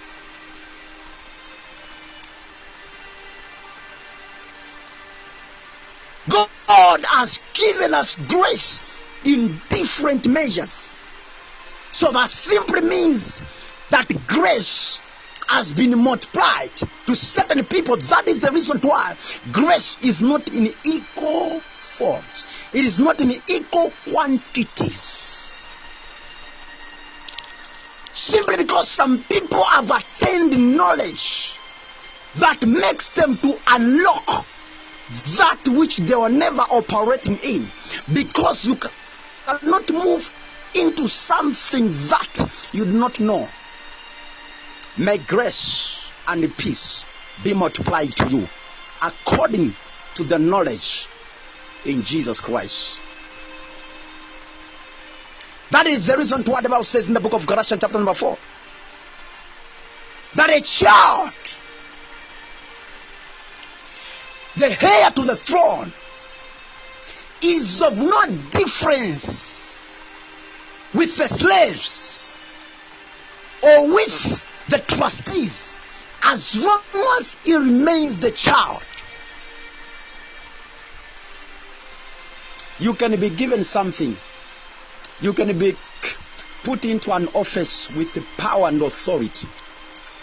God 6.28 7.04
has 7.04 7.40
given 7.54 7.94
us 7.94 8.16
grace 8.16 8.80
in 9.24 9.60
different 9.68 10.26
measures. 10.26 10.94
So 11.92 12.10
that 12.12 12.28
simply 12.28 12.82
means 12.82 13.42
that 13.90 14.08
grace 14.26 15.00
has 15.46 15.72
been 15.72 15.98
multiplied 15.98 16.74
to 17.06 17.14
certain 17.14 17.64
people. 17.64 17.96
That 17.96 18.26
is 18.26 18.40
the 18.40 18.50
reason 18.50 18.78
why 18.80 19.16
grace 19.52 19.98
is 20.02 20.22
not 20.22 20.48
in 20.52 20.72
equal 20.84 21.60
forms. 21.74 22.46
It 22.72 22.84
is 22.84 22.98
not 22.98 23.20
in 23.20 23.34
equal 23.48 23.92
quantities. 24.10 25.52
Simply 28.12 28.56
because 28.56 28.88
some 28.88 29.22
people 29.24 29.62
have 29.62 29.90
attained 29.90 30.76
knowledge 30.76 31.58
that 32.36 32.66
makes 32.66 33.08
them 33.10 33.36
to 33.38 33.58
unlock 33.68 34.46
that 35.08 35.60
which 35.68 35.98
they 35.98 36.14
were 36.14 36.28
never 36.28 36.62
operating 36.62 37.38
in. 37.44 37.70
Because 38.12 38.66
you 38.66 38.76
cannot 39.46 39.90
move 39.92 40.32
into 40.74 41.06
something 41.08 41.88
that 41.88 42.68
you 42.72 42.84
do 42.84 42.92
not 42.92 43.20
know. 43.20 43.48
May 44.98 45.18
grace 45.18 46.10
and 46.26 46.56
peace 46.56 47.04
be 47.44 47.52
multiplied 47.52 48.14
to 48.16 48.28
you 48.28 48.48
according 49.02 49.74
to 50.14 50.24
the 50.24 50.38
knowledge 50.38 51.08
in 51.84 52.02
Jesus 52.02 52.40
Christ. 52.40 52.98
That 55.70 55.86
is 55.86 56.06
the 56.06 56.16
reason 56.16 56.44
to 56.44 56.50
what 56.50 56.62
the 56.62 56.70
Bible 56.70 56.84
says 56.84 57.08
in 57.08 57.14
the 57.14 57.20
book 57.20 57.34
of 57.34 57.46
Galatians, 57.46 57.80
chapter 57.80 57.98
number 57.98 58.14
4, 58.14 58.38
that 60.36 60.50
a 60.50 60.60
child, 60.60 61.32
the 64.54 64.78
heir 64.82 65.10
to 65.10 65.22
the 65.22 65.36
throne, 65.36 65.92
is 67.42 67.82
of 67.82 67.98
no 67.98 68.26
difference 68.50 69.86
with 70.94 71.16
the 71.16 71.28
slaves 71.28 72.36
or 73.62 73.92
with 73.92 74.46
the 74.68 74.78
trustees 74.78 75.78
as 76.22 76.62
long 76.62 76.82
as 77.18 77.36
he 77.44 77.54
remains 77.54 78.18
the 78.18 78.30
child. 78.30 78.82
You 82.78 82.94
can 82.94 83.18
be 83.18 83.30
given 83.30 83.64
something. 83.64 84.16
You 85.20 85.32
can 85.32 85.56
be 85.58 85.76
put 86.64 86.84
into 86.84 87.12
an 87.12 87.28
office 87.28 87.90
with 87.90 88.12
the 88.14 88.24
power 88.36 88.68
and 88.68 88.82
authority. 88.82 89.48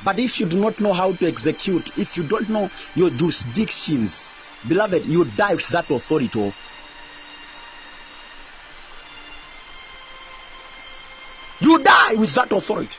But 0.03 0.19
if 0.19 0.39
you 0.39 0.45
do 0.45 0.59
not 0.59 0.79
know 0.79 0.93
how 0.93 1.13
to 1.13 1.27
execute, 1.27 1.97
if 1.97 2.17
you 2.17 2.23
don't 2.23 2.49
know 2.49 2.69
your 2.95 3.09
jurisdictions, 3.09 4.33
beloved, 4.67 5.05
you 5.05 5.23
die 5.25 5.55
with 5.55 5.67
that 5.69 5.89
authority. 5.89 6.53
You 11.61 11.79
die 11.79 12.15
with 12.15 12.35
that 12.35 12.51
authority. 12.51 12.97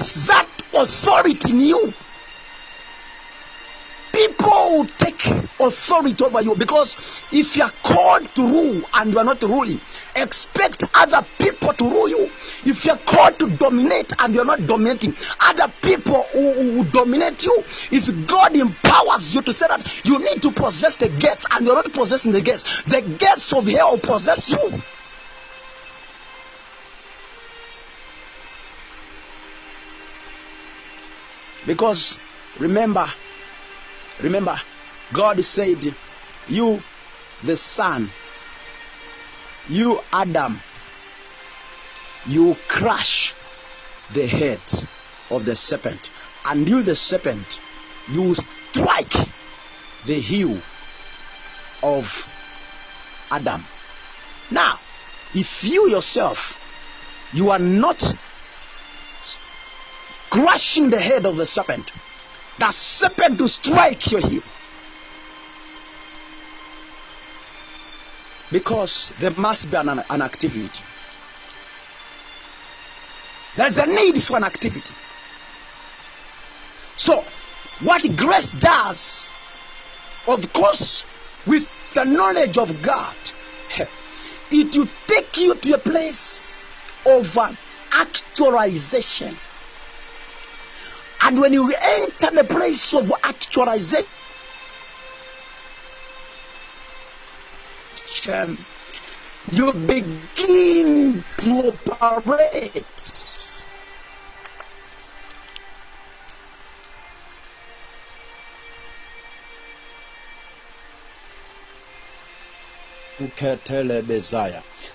With 0.00 0.26
that 0.28 0.48
authority 0.74 1.50
in 1.50 1.60
you, 1.60 1.92
people 4.14 4.78
will 4.78 4.86
take 4.86 5.26
authority 5.60 6.24
over 6.24 6.40
you 6.40 6.54
because 6.56 7.22
if 7.32 7.54
you 7.58 7.64
are 7.64 7.72
called 7.82 8.34
to 8.34 8.42
rule 8.46 8.88
and 8.94 9.12
you 9.12 9.18
are 9.18 9.24
not 9.24 9.42
ruling, 9.42 9.78
expect 10.16 10.84
other 10.94 11.20
people 11.38 11.74
to 11.74 11.84
rule 11.84 12.08
you. 12.08 12.30
If 12.64 12.86
you 12.86 12.92
are 12.92 12.98
called 12.98 13.38
to 13.40 13.50
dominate 13.58 14.14
and 14.18 14.34
you 14.34 14.40
are 14.40 14.46
not 14.46 14.66
dominating, 14.66 15.14
other 15.40 15.70
people 15.82 16.24
will, 16.32 16.78
will 16.78 16.84
dominate 16.84 17.44
you. 17.44 17.62
If 17.92 18.26
God 18.26 18.56
empowers 18.56 19.34
you 19.34 19.42
to 19.42 19.52
say 19.52 19.66
that 19.68 20.02
you 20.06 20.18
need 20.18 20.40
to 20.40 20.52
possess 20.52 20.96
the 20.96 21.10
gates 21.10 21.44
and 21.52 21.66
you 21.66 21.72
are 21.72 21.82
not 21.82 21.92
possessing 21.92 22.32
the 22.32 22.40
gates, 22.40 22.84
the 22.84 23.02
gates 23.02 23.52
of 23.52 23.66
hell 23.68 23.98
possess 23.98 24.50
you. 24.50 24.80
Because 31.70 32.18
remember, 32.58 33.06
remember, 34.20 34.60
God 35.12 35.40
said, 35.44 35.94
You, 36.48 36.82
the 37.44 37.56
son, 37.56 38.10
you, 39.68 40.00
Adam, 40.12 40.58
you 42.26 42.56
crush 42.66 43.34
the 44.12 44.26
head 44.26 44.60
of 45.30 45.44
the 45.44 45.54
serpent, 45.54 46.10
and 46.44 46.68
you, 46.68 46.82
the 46.82 46.96
serpent, 46.96 47.60
you 48.08 48.34
strike 48.34 49.14
the 50.06 50.18
heel 50.18 50.60
of 51.84 52.28
Adam. 53.30 53.64
Now, 54.50 54.80
if 55.36 55.62
you 55.62 55.88
yourself, 55.88 56.58
you 57.32 57.52
are 57.52 57.60
not 57.60 58.16
crushing 60.30 60.90
the 60.90 60.98
head 60.98 61.26
of 61.26 61.36
the 61.36 61.44
serpent. 61.46 61.92
That 62.58 62.72
serpent 62.72 63.38
to 63.38 63.48
strike 63.48 64.10
your 64.10 64.20
heel. 64.20 64.42
Because 68.50 69.12
there 69.20 69.32
must 69.32 69.70
be 69.70 69.76
an, 69.76 69.88
an 69.88 70.22
activity. 70.22 70.82
There's 73.56 73.78
a 73.78 73.86
need 73.86 74.22
for 74.22 74.36
an 74.36 74.44
activity. 74.44 74.94
So, 76.96 77.24
what 77.80 78.04
grace 78.16 78.48
does, 78.48 79.30
of 80.26 80.52
course, 80.52 81.04
with 81.46 81.70
the 81.94 82.04
knowledge 82.04 82.58
of 82.58 82.82
God, 82.82 83.16
it 84.50 84.76
will 84.76 84.88
take 85.06 85.38
you 85.38 85.54
to 85.54 85.74
a 85.74 85.78
place 85.78 86.62
of 87.06 87.38
actualization. 87.92 89.36
And 91.30 91.40
when 91.40 91.52
you 91.52 91.72
enter 91.80 92.32
the 92.32 92.42
place 92.42 92.92
of 92.92 93.12
actualization, 93.22 94.04
you 99.52 99.72
begin 99.72 101.22
to 101.36 101.78
operate. 102.00 102.84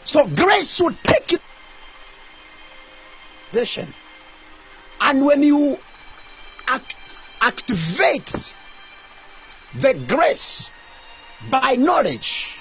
So 0.04 0.28
grace 0.28 0.82
will 0.82 0.96
take 1.02 1.32
you. 1.32 1.40
And 5.00 5.26
when 5.26 5.42
you 5.42 5.80
act, 6.68 6.96
activate 7.42 8.32
the 9.76 10.06
grace 10.08 10.74
by 11.50 11.76
knowledge, 11.76 12.60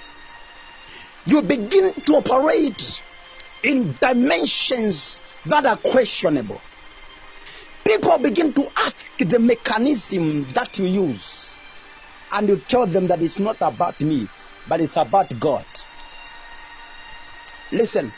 you 1.26 1.42
begin 1.42 1.94
to 1.94 2.14
operate 2.14 3.02
in 3.62 3.92
dimensions 4.00 5.20
that 5.46 5.64
are 5.66 5.76
questionable. 5.76 6.60
People 7.84 8.18
begin 8.18 8.52
to 8.54 8.66
ask 8.76 9.16
the 9.18 9.38
mechanism 9.38 10.48
that 10.48 10.78
you 10.78 10.86
use, 10.86 11.54
and 12.32 12.48
you 12.48 12.56
tell 12.56 12.86
them 12.86 13.06
that 13.08 13.22
it's 13.22 13.38
not 13.38 13.56
about 13.60 14.00
me, 14.00 14.26
but 14.68 14.80
it's 14.80 14.96
about 14.96 15.38
God. 15.38 15.66
Listen, 17.72 18.12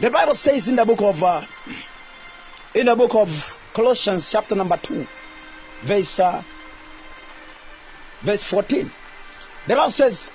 the 0.00 0.10
Bible 0.10 0.34
says 0.34 0.68
in 0.68 0.76
the 0.76 0.84
book 0.84 1.02
of 1.02 1.22
uh, 1.22 1.44
in 2.74 2.86
the 2.86 2.96
book 2.96 3.14
of 3.14 3.58
Colossians, 3.72 4.30
chapter 4.30 4.54
number 4.54 4.76
two, 4.76 5.06
verse 5.82 6.20
uh, 6.20 6.42
verse 8.22 8.44
fourteen. 8.44 8.90
The 9.66 9.76
Lord 9.76 9.90
says, 9.90 10.30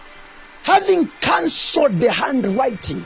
having 0.63 1.09
cancelled 1.19 1.99
the 1.99 2.11
handwriting, 2.11 3.05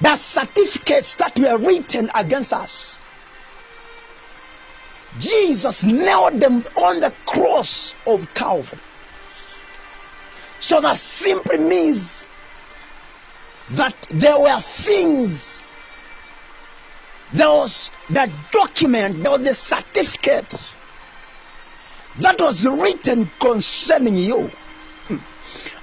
the 0.00 0.16
certificates 0.16 1.14
that 1.16 1.38
were 1.38 1.58
written 1.58 2.10
against 2.14 2.52
us, 2.52 3.00
Jesus 5.18 5.84
nailed 5.84 6.40
them 6.40 6.64
on 6.76 7.00
the 7.00 7.12
cross 7.26 7.94
of 8.06 8.32
Calvary. 8.34 8.80
So 10.60 10.80
that 10.80 10.96
simply 10.96 11.58
means 11.58 12.26
that 13.70 13.94
there 14.10 14.38
were 14.38 14.60
things, 14.60 15.64
there 17.32 17.48
was 17.48 17.90
the 18.08 18.32
document, 18.52 19.22
there 19.22 19.32
was 19.32 19.42
the 19.42 19.54
certificate 19.54 20.76
that 22.20 22.40
was 22.40 22.66
written 22.66 23.26
concerning 23.38 24.16
you. 24.16 24.50
Hmm. 25.06 25.18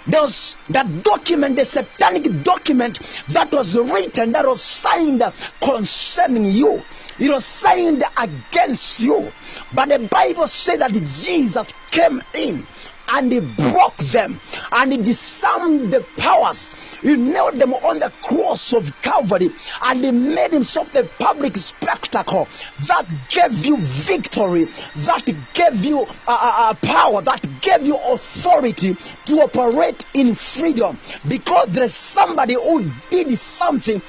There 0.08 0.22
was 0.22 0.58
that 0.70 1.04
document, 1.04 1.56
the 1.56 1.66
satanic 1.66 2.44
document 2.44 3.00
that 3.30 3.52
was 3.52 3.78
written, 3.78 4.32
that 4.34 4.46
was 4.46 4.62
signed 4.62 5.24
concerning 5.62 6.46
you. 6.46 6.82
It 7.20 7.30
was 7.30 7.46
signed 7.46 8.04
against 8.18 9.02
you. 9.02 9.32
But 9.74 9.90
the 9.90 10.00
Bible 10.00 10.48
said 10.48 10.82
that 10.82 10.92
Jesus 10.92 11.74
came 11.92 12.20
in 12.38 12.66
and 13.08 13.32
he 13.32 13.40
broke 13.40 13.98
them 13.98 14.40
and 14.72 14.92
he 14.92 14.98
disarmed 14.98 15.92
the 15.92 16.04
powers. 16.18 16.74
He 17.02 17.16
nailed 17.16 17.60
them 17.60 17.74
on 17.74 18.00
the 18.00 18.12
cross 18.24 18.74
of 18.74 18.90
Calvary 19.02 19.50
and 19.84 20.04
he 20.06 20.12
made 20.12 20.52
himself 20.52 20.92
the 20.92 21.10
public 21.20 21.56
spectacle 21.58 22.48
that 22.88 23.06
gave 23.30 23.66
you 23.66 23.78
victory, 23.78 24.66
that 25.06 25.26
gave 25.54 25.86
you 25.86 26.02
uh, 26.02 26.06
uh, 26.28 26.54
uh, 26.58 26.74
power, 26.76 27.22
that 27.22 27.42
gave 27.62 27.86
you 27.86 27.96
authority 27.96 28.96
to 29.26 29.34
operate 29.36 30.06
in 30.14 30.36
freedom 30.36 30.98
because 31.28 31.70
there 31.70 31.84
is 31.84 31.96
somebody 31.96 32.54
who 32.56 32.92
did 33.10 33.38
something 33.38 34.02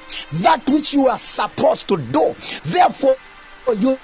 that 0.43 0.63
which 0.69 0.93
you 0.93 1.07
are 1.09 1.19
supposed 1.19 1.89
to 1.89 1.97
do. 1.97 2.35
Therefore, 2.65 3.17
you 3.77 3.99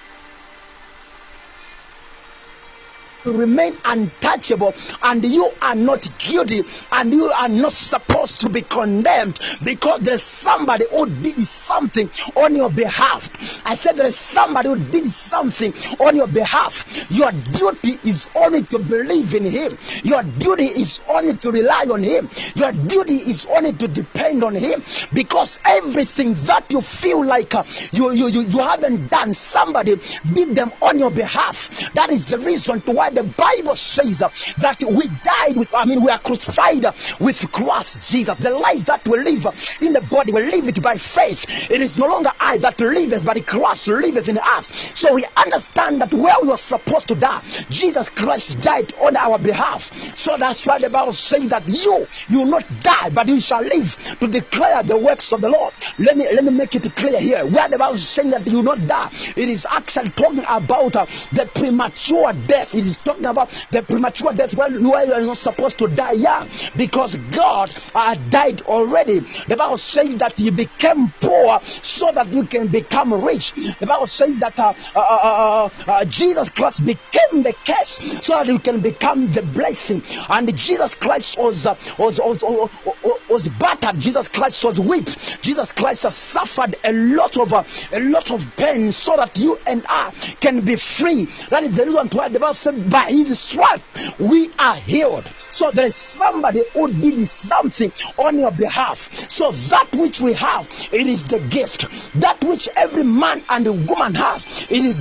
remain 3.25 3.77
untouchable 3.85 4.75
and 5.03 5.25
you 5.25 5.51
are 5.63 5.75
not 5.75 6.07
guilty 6.19 6.61
and 6.93 7.13
you 7.13 7.31
are 7.31 7.49
not 7.49 7.73
supposed 7.73 8.41
to 8.41 8.51
be 8.51 8.63
condemned 8.63 9.39
because 9.63 10.01
there's 10.01 10.23
somebody 10.23 10.85
who 10.91 11.07
did 11.07 11.39
something 11.45 12.09
on 12.37 12.57
your 12.57 12.71
behalf. 12.71 13.31
I 13.67 13.75
said 13.75 13.97
there's 13.97 14.17
somebody 14.17 14.69
who 14.69 14.79
did 14.79 15.07
something 15.07 15.73
on 16.01 16.17
your 16.17 16.27
behalf. 16.27 16.85
Your 17.11 17.33
duty 17.33 17.99
is 18.09 18.29
only 18.35 18.65
to 18.65 18.79
believe 18.79 19.35
in 19.35 19.45
him. 19.45 19.79
Your 20.03 20.23
duty 20.23 20.65
is 20.65 21.01
only 21.09 21.37
to 21.37 21.51
rely 21.51 21.87
on 21.91 22.03
him. 22.03 22.29
Your 22.55 22.73
duty 22.73 23.17
is 23.17 23.47
only 23.47 23.73
to 23.73 23.89
depend 23.89 24.45
on 24.45 24.55
him 24.55 24.83
because 25.13 25.61
everything 25.67 26.33
that 26.33 26.67
you 26.71 26.81
feel 26.81 27.25
like 27.25 27.55
uh, 27.55 27.65
you, 27.93 28.13
you, 28.13 28.29
you, 28.29 28.43
you 28.43 28.59
haven't 28.59 29.11
done, 29.11 29.33
somebody 29.33 29.97
did 30.33 30.55
them 30.55 30.73
on 30.81 30.99
your 30.99 31.11
behalf. 31.11 31.93
That 31.95 32.11
is 32.11 32.27
the 32.27 32.39
reason 32.39 32.81
to 32.83 32.93
why 32.93 33.11
the 33.15 33.25
Bible 33.25 33.75
says 33.75 34.23
uh, 34.23 34.31
that 34.59 34.83
we 34.89 35.09
died 35.09 35.57
with, 35.57 35.75
I 35.75 35.85
mean, 35.85 36.03
we 36.03 36.11
are 36.11 36.19
crucified 36.19 36.85
with 37.21 37.51
Christ 37.53 38.11
Jesus. 38.11 38.37
The 38.37 38.51
life 38.51 38.85
that 38.87 39.07
we 39.09 39.19
live 39.19 39.47
in 39.81 39.93
the 39.93 40.01
body, 40.03 40.33
we 40.33 40.43
live 40.51 40.69
it 40.69 40.83
by 40.83 40.97
faith. 40.97 41.71
It 41.71 41.81
is 41.81 41.99
no 41.99 42.07
longer 42.07 42.31
I 42.39 42.59
that 42.59 42.81
liveth, 42.81 43.25
but 43.25 43.47
Christ 43.47 43.89
liveth 43.89 44.29
in 44.29 44.39
us. 44.39 44.73
So 44.99 45.15
we 45.15 45.25
understand 45.37 46.01
that 46.01 46.13
where 46.13 46.37
we 46.43 46.51
are 46.51 46.59
supposed 46.59 47.09
to 47.09 47.15
die, 47.15 47.43
Jesus 47.69 48.11
Christ 48.11 48.61
died 48.61 48.93
on 48.95 49.17
our 49.17 49.39
behalf. 49.39 49.93
So 50.17 50.37
that's 50.37 50.67
why 50.67 50.79
the 50.79 50.91
Bible 50.91 51.13
says 51.13 51.49
that 51.51 51.69
you, 51.69 52.07
you 52.29 52.39
will 52.39 52.47
not 52.47 52.65
die, 52.81 53.11
but 53.11 53.29
you 53.29 53.41
shall 53.41 53.63
live 53.63 53.97
to 54.21 54.29
declare 54.29 54.83
the 54.83 54.99
works 54.99 55.33
of 55.33 55.41
the 55.41 55.51
Lord. 55.51 55.75
Let 55.99 56.17
me 56.17 56.29
let 56.33 56.45
me 56.45 56.53
make 56.53 56.75
it 56.75 56.95
clear 56.95 57.21
here. 57.21 57.47
Where 57.47 57.69
the 57.69 57.79
Bible 57.79 57.95
is 57.95 58.09
saying 58.09 58.31
that 58.31 58.47
you 58.47 58.57
will 58.59 58.77
not 58.77 58.87
die, 58.87 59.09
it 59.37 59.49
is 59.49 59.67
actually 59.71 60.11
talking 60.11 60.45
about 60.49 60.97
uh, 60.97 61.07
the 61.33 61.51
premature 61.55 62.33
death. 62.33 62.75
It 62.75 62.87
is 62.87 62.97
talking 63.05 63.27
about 63.27 63.51
the 63.71 63.83
premature 63.83 64.33
death 64.33 64.55
when 64.57 64.75
you 64.75 64.93
are 64.95 65.21
not 65.21 65.37
supposed 65.37 65.79
to 65.79 65.89
die 65.89 66.13
young 66.13 66.51
because 66.77 67.17
God 67.17 67.75
uh, 67.95 68.15
died 68.29 68.61
already. 68.63 69.21
The 69.21 69.57
Bible 69.57 69.79
says 69.79 70.17
that 70.17 70.35
He 70.37 70.51
became 70.51 71.13
poor 71.21 71.61
so 71.63 72.11
that 72.13 72.33
you 72.33 72.47
can 72.47 72.69
become 72.69 73.13
rich. 73.13 73.53
The 73.53 73.87
Bible 73.87 74.07
says 74.07 74.33
that 74.39 74.59
uh, 74.59 74.75
uh, 74.95 75.01
uh, 75.01 75.71
uh, 75.87 76.05
Jesus 76.07 76.51
Christ 76.51 76.85
became 76.85 77.43
the 77.43 77.55
curse 77.65 77.99
so 78.25 78.35
that 78.39 78.47
you 78.47 78.59
can 78.59 78.81
become 78.81 79.27
the 79.27 79.43
blessing. 79.43 80.05
And 80.29 80.55
Jesus 80.57 80.95
Christ 80.95 81.37
was 81.39 81.67
uh, 81.67 81.75
was, 81.99 82.21
was, 82.21 82.43
was, 82.43 83.21
was 83.29 83.49
battered. 83.49 83.99
Jesus 83.99 84.29
Christ 84.29 84.65
was 84.65 84.81
whipped. 84.81 85.43
Jesus 85.43 85.73
Christ 85.73 86.05
has 86.05 86.17
suffered 86.17 86.77
a 86.85 86.93
lot 86.93 87.37
of 87.37 87.53
uh, 87.53 87.65
a 87.93 88.01
lot 88.01 88.31
of 88.31 88.57
pain 88.57 88.93
so 88.93 89.17
that 89.17 89.37
you 89.39 89.59
and 89.67 89.85
I 89.89 90.11
can 90.41 90.65
be 90.65 90.77
free. 90.77 91.27
That 91.51 91.63
is 91.65 91.77
the 91.77 91.87
reason 91.87 92.09
why 92.13 92.29
the 92.29 92.41
Bible 92.41 92.55
said, 92.55 92.75
by 92.93 93.05
his 93.09 93.41
stripe 93.41 93.81
we 94.19 94.51
are 94.59 94.77
healed. 94.77 95.27
So 95.51 95.71
there 95.71 95.87
is 95.87 95.97
somebody 95.97 96.63
who 96.75 96.93
did 96.93 97.27
something 97.27 97.91
on 98.19 98.39
your 98.39 98.51
behalf. 98.51 99.31
So 99.31 99.51
that 99.51 99.89
which 99.93 100.21
we 100.21 100.35
have, 100.35 100.69
it 100.93 101.07
is 101.07 101.25
the 101.25 101.41
gift. 101.41 101.87
That 102.21 102.45
which 102.45 102.69
every 102.77 103.05
man 103.05 103.43
and 103.49 103.89
woman 103.89 104.15
has, 104.15 104.67
it 104.71 104.85
is 104.85 104.97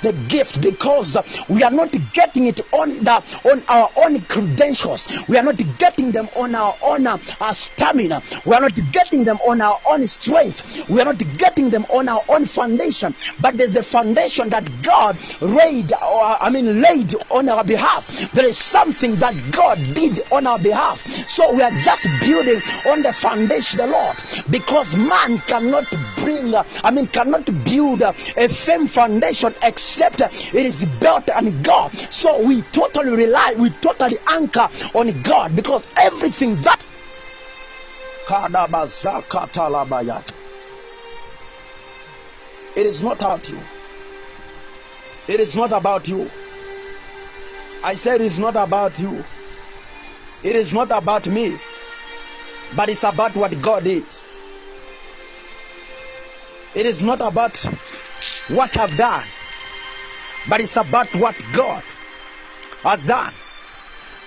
the 0.00 0.12
gift 0.12 0.60
because 0.60 1.16
uh, 1.16 1.22
we 1.48 1.62
are 1.62 1.70
not 1.70 1.92
getting 2.12 2.46
it 2.46 2.60
on 2.72 3.02
the 3.04 3.40
on 3.44 3.64
our 3.68 3.90
own 3.96 4.24
credentials. 4.24 5.08
We 5.28 5.36
are 5.36 5.42
not 5.42 5.60
getting 5.78 6.12
them 6.12 6.28
on 6.34 6.54
our 6.54 6.76
own 6.80 7.06
uh, 7.06 7.18
our 7.40 7.54
stamina. 7.54 8.22
We 8.44 8.54
are 8.54 8.60
not 8.60 8.78
getting 8.92 9.24
them 9.24 9.38
on 9.38 9.60
our 9.60 9.80
own 9.86 10.06
strength. 10.06 10.88
We 10.88 11.00
are 11.00 11.04
not 11.04 11.18
getting 11.36 11.70
them 11.70 11.84
on 11.90 12.08
our 12.08 12.24
own 12.28 12.46
foundation. 12.46 13.14
But 13.40 13.56
there's 13.56 13.76
a 13.76 13.82
foundation 13.82 14.50
that 14.50 14.82
god 14.82 15.18
laid 15.40 15.92
or 15.92 16.22
i 16.22 16.50
mean 16.50 16.80
laid 16.80 17.14
on 17.30 17.48
our 17.48 17.64
behalf. 17.64 18.06
There 18.32 18.46
is 18.46 18.58
something 18.58 19.16
that 19.16 19.34
god 19.52 19.78
did 19.94 20.20
on 20.32 20.46
our 20.46 20.58
behalf. 20.58 21.00
So 21.28 21.52
we 21.52 21.62
are 21.62 21.72
just 21.72 22.08
building 22.20 22.62
on 22.86 23.02
the 23.02 23.12
foundation 23.12 23.80
of 23.80 23.86
the 23.90 23.92
lord. 23.92 24.16
Because 24.50 24.96
man 24.96 25.38
cannot 25.46 25.86
bring 26.16 26.54
uh, 26.54 26.64
i 26.84 26.90
mean 26.90 27.06
cannot 27.06 27.46
build 27.64 28.02
uh, 28.02 28.12
a 28.36 28.48
firm 28.48 28.86
foundation 28.88 29.54
except 29.62 29.89
it 29.98 30.66
is 30.66 30.84
built 31.00 31.30
on 31.30 31.62
God. 31.62 31.92
So 32.12 32.46
we 32.46 32.62
totally 32.62 33.10
rely, 33.10 33.54
we 33.56 33.70
totally 33.70 34.18
anchor 34.26 34.68
on 34.94 35.22
God 35.22 35.56
because 35.56 35.88
everything 35.96 36.54
that 36.56 36.84
it 42.76 42.86
is 42.86 43.02
not 43.02 43.22
about 43.22 43.48
you. 43.48 43.60
It 45.26 45.40
is 45.40 45.56
not 45.56 45.72
about 45.72 46.06
you. 46.06 46.30
I 47.82 47.94
said 47.94 48.20
it's 48.20 48.38
not 48.38 48.56
about 48.56 48.98
you. 48.98 49.24
It 50.42 50.54
is 50.54 50.72
not 50.72 50.92
about 50.92 51.26
me. 51.26 51.58
But 52.76 52.88
it's 52.88 53.02
about 53.02 53.34
what 53.34 53.60
God 53.60 53.84
did. 53.84 54.04
It 56.74 56.86
is 56.86 57.02
not 57.02 57.20
about 57.20 57.56
what 58.48 58.76
I've 58.76 58.96
done. 58.96 59.24
But 60.48 60.60
it's 60.60 60.76
about 60.76 61.14
what 61.14 61.36
God 61.52 61.82
has 62.82 63.04
done. 63.04 63.34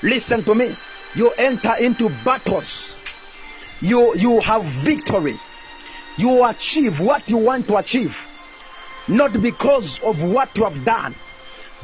Listen 0.02 0.44
to 0.44 0.56
me. 0.56 0.76
You 1.16 1.32
enter 1.32 1.76
into 1.80 2.10
battles. 2.24 2.96
You 3.82 4.16
you 4.16 4.40
have 4.42 4.64
victory. 4.64 5.40
You 6.18 6.46
achieve 6.46 7.00
what 7.00 7.30
you 7.30 7.38
want 7.38 7.68
to 7.68 7.78
achieve. 7.78 8.28
Not 9.08 9.42
because 9.42 10.00
of 10.00 10.24
what 10.24 10.58
you 10.58 10.64
have 10.64 10.86
done, 10.86 11.16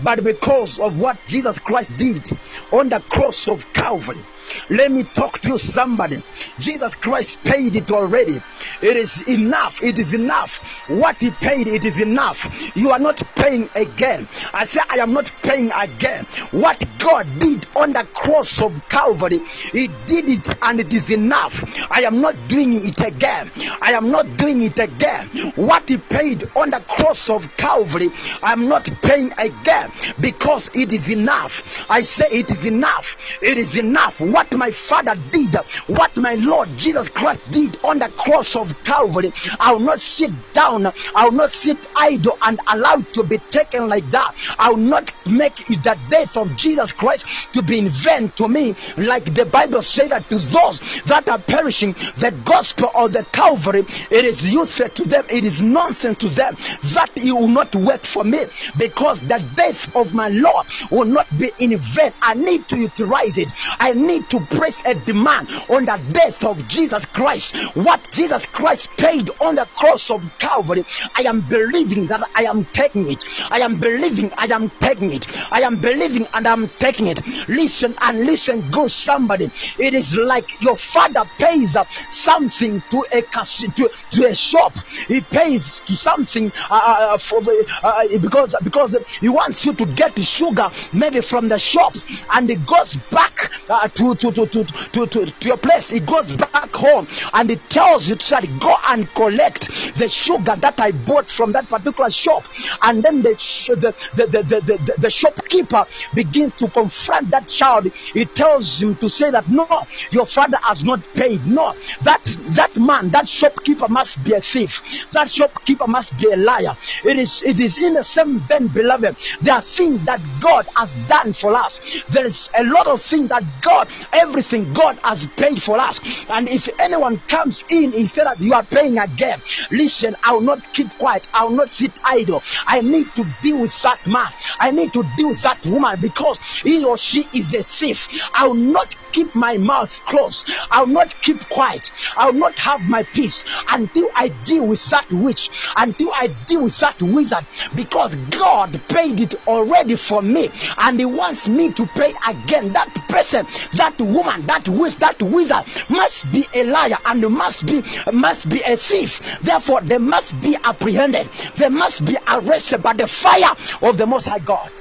but 0.02 0.24
because 0.24 0.80
of 0.80 1.00
what 1.00 1.18
Jesus 1.28 1.60
Christ 1.60 1.96
did 1.98 2.32
on 2.72 2.90
the 2.90 3.00
cross 3.00 3.48
of 3.48 3.72
Calvary. 3.74 4.24
Let 4.70 4.92
me 4.92 5.04
talk 5.04 5.40
to 5.42 5.50
you, 5.50 5.58
somebody. 5.58 6.18
Jesus 6.60 6.96
Christ 6.96 7.44
paid 7.44 7.76
it 7.76 7.92
already. 7.92 8.40
It 8.82 8.98
is 8.98 9.28
enough. 9.28 9.84
It 9.84 10.00
is 10.00 10.14
enough. 10.14 10.88
What 10.90 11.18
He 11.20 11.32
paid, 11.32 11.68
it 11.68 11.86
is 11.86 12.00
enough. 12.02 12.76
You 12.76 12.92
are 12.92 13.00
not 13.00 13.22
paying 13.36 13.70
again. 13.76 14.28
I 14.54 14.66
say, 14.66 14.82
I 14.90 14.98
am 14.98 15.14
not 15.14 15.32
paying 15.44 15.72
again. 15.72 16.26
What 16.52 16.84
God 16.98 17.40
did 17.40 17.68
on 17.76 17.94
the 17.94 18.08
cross 18.14 18.62
of 18.62 18.88
Calvary, 18.88 19.40
He 19.72 19.88
did 20.06 20.30
it 20.30 20.56
and 20.62 20.80
it 20.80 20.94
is 20.94 21.10
enough. 21.10 21.64
I 21.90 22.04
am 22.04 22.22
not 22.22 22.48
doing 22.48 22.74
it 22.74 23.02
again. 23.02 23.52
I 23.82 23.94
am 23.94 24.12
not 24.12 24.38
doing 24.38 24.62
it 24.62 24.80
again. 24.80 25.30
What 25.56 25.90
He 25.90 25.98
paid 25.98 26.44
on 26.56 26.70
the 26.72 26.82
cross 26.88 27.30
of 27.30 27.56
Calvary, 27.58 28.10
I 28.42 28.54
am 28.54 28.68
not 28.68 28.90
paying 29.02 29.32
again 29.38 29.92
because 30.20 30.70
it 30.74 30.94
is 30.94 31.10
enough. 31.10 31.86
I 31.90 32.02
say, 32.02 32.28
it 32.32 32.52
is 32.52 32.66
enough. 32.66 33.18
It 33.42 33.58
is 33.58 33.78
enough. 33.78 34.22
What 34.22 34.39
my 34.54 34.72
Father 34.72 35.16
did, 35.16 35.56
what 35.88 36.12
my 36.16 36.36
Lord 36.36 36.70
Jesus 36.78 37.10
Christ 37.10 37.50
did 37.50 37.78
on 37.84 38.00
the 38.00 38.12
cross 38.18 38.56
of 38.56 38.74
Calvary, 38.84 39.32
I 39.60 39.74
will 39.74 39.80
not 39.82 40.00
sit 40.00 40.32
down. 40.54 40.88
I 41.16 41.26
will 41.26 41.34
not 41.34 41.52
sit 41.52 41.86
idle 41.96 42.38
and 42.44 42.60
allow 42.68 42.98
to 43.14 43.24
be 43.24 43.40
taken 43.52 43.88
like 43.88 44.10
that. 44.10 44.32
I 44.58 44.70
will 44.70 44.78
not 44.78 45.10
make 45.26 45.56
the 45.68 45.98
death 46.10 46.38
of 46.38 46.56
Jesus 46.56 46.92
Christ 46.94 47.26
to 47.54 47.64
be 47.64 47.80
in 47.80 47.90
vain 47.90 48.32
to 48.38 48.48
me, 48.48 48.76
like 48.98 49.34
the 49.34 49.46
Bible 49.46 49.82
said 49.82 50.12
that 50.12 50.30
to 50.30 50.40
those 50.40 50.80
that 51.06 51.30
are 51.30 51.42
perishing, 51.42 51.94
the 52.16 52.32
gospel 52.44 52.90
of 52.96 53.12
the 53.14 53.26
Calvary, 53.32 53.84
it 54.12 54.26
is 54.26 54.46
useless 54.52 54.92
to 54.96 55.04
them, 55.06 55.26
it 55.30 55.44
is 55.46 55.62
nonsense 55.62 56.18
to 56.20 56.30
them. 56.30 56.56
That 56.94 57.10
it 57.16 57.32
will 57.32 57.48
not 57.48 57.76
work 57.76 58.06
for 58.06 58.24
me 58.24 58.46
because 58.78 59.22
the 59.22 59.48
death 59.54 59.90
of 59.96 60.14
my 60.14 60.30
Lord 60.30 60.66
will 60.92 61.06
not 61.06 61.28
be 61.36 61.52
in 61.58 61.80
vain. 61.80 62.12
I 62.22 62.34
need 62.36 62.68
to 62.70 62.78
utilize 62.78 63.38
it. 63.38 63.52
I 63.80 63.94
need 63.94 64.29
to 64.30 64.40
place 64.40 64.86
a 64.86 64.96
demand 64.96 65.50
on 65.70 65.86
the 65.86 65.98
death 66.12 66.44
of 66.44 66.68
Jesus 66.68 67.06
Christ. 67.06 67.56
What 67.76 68.12
Jesus 68.12 68.46
Christ 68.46 68.90
paid 68.98 69.30
on 69.42 69.56
the 69.56 69.66
cross 69.66 70.10
of 70.10 70.24
Calvary, 70.38 70.84
I 71.16 71.22
am 71.22 71.42
believing 71.42 72.08
that 72.08 72.22
I 72.36 72.44
am 72.44 72.66
taking 72.66 73.12
it. 73.12 73.24
I 73.52 73.60
am 73.60 73.80
believing 73.80 74.32
I 74.38 74.46
am 74.46 74.70
taking 74.80 75.14
it. 75.14 75.26
I 75.52 75.62
am 75.62 75.78
believing 75.78 76.28
and 76.34 76.48
I'm 76.48 76.70
taking 76.80 77.08
it. 77.08 77.20
Listen 77.48 77.96
and 78.02 78.26
listen, 78.26 78.70
go 78.70 78.88
somebody. 78.88 79.52
It 79.78 79.94
is 79.94 80.16
like 80.16 80.62
your 80.62 80.78
father 80.78 81.24
pays 81.38 81.76
uh, 81.76 81.86
something 82.12 82.82
to 82.90 83.06
a 83.14 83.22
to, 83.22 83.90
to 84.12 84.28
a 84.28 84.36
shop. 84.36 84.78
He 85.08 85.22
pays 85.22 85.82
to 85.82 85.96
something 85.96 86.52
uh, 86.70 86.74
uh, 86.74 87.18
for 87.18 87.42
uh, 87.84 88.04
because 88.22 88.56
because 88.64 88.98
he 89.20 89.30
wants 89.30 89.66
you 89.66 89.74
to 89.74 89.86
get 89.86 90.18
sugar 90.20 90.70
maybe 90.94 91.22
from 91.22 91.48
the 91.48 91.58
shop 91.60 91.94
and 92.34 92.50
it 92.50 92.66
goes 92.66 92.96
back 93.12 93.52
uh, 93.70 93.88
to, 93.90 94.09
to, 94.16 94.32
to, 94.32 94.48
to, 94.48 94.64
to, 94.66 95.08
to, 95.08 95.26
to 95.26 95.48
your 95.48 95.58
place. 95.58 95.92
It 95.92 96.06
goes 96.06 96.32
back 96.32 96.74
home 96.76 97.08
and 97.34 97.52
it 97.52 97.70
tells 97.70 98.08
you 98.08 98.16
to 98.16 98.48
go 98.60 98.76
and 98.88 99.08
collect 99.16 99.70
the 99.96 100.08
sugar 100.10 100.56
that 100.56 100.80
I 100.80 100.92
bought 100.92 101.30
from 101.30 101.52
that 101.54 101.70
particular 101.70 102.10
shop. 102.10 102.48
And 102.82 103.04
then 103.04 103.22
the, 103.22 103.32
the, 103.70 103.96
the, 104.16 104.28
the, 104.28 104.44
the, 104.44 104.62
the, 104.62 104.94
the 104.98 105.10
shopkeeper 105.10 105.86
begins 106.14 106.54
to 106.54 106.70
confront 106.70 107.32
that 107.32 107.48
child. 107.48 107.88
He 108.14 108.26
tells 108.26 108.82
him 108.82 108.96
to 108.98 109.10
say 109.10 109.32
that 109.32 109.48
no, 109.50 109.68
your 110.12 110.26
father 110.26 110.58
has 110.64 110.84
not 110.84 111.04
paid. 111.14 111.46
No, 111.46 111.74
that 112.04 112.24
that 112.56 112.76
man, 112.76 113.10
that 113.12 113.28
shopkeeper 113.28 113.88
must 113.90 114.24
be 114.24 114.34
a 114.34 114.42
thief. 114.42 114.82
That 115.14 115.30
shopkeeper 115.30 115.88
must 115.88 116.18
be 116.18 116.32
a 116.32 116.38
liar. 116.38 116.76
It 117.04 117.18
is 117.18 117.44
it 117.44 117.60
is 117.60 117.82
in 117.82 117.94
the 117.94 118.04
same 118.04 118.40
vein, 118.40 118.68
beloved. 118.68 119.18
There 119.42 119.54
are 119.54 119.62
things 119.62 120.06
that 120.06 120.22
God 120.40 120.68
has 120.76 120.96
done 121.08 121.34
for 121.34 121.54
us. 121.54 121.80
There 122.10 122.26
is 122.26 122.50
a 122.58 122.64
lot 122.64 122.88
of 122.88 123.02
things 123.02 123.30
that 123.30 123.44
God, 123.62 123.90
everything 124.12 124.72
God 124.72 125.00
has 125.04 125.28
paid 125.38 125.62
for 125.62 125.80
us. 125.80 126.00
And 126.30 126.50
if 126.50 126.68
anyone 126.80 127.22
comes 127.28 127.64
in, 127.70 127.94
said 128.08 128.26
that 128.26 128.38
you 128.40 128.54
are 128.54 128.66
paying 128.66 128.98
again. 128.98 129.40
Listen, 129.72 130.14
I 130.24 130.34
will 130.34 130.42
not 130.44 130.60
keep 130.74 130.98
quiet. 130.98 131.28
I 131.34 131.46
will 131.46 131.56
not 131.56 131.72
sit 131.72 131.98
idle. 132.04 132.44
I 132.68 132.82
need 132.82 133.16
to 133.16 133.26
deal 133.42 133.60
with 133.60 133.74
that 133.84 134.00
man. 134.06 134.28
I 134.60 134.72
need 134.72 134.94
to 134.94 135.04
deal 135.04 135.30
with 135.30 135.42
that 135.44 135.60
woman 135.66 135.98
because 136.00 136.40
he 136.64 136.84
or 136.86 136.98
she 136.98 137.30
is 137.34 137.54
a 137.54 137.64
thief. 137.64 138.08
I 138.34 138.48
will 138.48 138.72
not 138.72 138.88
keep 139.14 139.30
my 139.36 139.58
mouth 139.58 139.92
closed. 140.06 140.50
I 140.72 140.82
will 140.82 140.94
not 140.94 141.14
keep 141.22 141.48
quiet. 141.50 141.82
I 142.16 142.28
will 142.28 142.40
not 142.40 142.58
have 142.60 142.82
my 142.84 143.04
peace 143.14 143.44
until 143.70 144.10
I 144.16 144.30
deal 144.30 144.68
with 144.68 144.84
that 144.92 145.06
witch, 145.12 145.50
until 145.78 146.12
I 146.14 146.30
deal 146.46 146.64
with 146.64 146.78
that 146.80 146.96
wizard, 147.02 147.46
because 147.74 148.16
God 148.16 148.82
paid 148.88 149.20
it 149.20 149.34
already 149.48 149.96
for 149.96 150.22
me, 150.22 150.52
and 150.78 151.00
He 151.00 151.06
wants 151.06 151.50
me 151.50 151.74
to 151.74 151.88
pay 151.88 152.14
again. 152.28 152.72
That 152.74 152.90
person, 153.08 153.48
that 153.74 153.89
woman, 153.98 154.46
that 154.48 154.68
witch, 154.68 154.96
that 154.98 155.22
wizard 155.22 155.64
must 155.90 156.32
be 156.32 156.46
a 156.54 156.64
liar 156.64 156.98
and 157.06 157.22
must 157.30 157.66
be 157.66 157.84
must 158.12 158.50
be 158.50 158.62
a 158.62 158.76
thief. 158.76 159.22
Therefore, 159.42 159.82
they 159.82 159.98
must 159.98 160.40
be 160.42 160.56
apprehended. 160.64 161.30
They 161.56 161.70
must 161.70 162.06
be 162.06 162.18
arrested 162.28 162.84
by 162.84 162.94
the 162.94 163.08
fire 163.08 163.56
of 163.82 163.98
the 163.98 164.06
Most 164.06 164.28
High 164.28 164.40
God. 164.40 164.72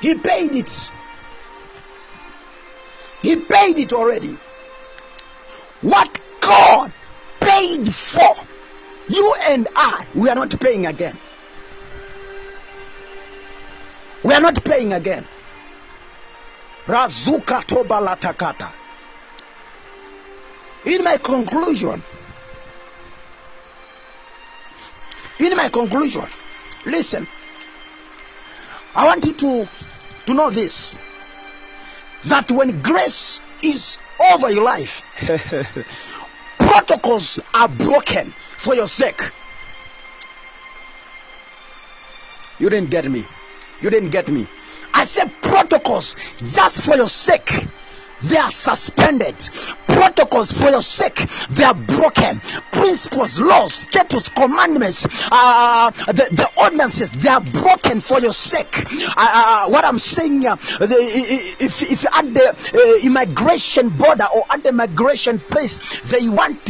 He 0.00 0.14
paid 0.14 0.54
it. 0.54 0.92
He 3.22 3.36
paid 3.36 3.78
it 3.78 3.92
already. 3.92 4.36
What 5.82 6.20
God 6.40 6.92
paid 7.40 7.92
for, 7.92 8.34
you 9.08 9.34
and 9.48 9.68
I, 9.74 10.06
we 10.14 10.28
are 10.28 10.34
not 10.34 10.58
paying 10.60 10.86
again. 10.86 11.18
We 14.22 14.34
are 14.34 14.40
not 14.40 14.62
paying 14.64 14.92
again. 14.92 15.26
Razuka 16.86 17.66
toba 17.66 17.94
latakata. 18.00 18.72
In 20.84 21.04
my 21.04 21.16
conclusion, 21.18 22.02
in 25.38 25.56
my 25.56 25.68
conclusion, 25.68 26.26
listen. 26.86 27.26
I 28.94 29.06
want 29.06 29.24
you 29.24 29.34
to, 29.34 29.68
to 30.26 30.34
know 30.34 30.50
this 30.50 30.98
that 32.24 32.50
when 32.50 32.82
grace 32.82 33.40
is 33.62 33.98
over 34.32 34.50
your 34.50 34.64
life, 34.64 35.02
protocols 36.58 37.38
are 37.54 37.68
broken 37.68 38.32
for 38.32 38.74
your 38.74 38.88
sake. 38.88 39.20
You 42.58 42.68
didn't 42.68 42.90
get 42.90 43.10
me. 43.10 43.24
You 43.80 43.90
didn't 43.90 44.10
get 44.10 44.28
me. 44.30 44.48
I 44.92 45.04
said 45.04 45.32
protocols 45.42 46.16
just 46.38 46.84
for 46.84 46.96
your 46.96 47.08
sake. 47.08 47.50
They 48.22 48.36
are 48.36 48.50
suspended. 48.50 49.34
Protocols 49.86 50.52
for 50.52 50.68
your 50.68 50.82
sake, 50.82 51.16
they 51.50 51.64
are 51.64 51.74
broken. 51.74 52.40
Principles, 52.70 53.40
laws, 53.40 53.72
status, 53.72 54.28
commandments, 54.28 55.06
uh, 55.32 55.90
the, 55.90 56.28
the 56.30 56.50
ordinances, 56.58 57.10
they 57.12 57.30
are 57.30 57.40
broken 57.40 58.00
for 58.00 58.20
your 58.20 58.34
sake. 58.34 58.74
Uh, 58.76 59.14
uh, 59.16 59.68
what 59.70 59.84
I'm 59.86 59.98
saying, 59.98 60.46
uh, 60.46 60.56
the, 60.56 60.96
if, 61.60 61.82
if 61.82 62.04
at 62.14 62.34
the 62.34 63.00
uh, 63.02 63.06
immigration 63.06 63.88
border 63.90 64.26
or 64.34 64.44
at 64.50 64.62
the 64.64 64.72
migration 64.72 65.38
place, 65.38 66.00
they 66.10 66.28
want 66.28 66.64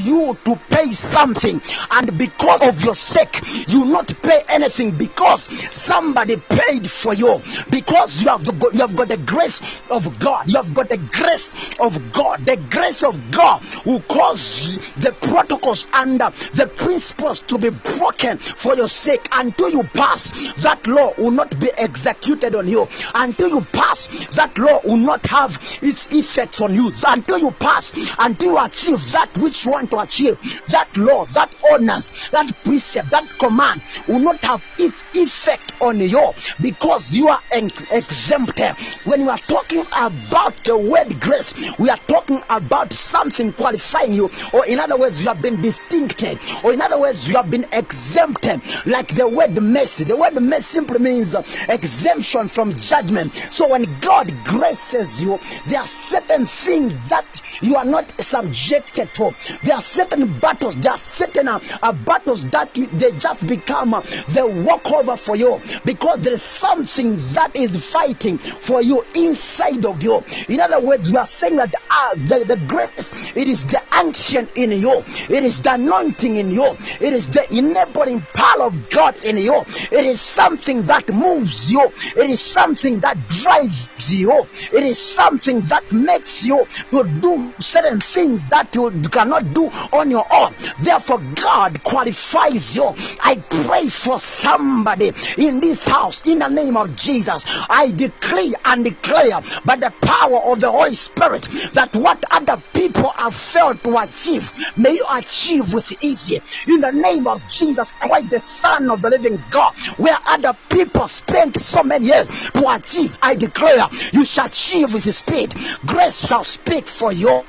you 0.00 0.38
to 0.44 0.56
pay 0.70 0.92
something 0.92 1.60
and 1.92 2.18
because 2.18 2.62
of 2.66 2.82
your 2.82 2.94
sake 2.94 3.40
you 3.68 3.86
not 3.86 4.12
pay 4.22 4.42
anything 4.48 4.96
because 4.96 5.48
somebody 5.74 6.36
paid 6.48 6.88
for 6.90 7.14
you. 7.14 7.40
Because 7.70 8.22
you 8.22 8.28
have 8.28 8.44
the, 8.44 8.70
you 8.72 8.80
have 8.80 8.96
got 8.96 9.08
the 9.08 9.18
grace 9.18 9.82
of 9.90 10.18
God. 10.18 10.44
You 10.46 10.56
have 10.56 10.72
got 10.74 10.88
the 10.88 10.98
grace 10.98 11.54
of 11.78 12.10
God. 12.10 12.46
The 12.46 12.56
grace 12.68 13.02
of 13.02 13.30
God 13.30 13.64
will 13.84 14.02
cause 14.02 14.76
the 14.96 15.14
protocols 15.20 15.88
and 15.92 16.20
the 16.20 16.70
principles 16.76 17.42
to 17.42 17.58
be 17.58 17.70
broken 17.70 18.38
for 18.38 18.76
your 18.76 18.88
sake 18.88 19.28
until 19.32 19.70
you 19.70 19.82
pass. 19.94 20.52
That 20.62 20.86
law 20.86 21.12
will 21.16 21.32
not 21.32 21.58
be 21.58 21.70
executed 21.76 22.54
on 22.54 22.68
you. 22.68 22.86
Until 23.14 23.48
you 23.48 23.64
pass 23.72 24.08
that 24.36 24.58
law 24.58 24.80
will 24.84 24.96
not 24.96 25.26
have 25.26 25.58
its 25.82 26.12
effects 26.12 26.60
on 26.60 26.74
you. 26.74 26.90
Until 27.06 27.38
you 27.38 27.50
pass 27.52 27.94
until 28.18 28.52
you 28.52 28.58
achieve 28.58 29.00
that 29.12 29.30
which 29.38 29.64
you 29.64 29.74
to 29.90 29.98
achieve 29.98 30.36
that 30.68 30.88
law 30.96 31.24
that 31.34 31.54
ordinance 31.70 32.28
that 32.30 32.50
precept 32.64 33.10
that 33.10 33.24
command 33.38 33.80
will 34.06 34.20
not 34.20 34.42
have 34.44 34.62
its 34.78 35.04
effect 35.14 35.72
on 35.80 36.00
you 36.00 36.32
because 36.60 37.10
you 37.12 37.28
are 37.28 37.40
ex- 37.52 37.92
exempted. 37.92 38.76
When 39.04 39.22
we 39.22 39.28
are 39.28 39.38
talking 39.38 39.84
about 39.92 40.56
the 40.64 40.76
word 40.78 41.20
grace 41.20 41.54
we 41.78 41.90
are 41.90 41.96
talking 41.96 42.42
about 42.48 42.92
something 42.92 43.52
qualifying 43.52 44.12
you. 44.12 44.30
Or 44.52 44.66
in 44.66 44.78
other 44.78 44.98
words 44.98 45.20
you 45.20 45.28
have 45.28 45.42
been 45.42 45.60
distincted. 45.60 46.38
Or 46.62 46.72
in 46.72 46.80
other 46.80 46.98
words 46.98 47.28
you 47.28 47.36
have 47.36 47.50
been 47.50 47.66
exempted. 47.72 48.62
Like 48.86 49.08
the 49.08 49.28
word 49.28 49.60
mercy. 49.60 50.04
The 50.04 50.16
word 50.16 50.40
mercy 50.40 50.62
simply 50.78 50.98
means 50.98 51.34
exemption 51.68 52.48
from 52.48 52.72
judgment. 52.72 53.34
So 53.34 53.68
when 53.70 53.98
god 53.98 54.44
graces 54.44 55.20
you 55.22 55.38
there 55.66 55.80
are 55.80 55.86
certain 55.86 56.46
things 56.46 56.96
that 57.08 57.26
you 57.62 57.76
are 57.76 57.84
not 57.84 58.12
subjected 58.20 59.12
to. 59.14 59.32
There 59.62 59.76
are 59.78 59.82
certain 59.82 60.38
battles 60.40 60.74
there 60.76 60.92
are 60.92 60.98
certain 60.98 61.48
uh, 61.48 61.92
battles 61.92 62.48
that 62.50 62.76
you, 62.76 62.86
they 62.86 63.12
just 63.12 63.46
become 63.46 63.94
uh, 63.94 64.00
the 64.00 64.44
walkover 64.46 65.16
for 65.16 65.36
you. 65.36 65.60
Because 65.84 66.20
there 66.20 66.32
is 66.32 66.42
something 66.42 67.14
that 67.34 67.52
is 67.54 67.90
fighting 67.92 68.38
for 68.38 68.82
you 68.82 69.04
inside 69.14 69.84
of 69.84 70.02
you. 70.02 70.22
In 70.48 70.60
other 70.60 70.80
words 70.80 71.10
we 71.10 71.16
are 71.16 71.26
saying 71.26 71.56
that 71.56 71.72
uh, 71.90 72.14
the, 72.16 72.44
the 72.46 72.56
grace 72.66 73.36
it 73.36 73.48
is 73.48 73.64
the 73.64 73.80
action 73.92 74.48
in 74.54 74.72
you. 74.72 75.02
It 75.30 75.44
is 75.44 75.62
the 75.62 75.74
anointing 75.74 76.36
in 76.36 76.50
you. 76.50 76.76
It 77.00 77.12
is 77.12 77.28
the 77.28 77.46
enabling 77.50 78.22
power 78.34 78.64
of 78.64 78.88
god 78.88 79.24
in 79.24 79.38
you. 79.38 79.62
It 79.92 80.04
is 80.06 80.20
something 80.20 80.82
that 80.82 81.12
moves 81.12 81.70
you. 81.70 81.82
It 82.16 82.30
is 82.30 82.40
something 82.40 83.00
that 83.00 83.16
drives 83.28 84.12
you. 84.12 84.46
It 84.72 84.82
is 84.82 84.98
something 84.98 85.60
that 85.68 85.92
makes 85.92 86.44
you 86.44 86.64
to 86.92 87.04
do 87.20 87.52
certain 87.60 88.00
things 88.00 88.42
that 88.48 88.74
you 88.74 88.90
cannot 89.10 89.52
do 89.52 89.57
on 89.66 90.10
your 90.10 90.24
own. 90.32 90.54
Therefore 90.78 91.20
god 91.34 91.82
qualifies 91.82 92.76
you. 92.76 92.94
I 93.20 93.42
pray 93.50 93.88
for 93.88 94.18
somebody 94.18 95.12
in 95.36 95.60
this 95.60 95.86
house 95.86 96.26
in 96.26 96.38
the 96.38 96.48
name 96.48 96.76
of 96.76 96.94
jesus. 96.96 97.44
I 97.68 97.92
decree 97.94 98.54
and 98.64 98.84
declare 98.84 99.40
by 99.64 99.76
the 99.76 99.92
power 100.02 100.52
of 100.52 100.60
the 100.60 100.70
holy 100.70 100.94
spirit 100.94 101.42
that 101.72 101.90
what 101.94 102.22
other 102.30 102.62
people 102.72 103.12
have 103.16 103.34
failed 103.34 103.82
to 103.84 103.96
achieve 103.98 104.52
may 104.76 104.92
you 104.92 105.06
achieve 105.10 105.72
with 105.72 105.92
ease. 106.02 106.32
In 106.66 106.80
the 106.80 106.92
name 106.92 107.26
of 107.26 107.40
jesus 107.50 107.92
christ 107.92 108.30
the 108.30 108.40
son 108.40 108.90
of 108.90 109.00
the 109.02 109.10
living 109.10 109.38
god 109.50 109.72
where 109.96 110.16
other 110.26 110.54
people 110.68 111.06
spent 111.08 111.58
so 111.58 111.82
many 111.82 112.06
years 112.06 112.28
to 112.50 112.68
achieve 112.70 113.16
i 113.22 113.34
declare 113.34 113.88
you 114.12 114.24
shall 114.24 114.46
achieve 114.46 114.92
with 114.92 115.02
speed. 115.02 115.54
Grace 115.84 116.26
shall 116.26 116.44
speak 116.44 116.88
for 116.88 117.12
you 117.12 117.42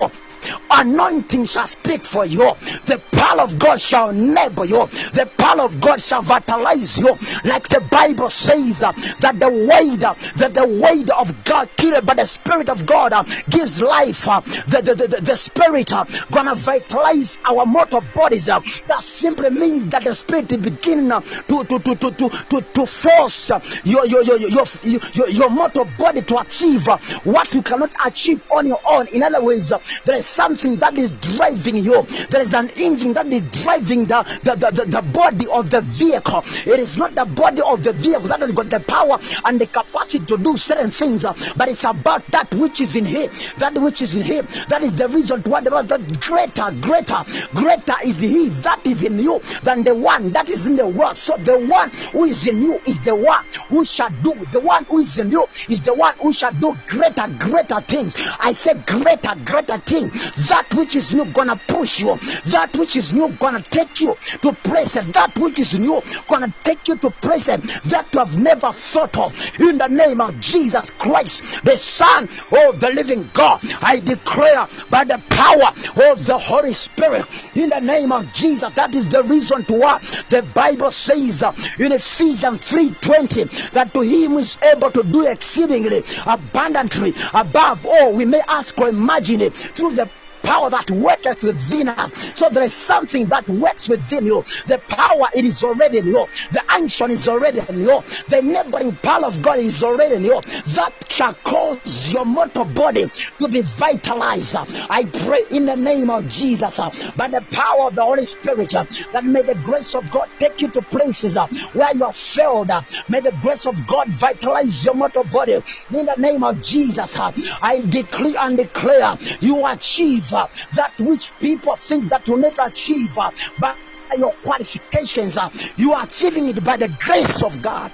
anointing 0.72 1.45
shall 1.45 1.68
speak 1.68 2.06
for 2.06 2.26
you. 2.26 2.52
The 2.86 3.02
power 3.11 3.41
of 3.41 3.57
god 3.60 3.82
shall 3.82 4.10
enable 4.10 4.66
you. 4.66 4.86
The 5.14 5.30
power 5.38 5.61
of 5.61 5.80
god 5.80 6.02
shall 6.02 6.22
vitalize 6.22 6.98
you. 6.98 7.18
Like 7.44 7.68
the 7.68 7.82
bible 7.90 8.30
says 8.30 8.84
uh, 8.84 8.91
that 9.20 9.40
the 9.40 9.49
word 9.49 10.03
uh, 10.03 10.14
that 10.38 10.53
the 10.53 10.68
word 10.68 11.10
of 11.10 11.44
god 11.44 11.70
killed 11.78 12.06
but 12.06 12.18
the 12.18 12.26
spirit 12.26 12.70
of 12.70 12.86
god 12.86 13.14
uh, 13.14 13.24
gives 13.49 13.82
life 13.82 14.28
uh, 14.28 14.41
the, 14.68 14.82
the, 14.84 15.07
the, 15.07 15.22
the 15.22 15.36
spirit 15.36 15.91
uh, 15.91 16.06
gonna 16.32 16.56
vitalize 16.56 17.40
our 17.45 17.66
mortal 17.66 18.02
bodies 18.02 18.49
uh, 18.49 18.60
that 18.88 19.02
simply 19.02 19.49
means 19.49 19.88
that 19.88 20.03
the 20.03 20.16
spirit 20.16 20.52
is 20.52 20.57
beginning 20.57 21.10
to, 21.10 21.66
to, 21.66 21.80
to, 21.80 21.95
to, 21.95 22.11
to, 22.11 22.30
to, 22.49 22.61
to 22.74 22.86
force 22.86 23.52
your, 23.84 24.06
your, 24.06 24.24
your, 24.24 24.38
your, 24.38 24.49
your, 24.84 24.99
your, 25.14 25.30
your 25.30 25.49
mortal 25.49 25.86
body 25.86 26.22
to 26.22 26.38
achieve 26.38 26.88
what 27.24 27.53
you 27.53 27.61
cannot 27.61 27.91
achieve 28.06 28.45
on 28.52 28.68
your 28.68 28.80
own. 28.86 29.07
In 29.07 29.24
other 29.24 29.44
words 29.44 29.74
there 30.06 30.18
is 30.18 30.29
something 30.30 30.78
that 30.78 30.98
is 30.98 31.12
driving 31.12 31.78
you. 31.78 32.04
There 32.30 32.42
is 32.42 32.54
an 32.54 32.70
engine 32.78 33.14
that 33.14 33.28
is 33.28 33.42
driving 33.64 34.06
the, 34.06 34.24
the, 34.44 34.56
the, 34.56 34.86
the, 34.86 35.02
body 35.02 35.48
of 35.48 35.70
the 35.70 35.82
vehicle. 35.82 36.44
It 36.46 36.80
is 36.80 36.98
not 36.98 37.16
the 37.16 37.26
body 37.26 37.62
of 37.62 37.84
the 37.84 37.94
vehicle 37.94 38.28
that 38.28 38.42
has 38.42 38.52
got 38.52 38.70
the 38.70 38.80
power 38.80 39.18
and 39.46 39.60
the 39.60 39.68
capacity 39.68 40.26
to 40.26 40.38
do 40.38 40.58
certain 40.58 40.92
things 40.92 41.26
uh, 41.26 41.34
but 41.56 41.68
it's 41.70 41.84
about 41.84 42.26
that 42.28 42.54
which 42.56 42.82
is 42.82 42.96
in 42.96 43.06
him 43.06 43.32
that 43.58 43.78
which 43.78 44.02
is 44.02 44.16
in 44.16 44.24
him 44.24 44.48
that 44.68 44.82
is 44.84 44.96
the 44.96 45.08
reason 45.10 45.42
why 45.44 45.62
the 45.62 45.72
was 45.72 45.88
that 45.88 46.02
greater 46.20 46.72
greater 46.82 47.24
greater 47.54 47.96
is 48.04 48.20
he 48.20 48.50
that 48.50 48.82
is 48.86 49.04
in 49.04 49.20
you 49.20 49.40
than 49.64 49.84
the 49.84 49.96
one 49.96 50.32
that 50.32 50.50
is 50.50 50.68
in 50.68 50.76
the 50.76 50.88
world. 50.88 51.16
So 51.16 51.38
the 51.38 51.58
one 51.58 51.90
who 52.12 52.26
is 52.26 52.48
in 52.48 52.62
you 52.62 52.80
is 52.86 53.00
the 53.00 53.16
one 53.16 53.46
who 53.70 53.86
shall 53.86 54.10
do. 54.10 54.34
The 54.52 54.60
one 54.60 54.86
who 54.86 55.00
is 55.00 55.18
in 55.20 55.32
you 55.32 55.48
is 55.70 55.82
the 55.82 55.94
one 55.94 56.16
who 56.16 56.34
shall 56.34 56.52
do 56.52 56.76
greater 56.88 57.28
greater 57.40 57.82
things. 57.82 58.16
I 58.40 58.52
say 58.52 58.74
greater 58.86 59.34
greater 59.46 59.78
thing 59.78 60.10
that 60.50 60.68
which 60.74 60.96
is 60.96 61.14
new 61.14 61.26
gonna 61.26 61.60
push 61.68 62.00
you 62.00 62.18
that 62.46 62.76
which 62.78 62.96
is 62.96 63.14
new 63.14 63.30
gonna 63.40 63.62
take 63.72 64.00
you 64.00 64.16
to 64.41 64.54
places 64.54 65.12
that 65.12 65.38
which 65.38 65.60
is 65.60 65.80
new 65.80 66.02
gonna 66.28 66.54
take 66.64 66.88
you 66.88 66.98
to 66.98 67.10
places 67.12 67.60
that 67.84 68.08
you 68.14 68.20
have 68.20 68.38
never 68.40 68.72
thought 68.72 69.18
of. 69.18 69.60
In 69.60 69.78
the 69.78 69.88
name 69.88 70.22
of 70.22 70.40
jesus 70.40 70.90
christ 70.91 71.64
the 71.64 71.78
son 71.78 72.24
of 72.24 72.80
the 72.80 72.91
living 72.94 73.30
god 73.34 73.60
i 73.82 74.00
declare 74.00 74.68
by 74.90 75.04
the 75.04 75.22
power 75.30 76.12
of 76.12 76.26
the 76.26 76.38
holy 76.38 76.74
spirit 76.74 77.26
in 77.56 77.70
the 77.70 77.80
name 77.80 78.12
of 78.12 78.32
jesus 78.32 78.72
that 78.76 78.94
is 78.96 79.08
the 79.08 79.24
reason 79.24 79.66
to 79.66 79.74
why 79.74 80.00
the 80.30 80.44
bible 80.54 80.91
says 80.91 81.44
in 81.80 81.91
ephesians 81.91 82.60
3.20 82.62 83.72
that 83.72 83.94
to 83.94 84.02
him 84.02 84.38
is 84.38 84.58
able 84.64 84.91
to 84.91 85.04
do 85.04 85.26
exceedingly 85.28 86.04
abundantly 86.26 87.14
above 87.34 87.86
all 87.86 88.14
we 88.14 88.26
may 88.26 88.41
ask 88.48 88.78
or 88.80 88.90
imagine 88.90 89.41
it 89.41 89.56
through 89.56 89.91
the 89.94 90.09
power 90.44 90.70
that 90.70 90.90
worketh 90.91 91.44
within 91.44 91.90
us. 91.90 92.11
So 92.38 92.49
there 92.49 92.64
is 92.64 92.76
something 92.76 93.28
that 93.30 93.45
works 93.48 93.90
within 93.90 94.26
you. 94.26 94.44
The 94.68 94.82
power 94.90 95.28
it 95.34 95.45
is 95.45 95.64
already 95.64 95.99
in 95.99 96.07
you. 96.07 96.28
The 96.52 96.64
action 96.70 97.11
is 97.11 97.28
already 97.28 97.61
in 97.70 97.80
you. 97.80 98.02
The 98.28 98.40
enabling 98.40 98.98
power 99.03 99.26
of 99.26 99.41
God 99.41 99.60
is 99.60 99.84
already 99.84 100.16
in 100.16 100.24
you. 100.24 100.40
That 100.76 100.94
shall 101.10 101.36
cause 101.45 102.11
your 102.14 102.26
mortal 102.26 102.66
body 102.66 103.06
to 103.40 103.49
be 103.49 103.61
vitalized. 103.78 104.56
I 104.90 105.06
pray 105.26 105.45
in 105.49 105.66
the 105.66 105.76
name 105.76 106.10
of 106.10 106.28
Jesus, 106.28 106.78
by 107.16 107.28
the 107.28 107.45
power 107.52 107.88
of 107.88 107.95
the 107.95 108.03
Holy 108.03 108.26
Spirit, 108.26 108.72
that 108.72 109.24
may 109.24 109.41
the 109.44 109.56
grace 109.61 109.94
of 109.95 110.10
God 110.10 110.28
take 110.40 110.61
you 110.61 110.70
to 110.72 110.82
places 110.84 111.38
where 111.74 111.90
you 111.94 112.06
are 112.06 112.14
failed. 112.14 112.72
May 113.07 113.22
the 113.22 113.34
grace 113.40 113.66
of 113.66 113.76
God 113.86 114.07
vitalize 114.10 114.84
your 114.86 114.95
mortal 114.95 115.26
body. 115.26 115.53
In 115.53 116.06
the 116.06 116.16
name 116.18 116.44
of 116.44 116.60
Jesus, 116.61 117.20
I 117.20 117.84
decree 117.88 118.38
and 118.40 118.57
declare 118.57 119.16
you 119.41 119.66
achieve 119.66 120.29
that 120.32 120.92
which 121.00 121.32
people 121.40 121.76
think 121.76 122.10
that 122.10 122.28
will 122.28 122.38
not 122.38 122.58
achieve 122.66 123.18
uh, 123.18 123.32
by 123.60 123.76
your 124.18 124.34
qualifications. 124.44 125.38
uh, 125.38 125.50
You 125.76 125.94
are 125.94 126.04
achieving 126.04 126.48
it 126.48 126.64
by 126.64 126.78
the 126.78 126.88
grace 126.88 127.44
of 127.44 127.62
God. 127.62 127.92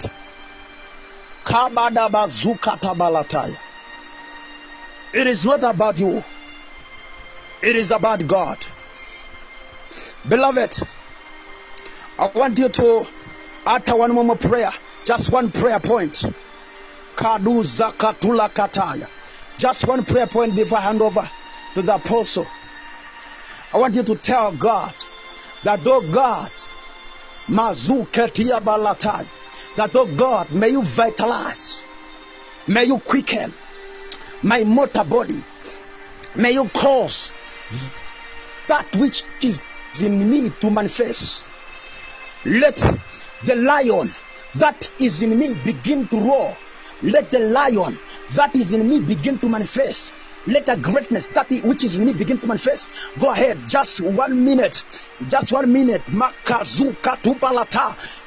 It 5.13 5.27
is 5.27 5.45
not 5.45 5.63
about 5.63 5.99
you. 5.99 6.23
It 7.61 7.75
is 7.75 7.91
about 7.91 8.27
God. 8.27 8.57
Beloved, 10.27 10.79
I 12.17 12.27
want 12.27 12.57
you 12.57 12.69
to 12.69 13.07
utter 13.65 13.95
one 13.95 14.13
more 14.13 14.35
prayer. 14.35 14.71
Just 15.03 15.31
one 15.31 15.51
prayer 15.51 15.79
point. 15.79 16.23
Just 19.57 19.87
one 19.87 20.03
prayer 20.05 20.27
point 20.27 20.55
before 20.55 20.77
I 20.77 20.81
hand 20.81 21.01
over 21.01 21.29
to 21.75 21.81
the 21.81 21.95
apostle. 21.95 22.47
I 23.71 23.77
want 23.77 23.95
you 23.95 24.03
to 24.03 24.15
tell 24.15 24.51
God 24.53 24.93
that, 25.63 25.81
oh 25.85 26.01
God, 26.11 26.51
that, 29.75 29.91
oh 29.93 30.15
God, 30.15 30.51
may 30.51 30.69
you 30.69 30.81
vitalize, 30.81 31.83
may 32.67 32.85
you 32.85 32.97
quicken 32.99 33.53
my 34.41 34.63
mortal 34.63 35.03
body, 35.03 35.43
may 36.35 36.51
you 36.51 36.69
cause 36.69 37.33
that 38.67 38.95
which 38.95 39.23
is 39.41 39.63
in 40.01 40.29
me 40.29 40.49
to 40.61 40.69
manifest. 40.69 41.47
Let 42.45 42.75
the 43.43 43.55
lion 43.55 44.09
that 44.59 44.95
is 44.99 45.21
in 45.21 45.37
me 45.37 45.53
begin 45.55 46.07
to 46.07 46.19
roar. 46.19 46.57
Let 47.01 47.31
the 47.31 47.39
lion 47.39 47.99
that 48.35 48.55
is 48.55 48.73
in 48.73 48.87
me 48.87 49.01
begin 49.01 49.39
to 49.39 49.49
manifest. 49.49 50.13
Let 50.47 50.65
the 50.67 50.77
greatness 50.77 51.27
that 51.29 51.49
which 51.63 51.83
is 51.83 51.99
in 51.99 52.05
me 52.05 52.13
begin 52.13 52.39
to 52.39 52.47
manifest. 52.47 52.93
Go 53.19 53.31
ahead, 53.31 53.67
just 53.67 53.99
one 54.01 54.43
minute. 54.43 54.83
Just 55.27 55.51
one 55.51 55.71
minute. 55.71 56.05
Makazuka. 56.05 57.21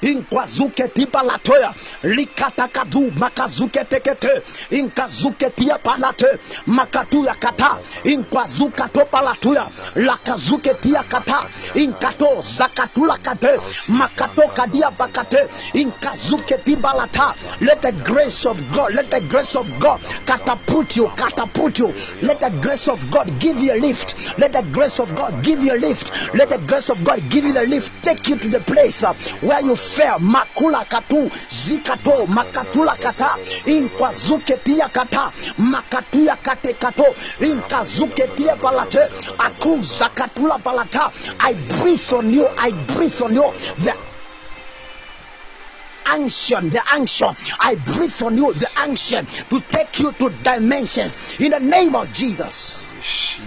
Inkwazuke 0.01 0.89
tibalatoya. 0.89 1.75
Likatakadu. 2.03 3.13
Makazuke 3.17 3.85
tekete. 3.85 4.43
Inkazuke 4.71 5.51
tia. 5.51 5.79
Makatuya 6.67 7.35
kata. 7.35 7.79
Inkwazuka. 8.05 8.89
Lakazuke 9.95 10.75
tia. 10.75 11.05
Inkato 11.75 12.43
zakatula. 12.43 13.19
Makato 13.89 14.49
kadia 14.49 14.91
bakate. 14.91 15.49
Inkazuke 15.75 16.59
tibalata. 16.65 17.35
Let 17.61 17.83
the 17.83 17.93
grace 17.93 18.47
of 18.47 18.61
God, 18.71 18.95
let 18.95 19.11
the 19.11 19.21
grace 19.21 19.57
of 19.57 19.79
God 19.79 20.01
catapult 20.27 20.97
you, 20.97 21.09
catapult 21.17 21.79
you. 21.79 21.89
Let 22.23 22.41
the 22.41 22.51
grace 22.61 22.89
of 22.89 23.11
God 23.11 23.39
give 23.39 23.59
you 23.59 23.73
a 23.73 23.79
lift. 23.79 24.39
Let 24.39 24.53
the 24.53 24.63
grace 24.63 25.01
of 25.01 25.15
God 25.15 25.43
give 25.45 25.61
you 25.63 25.75
a 25.75 25.79
lift. 25.79 26.13
Let 26.35 26.51
the 26.51 26.59
grace 26.59 26.91
of 26.91 27.03
God 27.05 27.29
give 27.29 27.45
you 27.45 27.53
the 27.53 27.67
lift. 27.67 28.03
Take 28.03 28.29
you 28.29 28.37
to 28.37 28.49
the 28.49 28.61
place 28.61 29.03
uh, 29.03 29.15
where 29.41 29.61
you 29.61 29.77
fell. 29.97 30.19
Makula 30.21 30.85
katu, 30.85 31.31
zikato, 31.49 32.27
makatula 32.27 32.97
kata, 32.97 33.37
inkwazuke 33.67 34.57
tia 34.65 34.89
kata, 34.89 35.33
makatuya 35.59 36.37
kate 36.37 36.73
kato, 36.73 37.15
inkazuke 37.41 38.27
tia 38.37 38.57
balate, 38.57 39.03
aku 39.39 39.83
zakatula 39.83 40.59
balata. 40.59 41.13
I 41.41 41.55
breathe 41.55 42.13
on 42.13 42.33
you, 42.33 42.49
I 42.59 42.71
breathe 42.73 43.23
on 43.23 43.35
you. 43.35 43.53
The 43.79 43.95
unction, 46.11 46.71
the 46.71 46.83
unction. 46.95 47.35
I 47.61 47.75
breathe 47.77 48.23
on 48.23 48.37
you 48.37 48.53
the 48.53 48.69
unction 48.79 49.27
to 49.27 49.61
take 49.61 49.99
you 50.01 50.13
to 50.13 50.31
dimensions 50.43 51.39
in 51.41 51.51
the 51.51 51.61
name 51.61 51.95
of 51.95 52.13
Jesus. 52.13 52.83
Receive, 52.97 53.45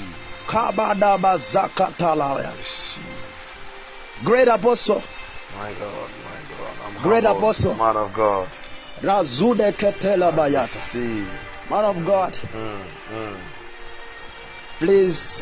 Kabadaba 0.48 1.38
zakatalaya. 1.38 2.56
receive. 2.58 3.04
Great 4.24 4.48
apostle, 4.48 5.02
my 5.58 5.74
God. 5.74 6.10
I'm 6.98 7.04
Great 7.04 7.24
apostle. 7.26 7.76
Man 7.76 7.98
of 7.98 8.14
God. 8.14 8.50
Razude 9.02 9.72
Ketela 9.74 10.32
Bayata. 10.32 11.26
Man 11.70 11.86
of 11.86 12.06
God, 12.06 12.34
Mm, 12.34 12.84
mm. 13.10 13.40
please, 14.80 15.42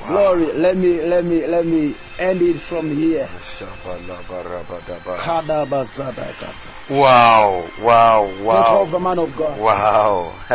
Wow. 0.00 0.06
glory. 0.08 0.52
Let 0.52 0.76
me, 0.76 1.02
let 1.02 1.24
me, 1.24 1.46
let 1.46 1.64
me 1.64 1.94
end 2.18 2.42
it 2.42 2.58
from 2.58 2.90
here. 2.90 3.28
Wow, 6.90 7.70
wow, 7.78 8.26
Take 8.26 8.44
wow. 8.44 8.78
over, 8.80 9.00
man 9.00 9.18
of 9.18 9.36
God. 9.36 9.58
Wow. 9.60 10.34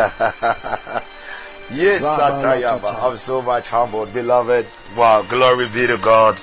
yes, 1.71 2.01
Rabba 2.01 2.43
Satayaba. 2.43 2.81
Lakata. 2.81 3.03
I'm 3.03 3.17
so 3.17 3.41
much 3.41 3.69
humbled, 3.69 4.13
beloved. 4.13 4.67
Wow, 4.95 5.21
glory 5.23 5.69
be 5.69 5.87
to 5.87 5.97
God. 5.97 6.39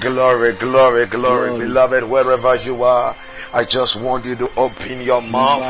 Glory, 0.00 0.54
glory, 0.54 1.06
glory, 1.06 1.48
Glory. 1.50 1.66
beloved, 1.66 2.04
wherever 2.04 2.54
you 2.56 2.82
are. 2.82 3.14
I 3.52 3.64
just 3.64 3.96
want 3.96 4.24
you 4.26 4.36
to 4.36 4.50
open 4.56 5.00
your 5.00 5.20
mouth. 5.22 5.62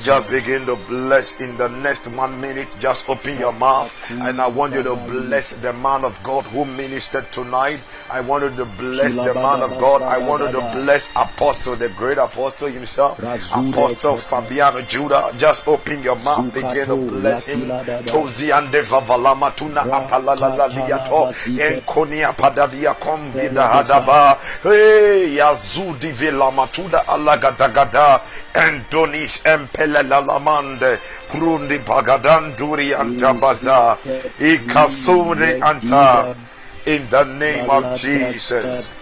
Just 0.00 0.30
begin 0.30 0.66
to 0.66 0.76
bless 0.76 1.40
in 1.40 1.56
the 1.56 1.68
next 1.68 2.06
one 2.08 2.40
minute. 2.40 2.68
Just 2.80 3.08
open 3.08 3.38
your 3.38 3.52
mouth. 3.52 3.92
And 4.10 4.40
I 4.40 4.46
want 4.48 4.74
you 4.74 4.82
to 4.82 4.96
bless 4.96 5.56
the 5.58 5.72
man 5.72 6.04
of 6.04 6.22
God 6.22 6.44
who 6.44 6.64
ministered 6.64 7.30
tonight. 7.32 7.80
I 8.10 8.20
want 8.20 8.44
you 8.44 8.56
to 8.56 8.64
bless 8.64 9.16
the 9.16 9.34
man 9.34 9.62
of 9.62 9.78
God. 9.78 10.02
I 10.02 10.18
want 10.18 10.42
you 10.42 10.52
to 10.52 10.70
bless 10.74 11.08
Apostle, 11.16 11.76
the 11.76 11.88
great 11.90 12.18
apostle 12.18 12.68
himself. 12.68 13.18
Apostle 13.52 14.16
Fabiano 14.16 14.82
Judah. 14.82 15.32
Just 15.38 15.66
open 15.68 16.02
your 16.02 16.16
mouth. 16.16 16.52
Begin 16.54 16.86
to 16.86 16.96
bless 16.96 17.46
him. 17.46 17.68
Tozi 18.06 18.52
ande 18.52 18.80
vavalama 18.82 19.50
tuna 19.56 19.82
apalala 19.82 20.68
liato. 20.68 21.32
Enkonia 21.58 22.32
padadia 22.32 22.94
kombida 22.94 23.68
hadaba. 23.68 24.38
Hey, 24.62 25.36
yazudi 25.36 26.12
vilamatuda 26.12 27.08
alagadagada. 27.14 28.20
Antonis 28.54 29.42
empelelalamande. 29.44 30.98
Prundi 31.28 31.78
bagadanduri 31.78 32.94
antabaza. 32.94 33.96
Ikasuri 34.38 35.60
anta. 35.60 36.36
In 36.86 37.08
the 37.08 37.24
name 37.24 37.70
of 37.70 37.98
Jesus. 37.98 38.92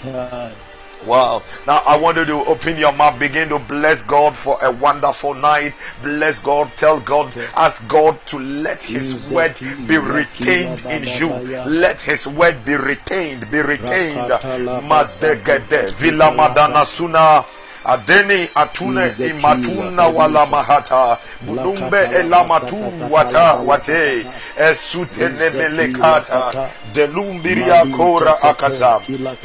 Wow. 1.07 1.43
Now 1.67 1.83
I 1.85 1.99
want 1.99 2.17
you 2.17 2.25
to 2.25 2.45
open 2.45 2.77
your 2.77 2.93
mouth, 2.93 3.19
begin 3.19 3.49
to 3.49 3.59
bless 3.59 4.05
God 4.05 4.37
for 4.37 4.57
a 4.63 4.71
wonderful 4.71 5.35
night. 5.35 5.75
Bless 6.03 6.39
God, 6.39 6.71
tell 6.77 7.01
God, 7.01 7.37
ask 7.57 7.87
God 7.89 8.25
to 8.27 8.39
let 8.39 8.85
His 8.85 9.29
word 9.33 9.59
be 9.89 9.99
retained 9.99 10.85
in 10.85 11.03
you. 11.19 11.29
Let 11.67 12.03
His 12.03 12.29
word 12.29 12.65
be 12.65 12.75
retained, 12.75 13.51
be 13.51 13.61
retained. 13.61 14.31
Mazegede, 14.31 15.91
Villa 15.95 16.31
Madana 16.31 16.87
Suna. 16.87 17.45
Adeni 17.85 18.49
atune 18.55 19.11
imatuna 19.29 20.07
wala 20.07 20.47
mahata. 20.47 21.19
Bulumbe 21.41 22.09
elamatu 22.15 22.93
wata 23.11 23.53
wate. 23.53 24.27
esutene 24.57 25.51
melekata 25.51 26.71
delumbiria 26.93 27.85
kora 27.97 28.43
akasa. 28.43 29.01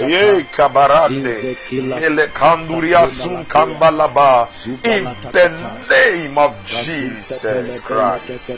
ye 0.08 0.44
kabarande. 0.52 1.58
Melekanduria 1.72 3.08
sun 3.08 3.46
kambalaba. 3.46 4.48
In 4.84 5.04
the 5.32 5.50
name 5.90 6.38
of 6.38 6.54
Jesus 6.66 7.42
Christ. 7.82 8.52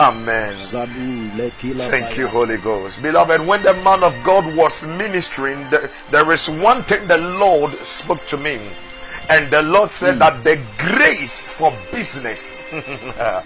Amen. 0.00 0.56
Thank 1.76 2.16
you, 2.16 2.26
Holy 2.28 2.56
Ghost. 2.56 3.02
Beloved, 3.02 3.46
when 3.46 3.62
the 3.62 3.74
man 3.74 4.02
of 4.02 4.20
God 4.24 4.56
was 4.56 4.86
ministering, 4.86 5.68
there, 5.70 5.90
there 6.10 6.32
is 6.32 6.48
one 6.50 6.82
thing 6.82 7.06
the 7.06 7.18
Lord 7.18 7.72
spoke 7.84 8.26
to 8.28 8.36
me. 8.36 8.58
And 9.28 9.50
the 9.50 9.62
Lord 9.62 9.88
said 9.88 10.14
hmm. 10.14 10.18
that 10.20 10.44
the 10.44 10.60
grace 10.78 11.44
for 11.44 11.76
business, 11.90 12.60
uh, 12.72 13.42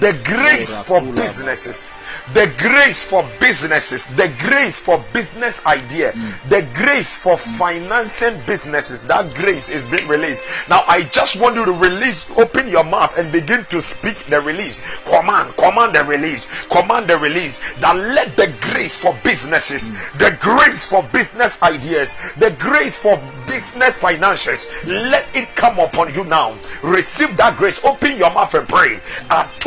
the 0.00 0.18
grace 0.24 0.80
for 0.82 1.00
businesses, 1.00 1.90
the 2.34 2.52
grace 2.58 3.04
for 3.04 3.26
businesses, 3.40 4.04
the 4.16 4.32
grace 4.38 4.78
for 4.78 5.04
business 5.12 5.64
idea, 5.66 6.12
the 6.48 6.66
grace 6.74 7.16
for 7.16 7.36
financing 7.36 8.40
businesses, 8.46 9.02
that 9.02 9.32
grace 9.34 9.70
is 9.70 9.86
being 9.86 10.08
released. 10.08 10.42
Now, 10.68 10.82
I 10.86 11.02
just 11.04 11.36
want 11.36 11.56
you 11.56 11.64
to 11.64 11.72
release, 11.72 12.28
open 12.36 12.68
your 12.68 12.84
mouth 12.84 13.16
and 13.18 13.30
begin 13.30 13.64
to 13.66 13.80
speak 13.80 14.26
the 14.26 14.40
release. 14.40 14.80
Command, 15.04 15.56
command 15.56 15.94
the 15.94 16.04
release, 16.04 16.46
command 16.66 17.08
the 17.08 17.18
release. 17.18 17.60
That 17.80 17.96
let 17.96 18.36
the 18.36 18.52
grace 18.60 18.98
for 18.98 19.18
businesses, 19.22 19.90
the 20.18 20.36
grace 20.40 20.86
for 20.86 21.02
business 21.12 21.62
ideas, 21.62 22.16
the 22.38 22.54
grace 22.58 22.96
for 22.96 23.16
business 23.46 23.96
finances, 23.96 24.68
let 24.84 25.34
it 25.36 25.54
come 25.54 25.78
upon 25.78 26.12
you 26.14 26.24
now. 26.24 26.58
Receive 26.82 27.36
that 27.36 27.56
grace. 27.56 27.84
Open 27.84 28.16
your 28.16 28.30
mouth 28.32 28.54
and 28.54 28.68
pray. 28.68 28.96
Atuni 29.30 29.65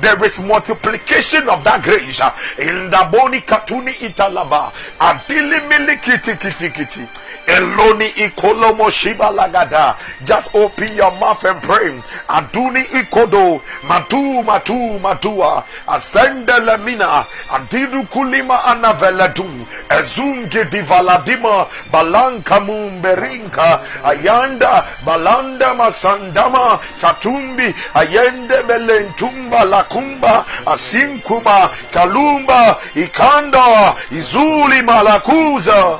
There 0.00 0.24
is 0.24 0.40
multiplication 0.40 1.48
of 1.48 1.62
that 1.64 1.82
grace. 1.82 2.20
In 2.58 2.90
the 2.90 3.08
boni 3.12 3.40
katuni 3.40 3.92
italaba. 3.92 4.72
Adili 4.98 5.60
mili 5.68 5.96
kiti 5.96 6.36
kiti. 6.70 7.08
Eloni 7.46 8.08
ikolomo 8.08 8.90
shiba 8.90 9.30
lagada. 9.30 9.96
Just 10.24 10.54
open 10.54 10.96
your 10.96 11.12
mouth 11.12 11.44
and 11.44 11.62
pray. 11.62 12.02
Aduni 12.28 12.80
ikodo. 13.00 13.60
Matu 13.82 14.42
matu 14.44 14.98
matua. 15.00 15.64
Asende 15.86 16.52
lemina. 16.60 17.26
Adidu 17.50 18.04
kulima 18.06 18.64
anaveledum. 18.64 19.66
Ezunge 19.90 20.64
divaladima. 20.64 21.66
Balanka 21.92 22.60
mumberinka. 22.60 23.80
Ayanda. 24.04 24.84
Balanda 25.04 25.74
masandama. 25.74 26.80
Tatumbi. 27.00 27.74
Ayende 28.00 28.62
belentumba 28.68 29.64
lakumba. 29.64 30.46
Asinkuba. 30.66 31.70
Kalumba. 31.92 32.78
Ikanda. 32.94 33.96
Izuli 34.10 34.82
malakuza. 34.82 35.98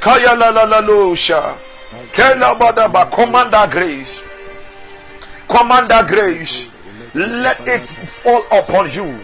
Kaya 0.00 0.34
la 0.34 0.50
la 0.50 0.64
la. 0.64 0.80
Kela 2.12 2.54
badaba. 2.54 3.10
Command 3.10 3.54
grace. 3.70 4.20
Command 5.48 5.88
that 5.90 6.08
grace. 6.08 6.70
Let 7.14 7.68
it 7.68 7.88
fall 7.88 8.42
upon 8.50 8.90
you. 8.90 9.18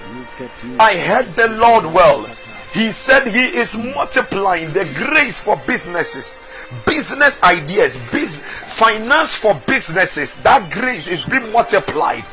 I 0.79 0.97
heard 0.97 1.35
the 1.37 1.49
Lord 1.49 1.93
well. 1.93 2.27
He 2.73 2.93
said 2.93 3.27
He 3.27 3.47
is 3.59 3.77
multiplying 3.77 4.73
the 4.73 4.85
grace 4.95 5.41
for 5.41 5.57
businesses, 5.67 6.39
business 6.87 7.43
ideas, 7.43 7.97
biz- 8.13 8.43
finance 8.69 9.35
for 9.37 9.55
businesses. 9.67 10.35
That 10.43 10.71
grace 10.71 11.09
is 11.09 11.25
being 11.25 11.51
multiplied. 11.53 12.25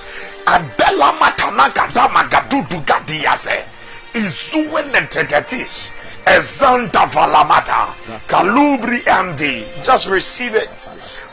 Adela 0.46 1.14
matanaka 1.20 1.88
zamagadudu 1.88 2.82
gadiyase. 2.86 3.66
Izuwe 4.14 4.84
netegatis. 4.92 5.92
Ezanta 6.26 7.06
valamata. 7.06 7.94
Kalubri 8.28 9.00
andi. 9.08 9.68
Just 9.84 10.08
receive 10.08 10.56
it. 10.56 10.90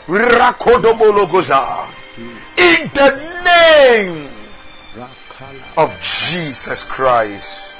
Rakodomologoza. 0.07 1.87
In 2.57 2.89
the 2.93 3.11
name 3.43 4.29
of 5.77 5.91
Jesus 6.01 6.83
Christ. 6.85 7.75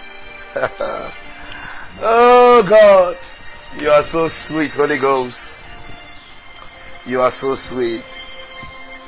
oh 2.02 2.64
God, 2.68 3.18
you 3.80 3.90
are 3.90 4.02
so 4.02 4.28
sweet, 4.28 4.74
Holy 4.74 4.98
Ghost. 4.98 5.62
You 7.06 7.22
are 7.22 7.32
so 7.32 7.56
sweet. 7.56 8.04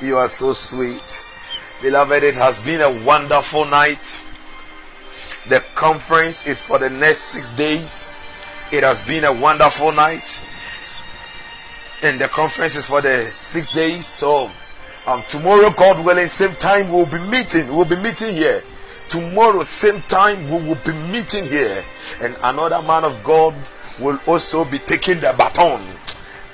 You 0.02 0.16
are 0.18 0.28
so 0.28 0.52
sweet. 0.52 1.24
Beloved, 1.80 2.22
it 2.22 2.34
has 2.34 2.60
been 2.60 2.80
a 2.80 3.04
wonderful 3.04 3.64
night. 3.64 4.22
The 5.48 5.60
conference 5.74 6.46
is 6.46 6.60
for 6.60 6.78
the 6.78 6.90
next 6.90 7.18
six 7.18 7.50
days. 7.50 8.10
It 8.70 8.84
has 8.84 9.02
been 9.04 9.24
a 9.24 9.32
wonderful 9.32 9.92
night. 9.92 10.40
And 12.02 12.20
the 12.20 12.28
conference 12.28 12.76
is 12.76 12.86
for 12.86 13.00
the 13.00 13.30
six 13.30 13.72
days. 13.72 14.06
So, 14.06 14.50
um, 15.06 15.24
tomorrow, 15.28 15.70
God 15.70 16.04
willing, 16.04 16.26
same 16.26 16.54
time 16.56 16.92
we'll 16.92 17.06
be 17.06 17.18
meeting. 17.18 17.74
We'll 17.74 17.86
be 17.86 17.96
meeting 17.96 18.36
here. 18.36 18.62
Tomorrow, 19.08 19.62
same 19.62 20.02
time 20.02 20.50
we 20.50 20.68
will 20.68 20.78
be 20.84 20.92
meeting 20.92 21.46
here. 21.46 21.82
And 22.20 22.36
another 22.42 22.82
man 22.82 23.04
of 23.04 23.24
God 23.24 23.54
will 24.00 24.18
also 24.26 24.64
be 24.64 24.78
taking 24.78 25.20
the 25.20 25.34
baton. 25.36 25.84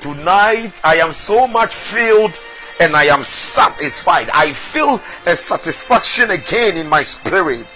Tonight, 0.00 0.80
I 0.84 0.96
am 0.96 1.12
so 1.12 1.46
much 1.46 1.74
filled 1.74 2.38
and 2.80 2.94
I 2.96 3.04
am 3.04 3.22
satisfied. 3.22 4.30
I 4.30 4.52
feel 4.52 5.00
a 5.26 5.36
satisfaction 5.36 6.30
again 6.30 6.76
in 6.76 6.88
my 6.88 7.02
spirit. 7.02 7.66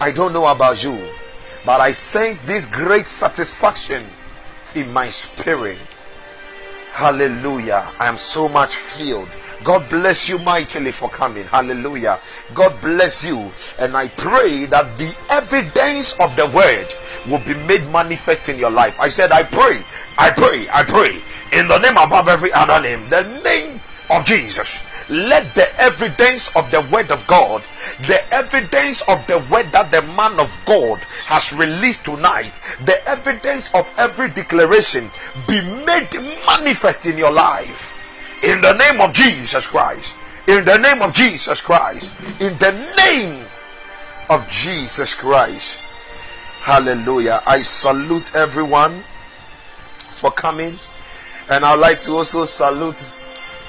I 0.00 0.12
don't 0.12 0.32
know 0.32 0.46
about 0.46 0.82
you, 0.84 1.08
but 1.64 1.80
I 1.80 1.92
sense 1.92 2.40
this 2.40 2.66
great 2.66 3.06
satisfaction 3.06 4.06
in 4.74 4.92
my 4.92 5.08
spirit. 5.08 5.78
Hallelujah. 6.92 7.90
I 7.98 8.06
am 8.06 8.16
so 8.16 8.48
much 8.48 8.74
filled. 8.74 9.28
God 9.64 9.88
bless 9.88 10.28
you 10.28 10.38
mightily 10.38 10.92
for 10.92 11.08
coming. 11.08 11.44
Hallelujah. 11.44 12.20
God 12.54 12.80
bless 12.80 13.24
you. 13.24 13.50
And 13.78 13.96
I 13.96 14.08
pray 14.08 14.66
that 14.66 14.98
the 14.98 15.14
evidence 15.30 16.18
of 16.20 16.36
the 16.36 16.46
word 16.46 16.94
will 17.28 17.44
be 17.44 17.54
made 17.54 17.88
manifest 17.90 18.48
in 18.48 18.58
your 18.58 18.70
life. 18.70 19.00
I 19.00 19.08
said, 19.08 19.32
I 19.32 19.42
pray, 19.42 19.80
I 20.16 20.30
pray, 20.30 20.68
I 20.70 20.84
pray 20.84 21.22
in 21.52 21.68
the 21.68 21.78
name 21.78 21.96
above 21.96 22.28
every 22.28 22.52
other 22.52 22.80
name, 22.80 23.10
the 23.10 23.22
name 23.42 23.80
of 24.10 24.24
Jesus. 24.24 24.80
Let 25.08 25.54
the 25.54 25.80
evidence 25.80 26.54
of 26.54 26.70
the 26.70 26.82
word 26.92 27.10
of 27.10 27.26
God, 27.26 27.64
the 28.06 28.20
evidence 28.32 29.02
of 29.08 29.26
the 29.26 29.38
word 29.50 29.72
that 29.72 29.90
the 29.90 30.02
man 30.02 30.38
of 30.38 30.52
God 30.66 30.98
has 31.26 31.52
released 31.52 32.04
tonight, 32.04 32.60
the 32.84 33.08
evidence 33.08 33.74
of 33.74 33.92
every 33.98 34.30
declaration 34.30 35.10
be 35.46 35.60
made 35.60 36.12
manifest 36.46 37.06
in 37.06 37.18
your 37.18 37.32
life. 37.32 37.87
In 38.42 38.60
the 38.60 38.72
name 38.74 39.00
of 39.00 39.12
Jesus 39.12 39.66
Christ. 39.66 40.14
In 40.46 40.64
the 40.64 40.78
name 40.78 41.02
of 41.02 41.12
Jesus 41.12 41.60
Christ. 41.60 42.14
In 42.40 42.56
the 42.58 42.72
name 42.96 43.44
of 44.30 44.48
Jesus 44.48 45.14
Christ. 45.14 45.80
Hallelujah. 46.60 47.42
I 47.46 47.62
salute 47.62 48.34
everyone 48.34 49.02
for 49.98 50.30
coming. 50.30 50.78
And 51.50 51.64
I'd 51.64 51.78
like 51.78 52.00
to 52.02 52.12
also 52.12 52.44
salute 52.44 53.02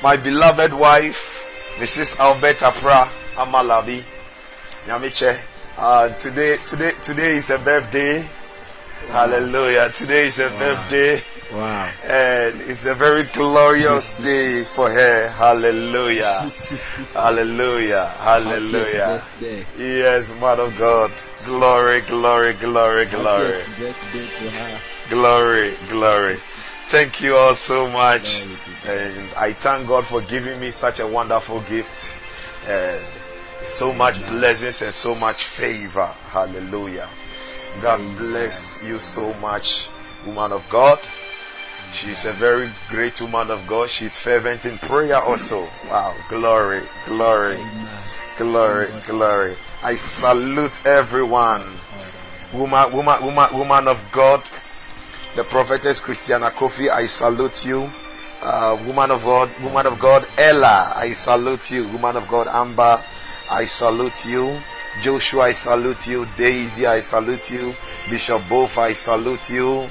my 0.04 0.18
beloved 0.18 0.74
wife, 0.74 1.46
Mrs. 1.78 2.20
Alberta 2.20 2.72
Pra 2.72 3.10
Amalabi. 3.36 4.04
Nyamiche. 4.86 5.40
Uh, 5.78 6.10
today, 6.10 6.58
today, 6.66 6.92
today 7.04 7.36
is 7.38 7.50
a 7.50 7.58
birthday. 7.58 8.28
Hallelujah. 9.10 9.90
Today 9.94 10.26
is 10.28 10.40
a 10.40 10.50
Wow. 10.50 10.60
birthday. 10.60 11.24
Wow. 11.52 11.92
And 12.04 12.62
it's 12.62 12.86
a 12.86 12.94
very 12.94 13.24
glorious 13.24 14.18
day 14.24 14.64
for 14.64 14.90
her. 14.90 15.30
Hallelujah. 15.30 16.24
Hallelujah. 17.14 18.08
Hallelujah. 18.20 19.24
Yes, 19.78 20.34
man 20.36 20.60
of 20.60 20.78
God. 20.78 21.12
Glory, 21.46 22.02
glory, 22.02 22.54
glory, 22.54 23.06
glory. 23.06 23.58
Happiest 23.58 23.68
birthday 23.80 24.28
to 24.38 24.52
her. 24.52 24.82
Glory, 25.10 25.74
glory. 25.90 26.36
Thank 26.86 27.22
you 27.22 27.36
all 27.36 27.54
so 27.56 27.90
much. 27.90 28.44
Glory 28.44 28.58
to 28.66 28.88
God. 28.88 28.98
And 28.98 29.34
I 29.36 29.54
thank 29.54 29.88
God 29.88 30.06
for 30.06 30.22
giving 30.22 30.60
me 30.60 30.72
such 30.72 31.00
a 31.00 31.08
wonderful 31.08 31.62
gift. 31.62 32.20
And 32.68 33.04
so 33.64 33.94
much 33.94 34.20
blessings 34.28 34.82
and 34.82 34.94
so 34.94 35.16
much 35.16 35.44
favor. 35.46 36.06
Hallelujah. 36.06 37.10
God 37.82 38.18
bless 38.18 38.84
you 38.84 39.00
so 39.00 39.34
much, 39.36 39.90
woman 40.26 40.52
of 40.52 40.68
God. 40.70 41.00
She's 41.94 42.26
a 42.26 42.34
very 42.34 42.72
great 42.90 43.20
woman 43.20 43.50
of 43.52 43.66
God. 43.68 43.90
She's 43.90 44.18
fervent 44.18 44.66
in 44.66 44.78
prayer 44.78 45.18
also. 45.18 45.68
Wow. 45.88 46.16
Glory, 46.30 46.84
glory, 47.06 47.60
glory, 48.38 48.88
glory. 49.06 49.56
I 49.82 49.96
salute 49.96 50.86
everyone. 50.86 51.66
Woman, 52.54 52.94
woman, 52.94 53.26
woman, 53.26 53.58
woman 53.58 53.88
of 53.88 54.12
God. 54.12 54.44
The 55.36 55.44
prophetess 55.44 56.00
Christiana 56.00 56.52
Kofi, 56.52 56.90
I 56.90 57.06
salute 57.06 57.66
you. 57.66 57.92
Uh, 58.42 58.82
woman 58.86 59.12
of 59.12 59.24
God, 59.24 59.52
woman 59.62 59.86
of 59.86 60.00
God, 60.00 60.28
Ella, 60.38 60.94
I 60.96 61.12
salute 61.12 61.72
you. 61.72 61.88
Woman 61.90 62.16
of 62.16 62.28
God, 62.28 62.48
Amber, 62.48 63.04
I 63.50 63.66
salute 63.66 64.26
you. 64.26 64.62
Joshua, 65.02 65.44
I 65.46 65.52
salute 65.52 66.08
you. 66.08 66.28
Daisy, 66.38 66.86
I 66.86 67.02
salute 67.02 67.52
you. 67.52 67.74
Bishop 68.10 68.42
Bof, 68.44 68.78
I 68.78 68.94
salute 68.94 69.50
you. 69.50 69.90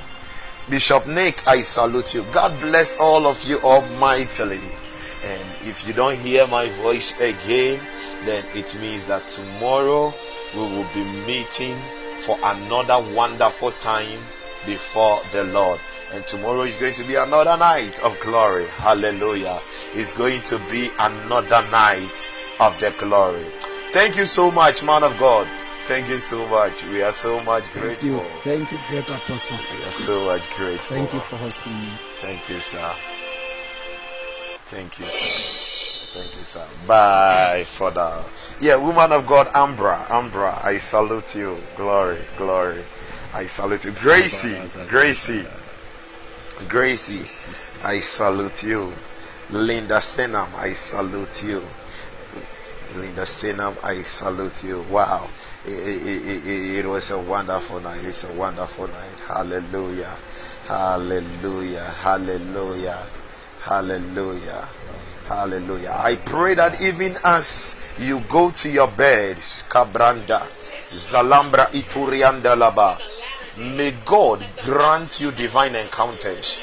Bishop 0.71 1.07
Nick, 1.07 1.49
I 1.49 1.63
salute 1.63 2.13
you. 2.13 2.25
God 2.31 2.61
bless 2.61 2.99
all 2.99 3.27
of 3.27 3.43
you 3.45 3.59
almightily. 3.61 4.61
And 5.25 5.67
if 5.67 5.87
you 5.87 5.95
don't 5.95 6.17
hear 6.17 6.47
my 6.47 6.69
voice 6.69 7.19
again, 7.19 7.81
then 8.25 8.45
it 8.55 8.79
means 8.79 9.07
that 9.07 9.31
tomorrow 9.31 10.13
we 10.55 10.61
will 10.61 10.89
be 10.93 11.05
meeting 11.27 11.79
for 12.21 12.39
another 12.43 13.01
wonderful 13.15 13.73
time 13.73 14.21
before 14.67 15.23
the 15.33 15.45
Lord. 15.45 15.81
And 16.13 16.27
tomorrow 16.27 16.63
is 16.63 16.77
going 16.77 16.95
to 16.97 17.05
be 17.05 17.15
another 17.15 17.57
night 17.57 18.01
of 18.01 18.21
glory. 18.21 18.67
Hallelujah. 18.67 19.63
It's 19.95 20.13
going 20.13 20.43
to 20.43 20.59
be 20.71 20.91
another 20.99 21.67
night 21.71 22.31
of 22.61 22.79
the 22.79 22.91
glory. 22.99 23.47
Thank 23.93 24.17
you 24.17 24.27
so 24.27 24.51
much, 24.51 24.83
man 24.83 25.03
of 25.03 25.19
God. 25.19 25.49
Thank 25.89 26.11
you 26.11 26.19
so 26.19 26.47
much. 26.47 26.85
We 26.85 27.01
are 27.01 27.13
so 27.13 27.39
much 27.45 27.65
Thank 27.69 28.03
you. 28.03 28.21
grateful. 28.21 28.41
Thank 28.45 28.73
you, 28.73 28.79
great 28.89 29.09
apostle. 29.09 29.59
We 29.73 29.85
are 29.85 29.91
so 29.93 30.27
much 30.27 30.43
grateful. 30.55 30.95
Thank 30.95 31.15
you 31.15 31.21
for 31.21 31.37
hosting 31.39 31.81
me. 31.81 31.91
Thank 32.19 32.47
you, 32.51 32.61
sir. 32.61 32.95
Thank 34.67 34.99
you, 34.99 35.09
sir. 35.09 35.29
Thank 36.13 36.37
you, 36.37 36.43
sir. 36.43 36.67
Bye 36.87 37.65
for 37.65 37.91
now. 37.91 38.27
Yeah, 38.61 38.77
woman 38.77 39.13
of 39.13 39.27
God, 39.27 39.47
Ambra, 39.55 40.05
Ambra, 40.09 40.63
I 40.63 40.77
salute 40.77 41.35
you. 41.37 41.57
Glory, 41.75 42.21
glory. 42.37 42.85
I 43.33 43.47
salute 43.47 43.87
you. 43.87 43.93
Gracie, 43.93 44.61
Gracie, 44.89 45.47
Gracie, 46.69 47.25
I 47.83 48.01
salute 48.01 48.63
you. 48.63 48.93
Linda 49.49 50.01
Senam, 50.01 50.55
I 50.55 50.75
salute 50.75 51.43
you. 51.45 51.63
Linda 52.95 53.23
Senam, 53.23 53.77
I 53.83 54.03
salute 54.03 54.65
you. 54.65 54.81
Wow. 54.91 55.29
It, 55.67 55.73
it, 55.73 56.27
it, 56.47 56.77
it, 56.79 56.87
was 56.87 57.11
a 57.11 57.19
wonderful 57.19 57.81
night. 57.81 58.05
It's 58.05 58.25
a 58.25 58.33
wonderful 58.33 58.89
night. 58.89 59.19
Hallelujah. 59.27 60.17
Hallelujah. 60.67 61.85
Hallelujah. 61.85 63.07
Hallelujah. 63.61 64.69
Hallelujah. 65.27 65.95
I 65.99 66.17
pray 66.17 66.55
that 66.55 66.81
even 66.81 67.17
as 67.23 67.77
you 67.99 68.21
go 68.21 68.51
to 68.51 68.71
your 68.71 68.89
beds, 68.89 69.65
Kabranda, 69.69 70.47
Zalambra 70.89 71.67
Iturianda 71.73 72.57
Laba, 72.57 72.99
may 73.77 73.91
God 74.07 74.47
grant 74.65 75.21
you 75.21 75.31
divine 75.33 75.75
encounters. 75.75 76.57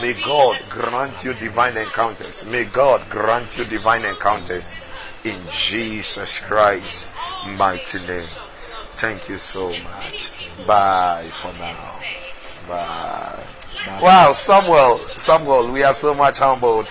May 0.00 0.14
God 0.14 0.62
grant 0.70 1.24
you 1.24 1.34
divine 1.34 1.76
encounters. 1.76 2.46
May 2.46 2.64
God 2.64 3.10
grant 3.10 3.58
you 3.58 3.66
divine 3.66 4.06
encounters 4.06 4.74
in 5.24 5.40
Jesus 5.50 6.38
Christ 6.40 7.06
mighty 7.46 7.98
name. 8.06 8.26
Thank 8.94 9.28
you 9.28 9.38
so 9.38 9.76
much. 9.78 10.32
Bye 10.66 11.28
for 11.30 11.52
now. 11.54 12.00
Bye. 12.68 13.46
Wow, 14.02 14.32
Samuel, 14.32 14.98
Samuel, 15.16 15.72
we 15.72 15.82
are 15.82 15.94
so 15.94 16.14
much 16.14 16.38
humbled. 16.38 16.86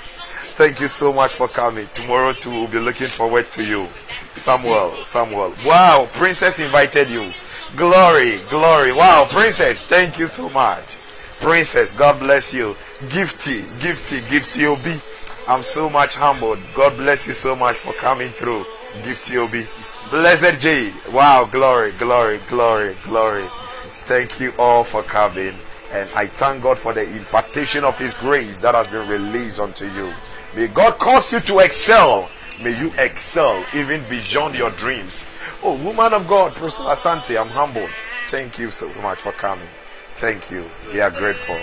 Thank 0.57 0.81
you 0.81 0.87
so 0.87 1.13
much 1.13 1.33
for 1.33 1.47
coming. 1.47 1.87
Tomorrow 1.93 2.33
too, 2.33 2.51
we'll 2.51 2.67
be 2.67 2.79
looking 2.79 3.09
forward 3.09 3.49
to 3.51 3.63
you. 3.63 3.87
Samuel, 4.33 5.03
Samuel. 5.03 5.53
Wow, 5.65 6.09
Princess 6.13 6.59
invited 6.59 7.09
you. 7.09 7.31
Glory, 7.75 8.39
glory. 8.49 8.91
Wow, 8.91 9.27
Princess, 9.29 9.83
thank 9.83 10.17
you 10.17 10.27
so 10.27 10.49
much. 10.49 10.97
Princess, 11.39 11.93
God 11.93 12.19
bless 12.19 12.53
you. 12.53 12.75
Gifty, 13.09 13.61
gifty, 13.79 14.19
gifty 14.29 14.65
Obi. 14.65 14.99
I'm 15.47 15.63
so 15.63 15.89
much 15.89 16.15
humbled. 16.15 16.59
God 16.75 16.97
bless 16.97 17.27
you 17.27 17.33
so 17.33 17.55
much 17.55 17.77
for 17.77 17.93
coming 17.93 18.29
through. 18.31 18.65
Gifty 19.01 19.37
Obi. 19.37 19.63
Blessed 20.11 20.59
J. 20.59 20.93
Wow, 21.11 21.45
glory, 21.45 21.91
glory, 21.93 22.39
glory, 22.47 22.95
glory. 23.03 23.43
Thank 23.43 24.39
you 24.39 24.53
all 24.59 24.83
for 24.83 25.03
coming. 25.03 25.55
And 25.91 26.09
I 26.15 26.27
thank 26.27 26.61
God 26.61 26.77
for 26.77 26.93
the 26.93 27.03
impartation 27.03 27.83
of 27.83 27.97
His 27.97 28.13
grace 28.13 28.57
that 28.57 28.75
has 28.75 28.87
been 28.87 29.07
released 29.07 29.59
unto 29.59 29.85
you. 29.85 30.13
May 30.55 30.67
God 30.67 30.99
cause 30.99 31.33
you 31.33 31.39
to 31.39 31.59
excel. 31.59 32.29
May 32.61 32.77
you 32.79 32.91
excel 32.97 33.65
even 33.73 34.07
beyond 34.09 34.55
your 34.55 34.71
dreams. 34.71 35.27
Oh, 35.63 35.81
woman 35.83 36.13
of 36.13 36.27
God, 36.27 36.51
Priscilla 36.51 36.91
Asante, 36.91 37.39
I'm 37.39 37.49
humbled. 37.49 37.89
Thank 38.27 38.59
you 38.59 38.69
so 38.69 38.87
much 39.01 39.21
for 39.21 39.31
coming. 39.31 39.67
Thank 40.13 40.51
you. 40.51 40.65
We 40.91 41.01
are 41.01 41.11
grateful. 41.11 41.59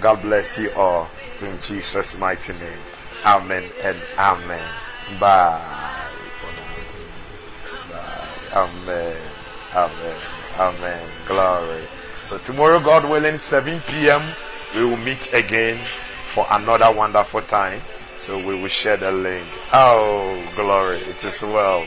God 0.00 0.22
bless 0.22 0.58
you 0.58 0.70
all 0.72 1.10
in 1.42 1.60
Jesus' 1.60 2.16
mighty 2.18 2.52
name. 2.52 2.78
Amen 3.24 3.64
and 3.82 3.98
amen. 4.18 4.70
Bye. 5.18 6.08
Bye. 7.90 8.28
Amen. 8.54 9.16
Amen. 9.74 10.16
Amen. 10.58 11.08
Glory. 11.26 11.82
So 12.28 12.38
tomorrow, 12.38 12.80
God 12.80 13.08
willing, 13.08 13.38
7 13.38 13.80
p.m., 13.82 14.22
we 14.74 14.84
will 14.84 14.96
meet 14.98 15.32
again 15.32 15.78
for 16.34 16.46
another 16.50 16.96
wonderful 16.96 17.42
time. 17.42 17.80
So 18.18 18.38
we 18.38 18.54
will 18.60 18.68
share 18.68 18.96
the 18.96 19.12
link. 19.12 19.46
Oh, 19.72 20.50
glory. 20.54 20.98
It 20.98 21.22
is 21.24 21.42
well. 21.42 21.86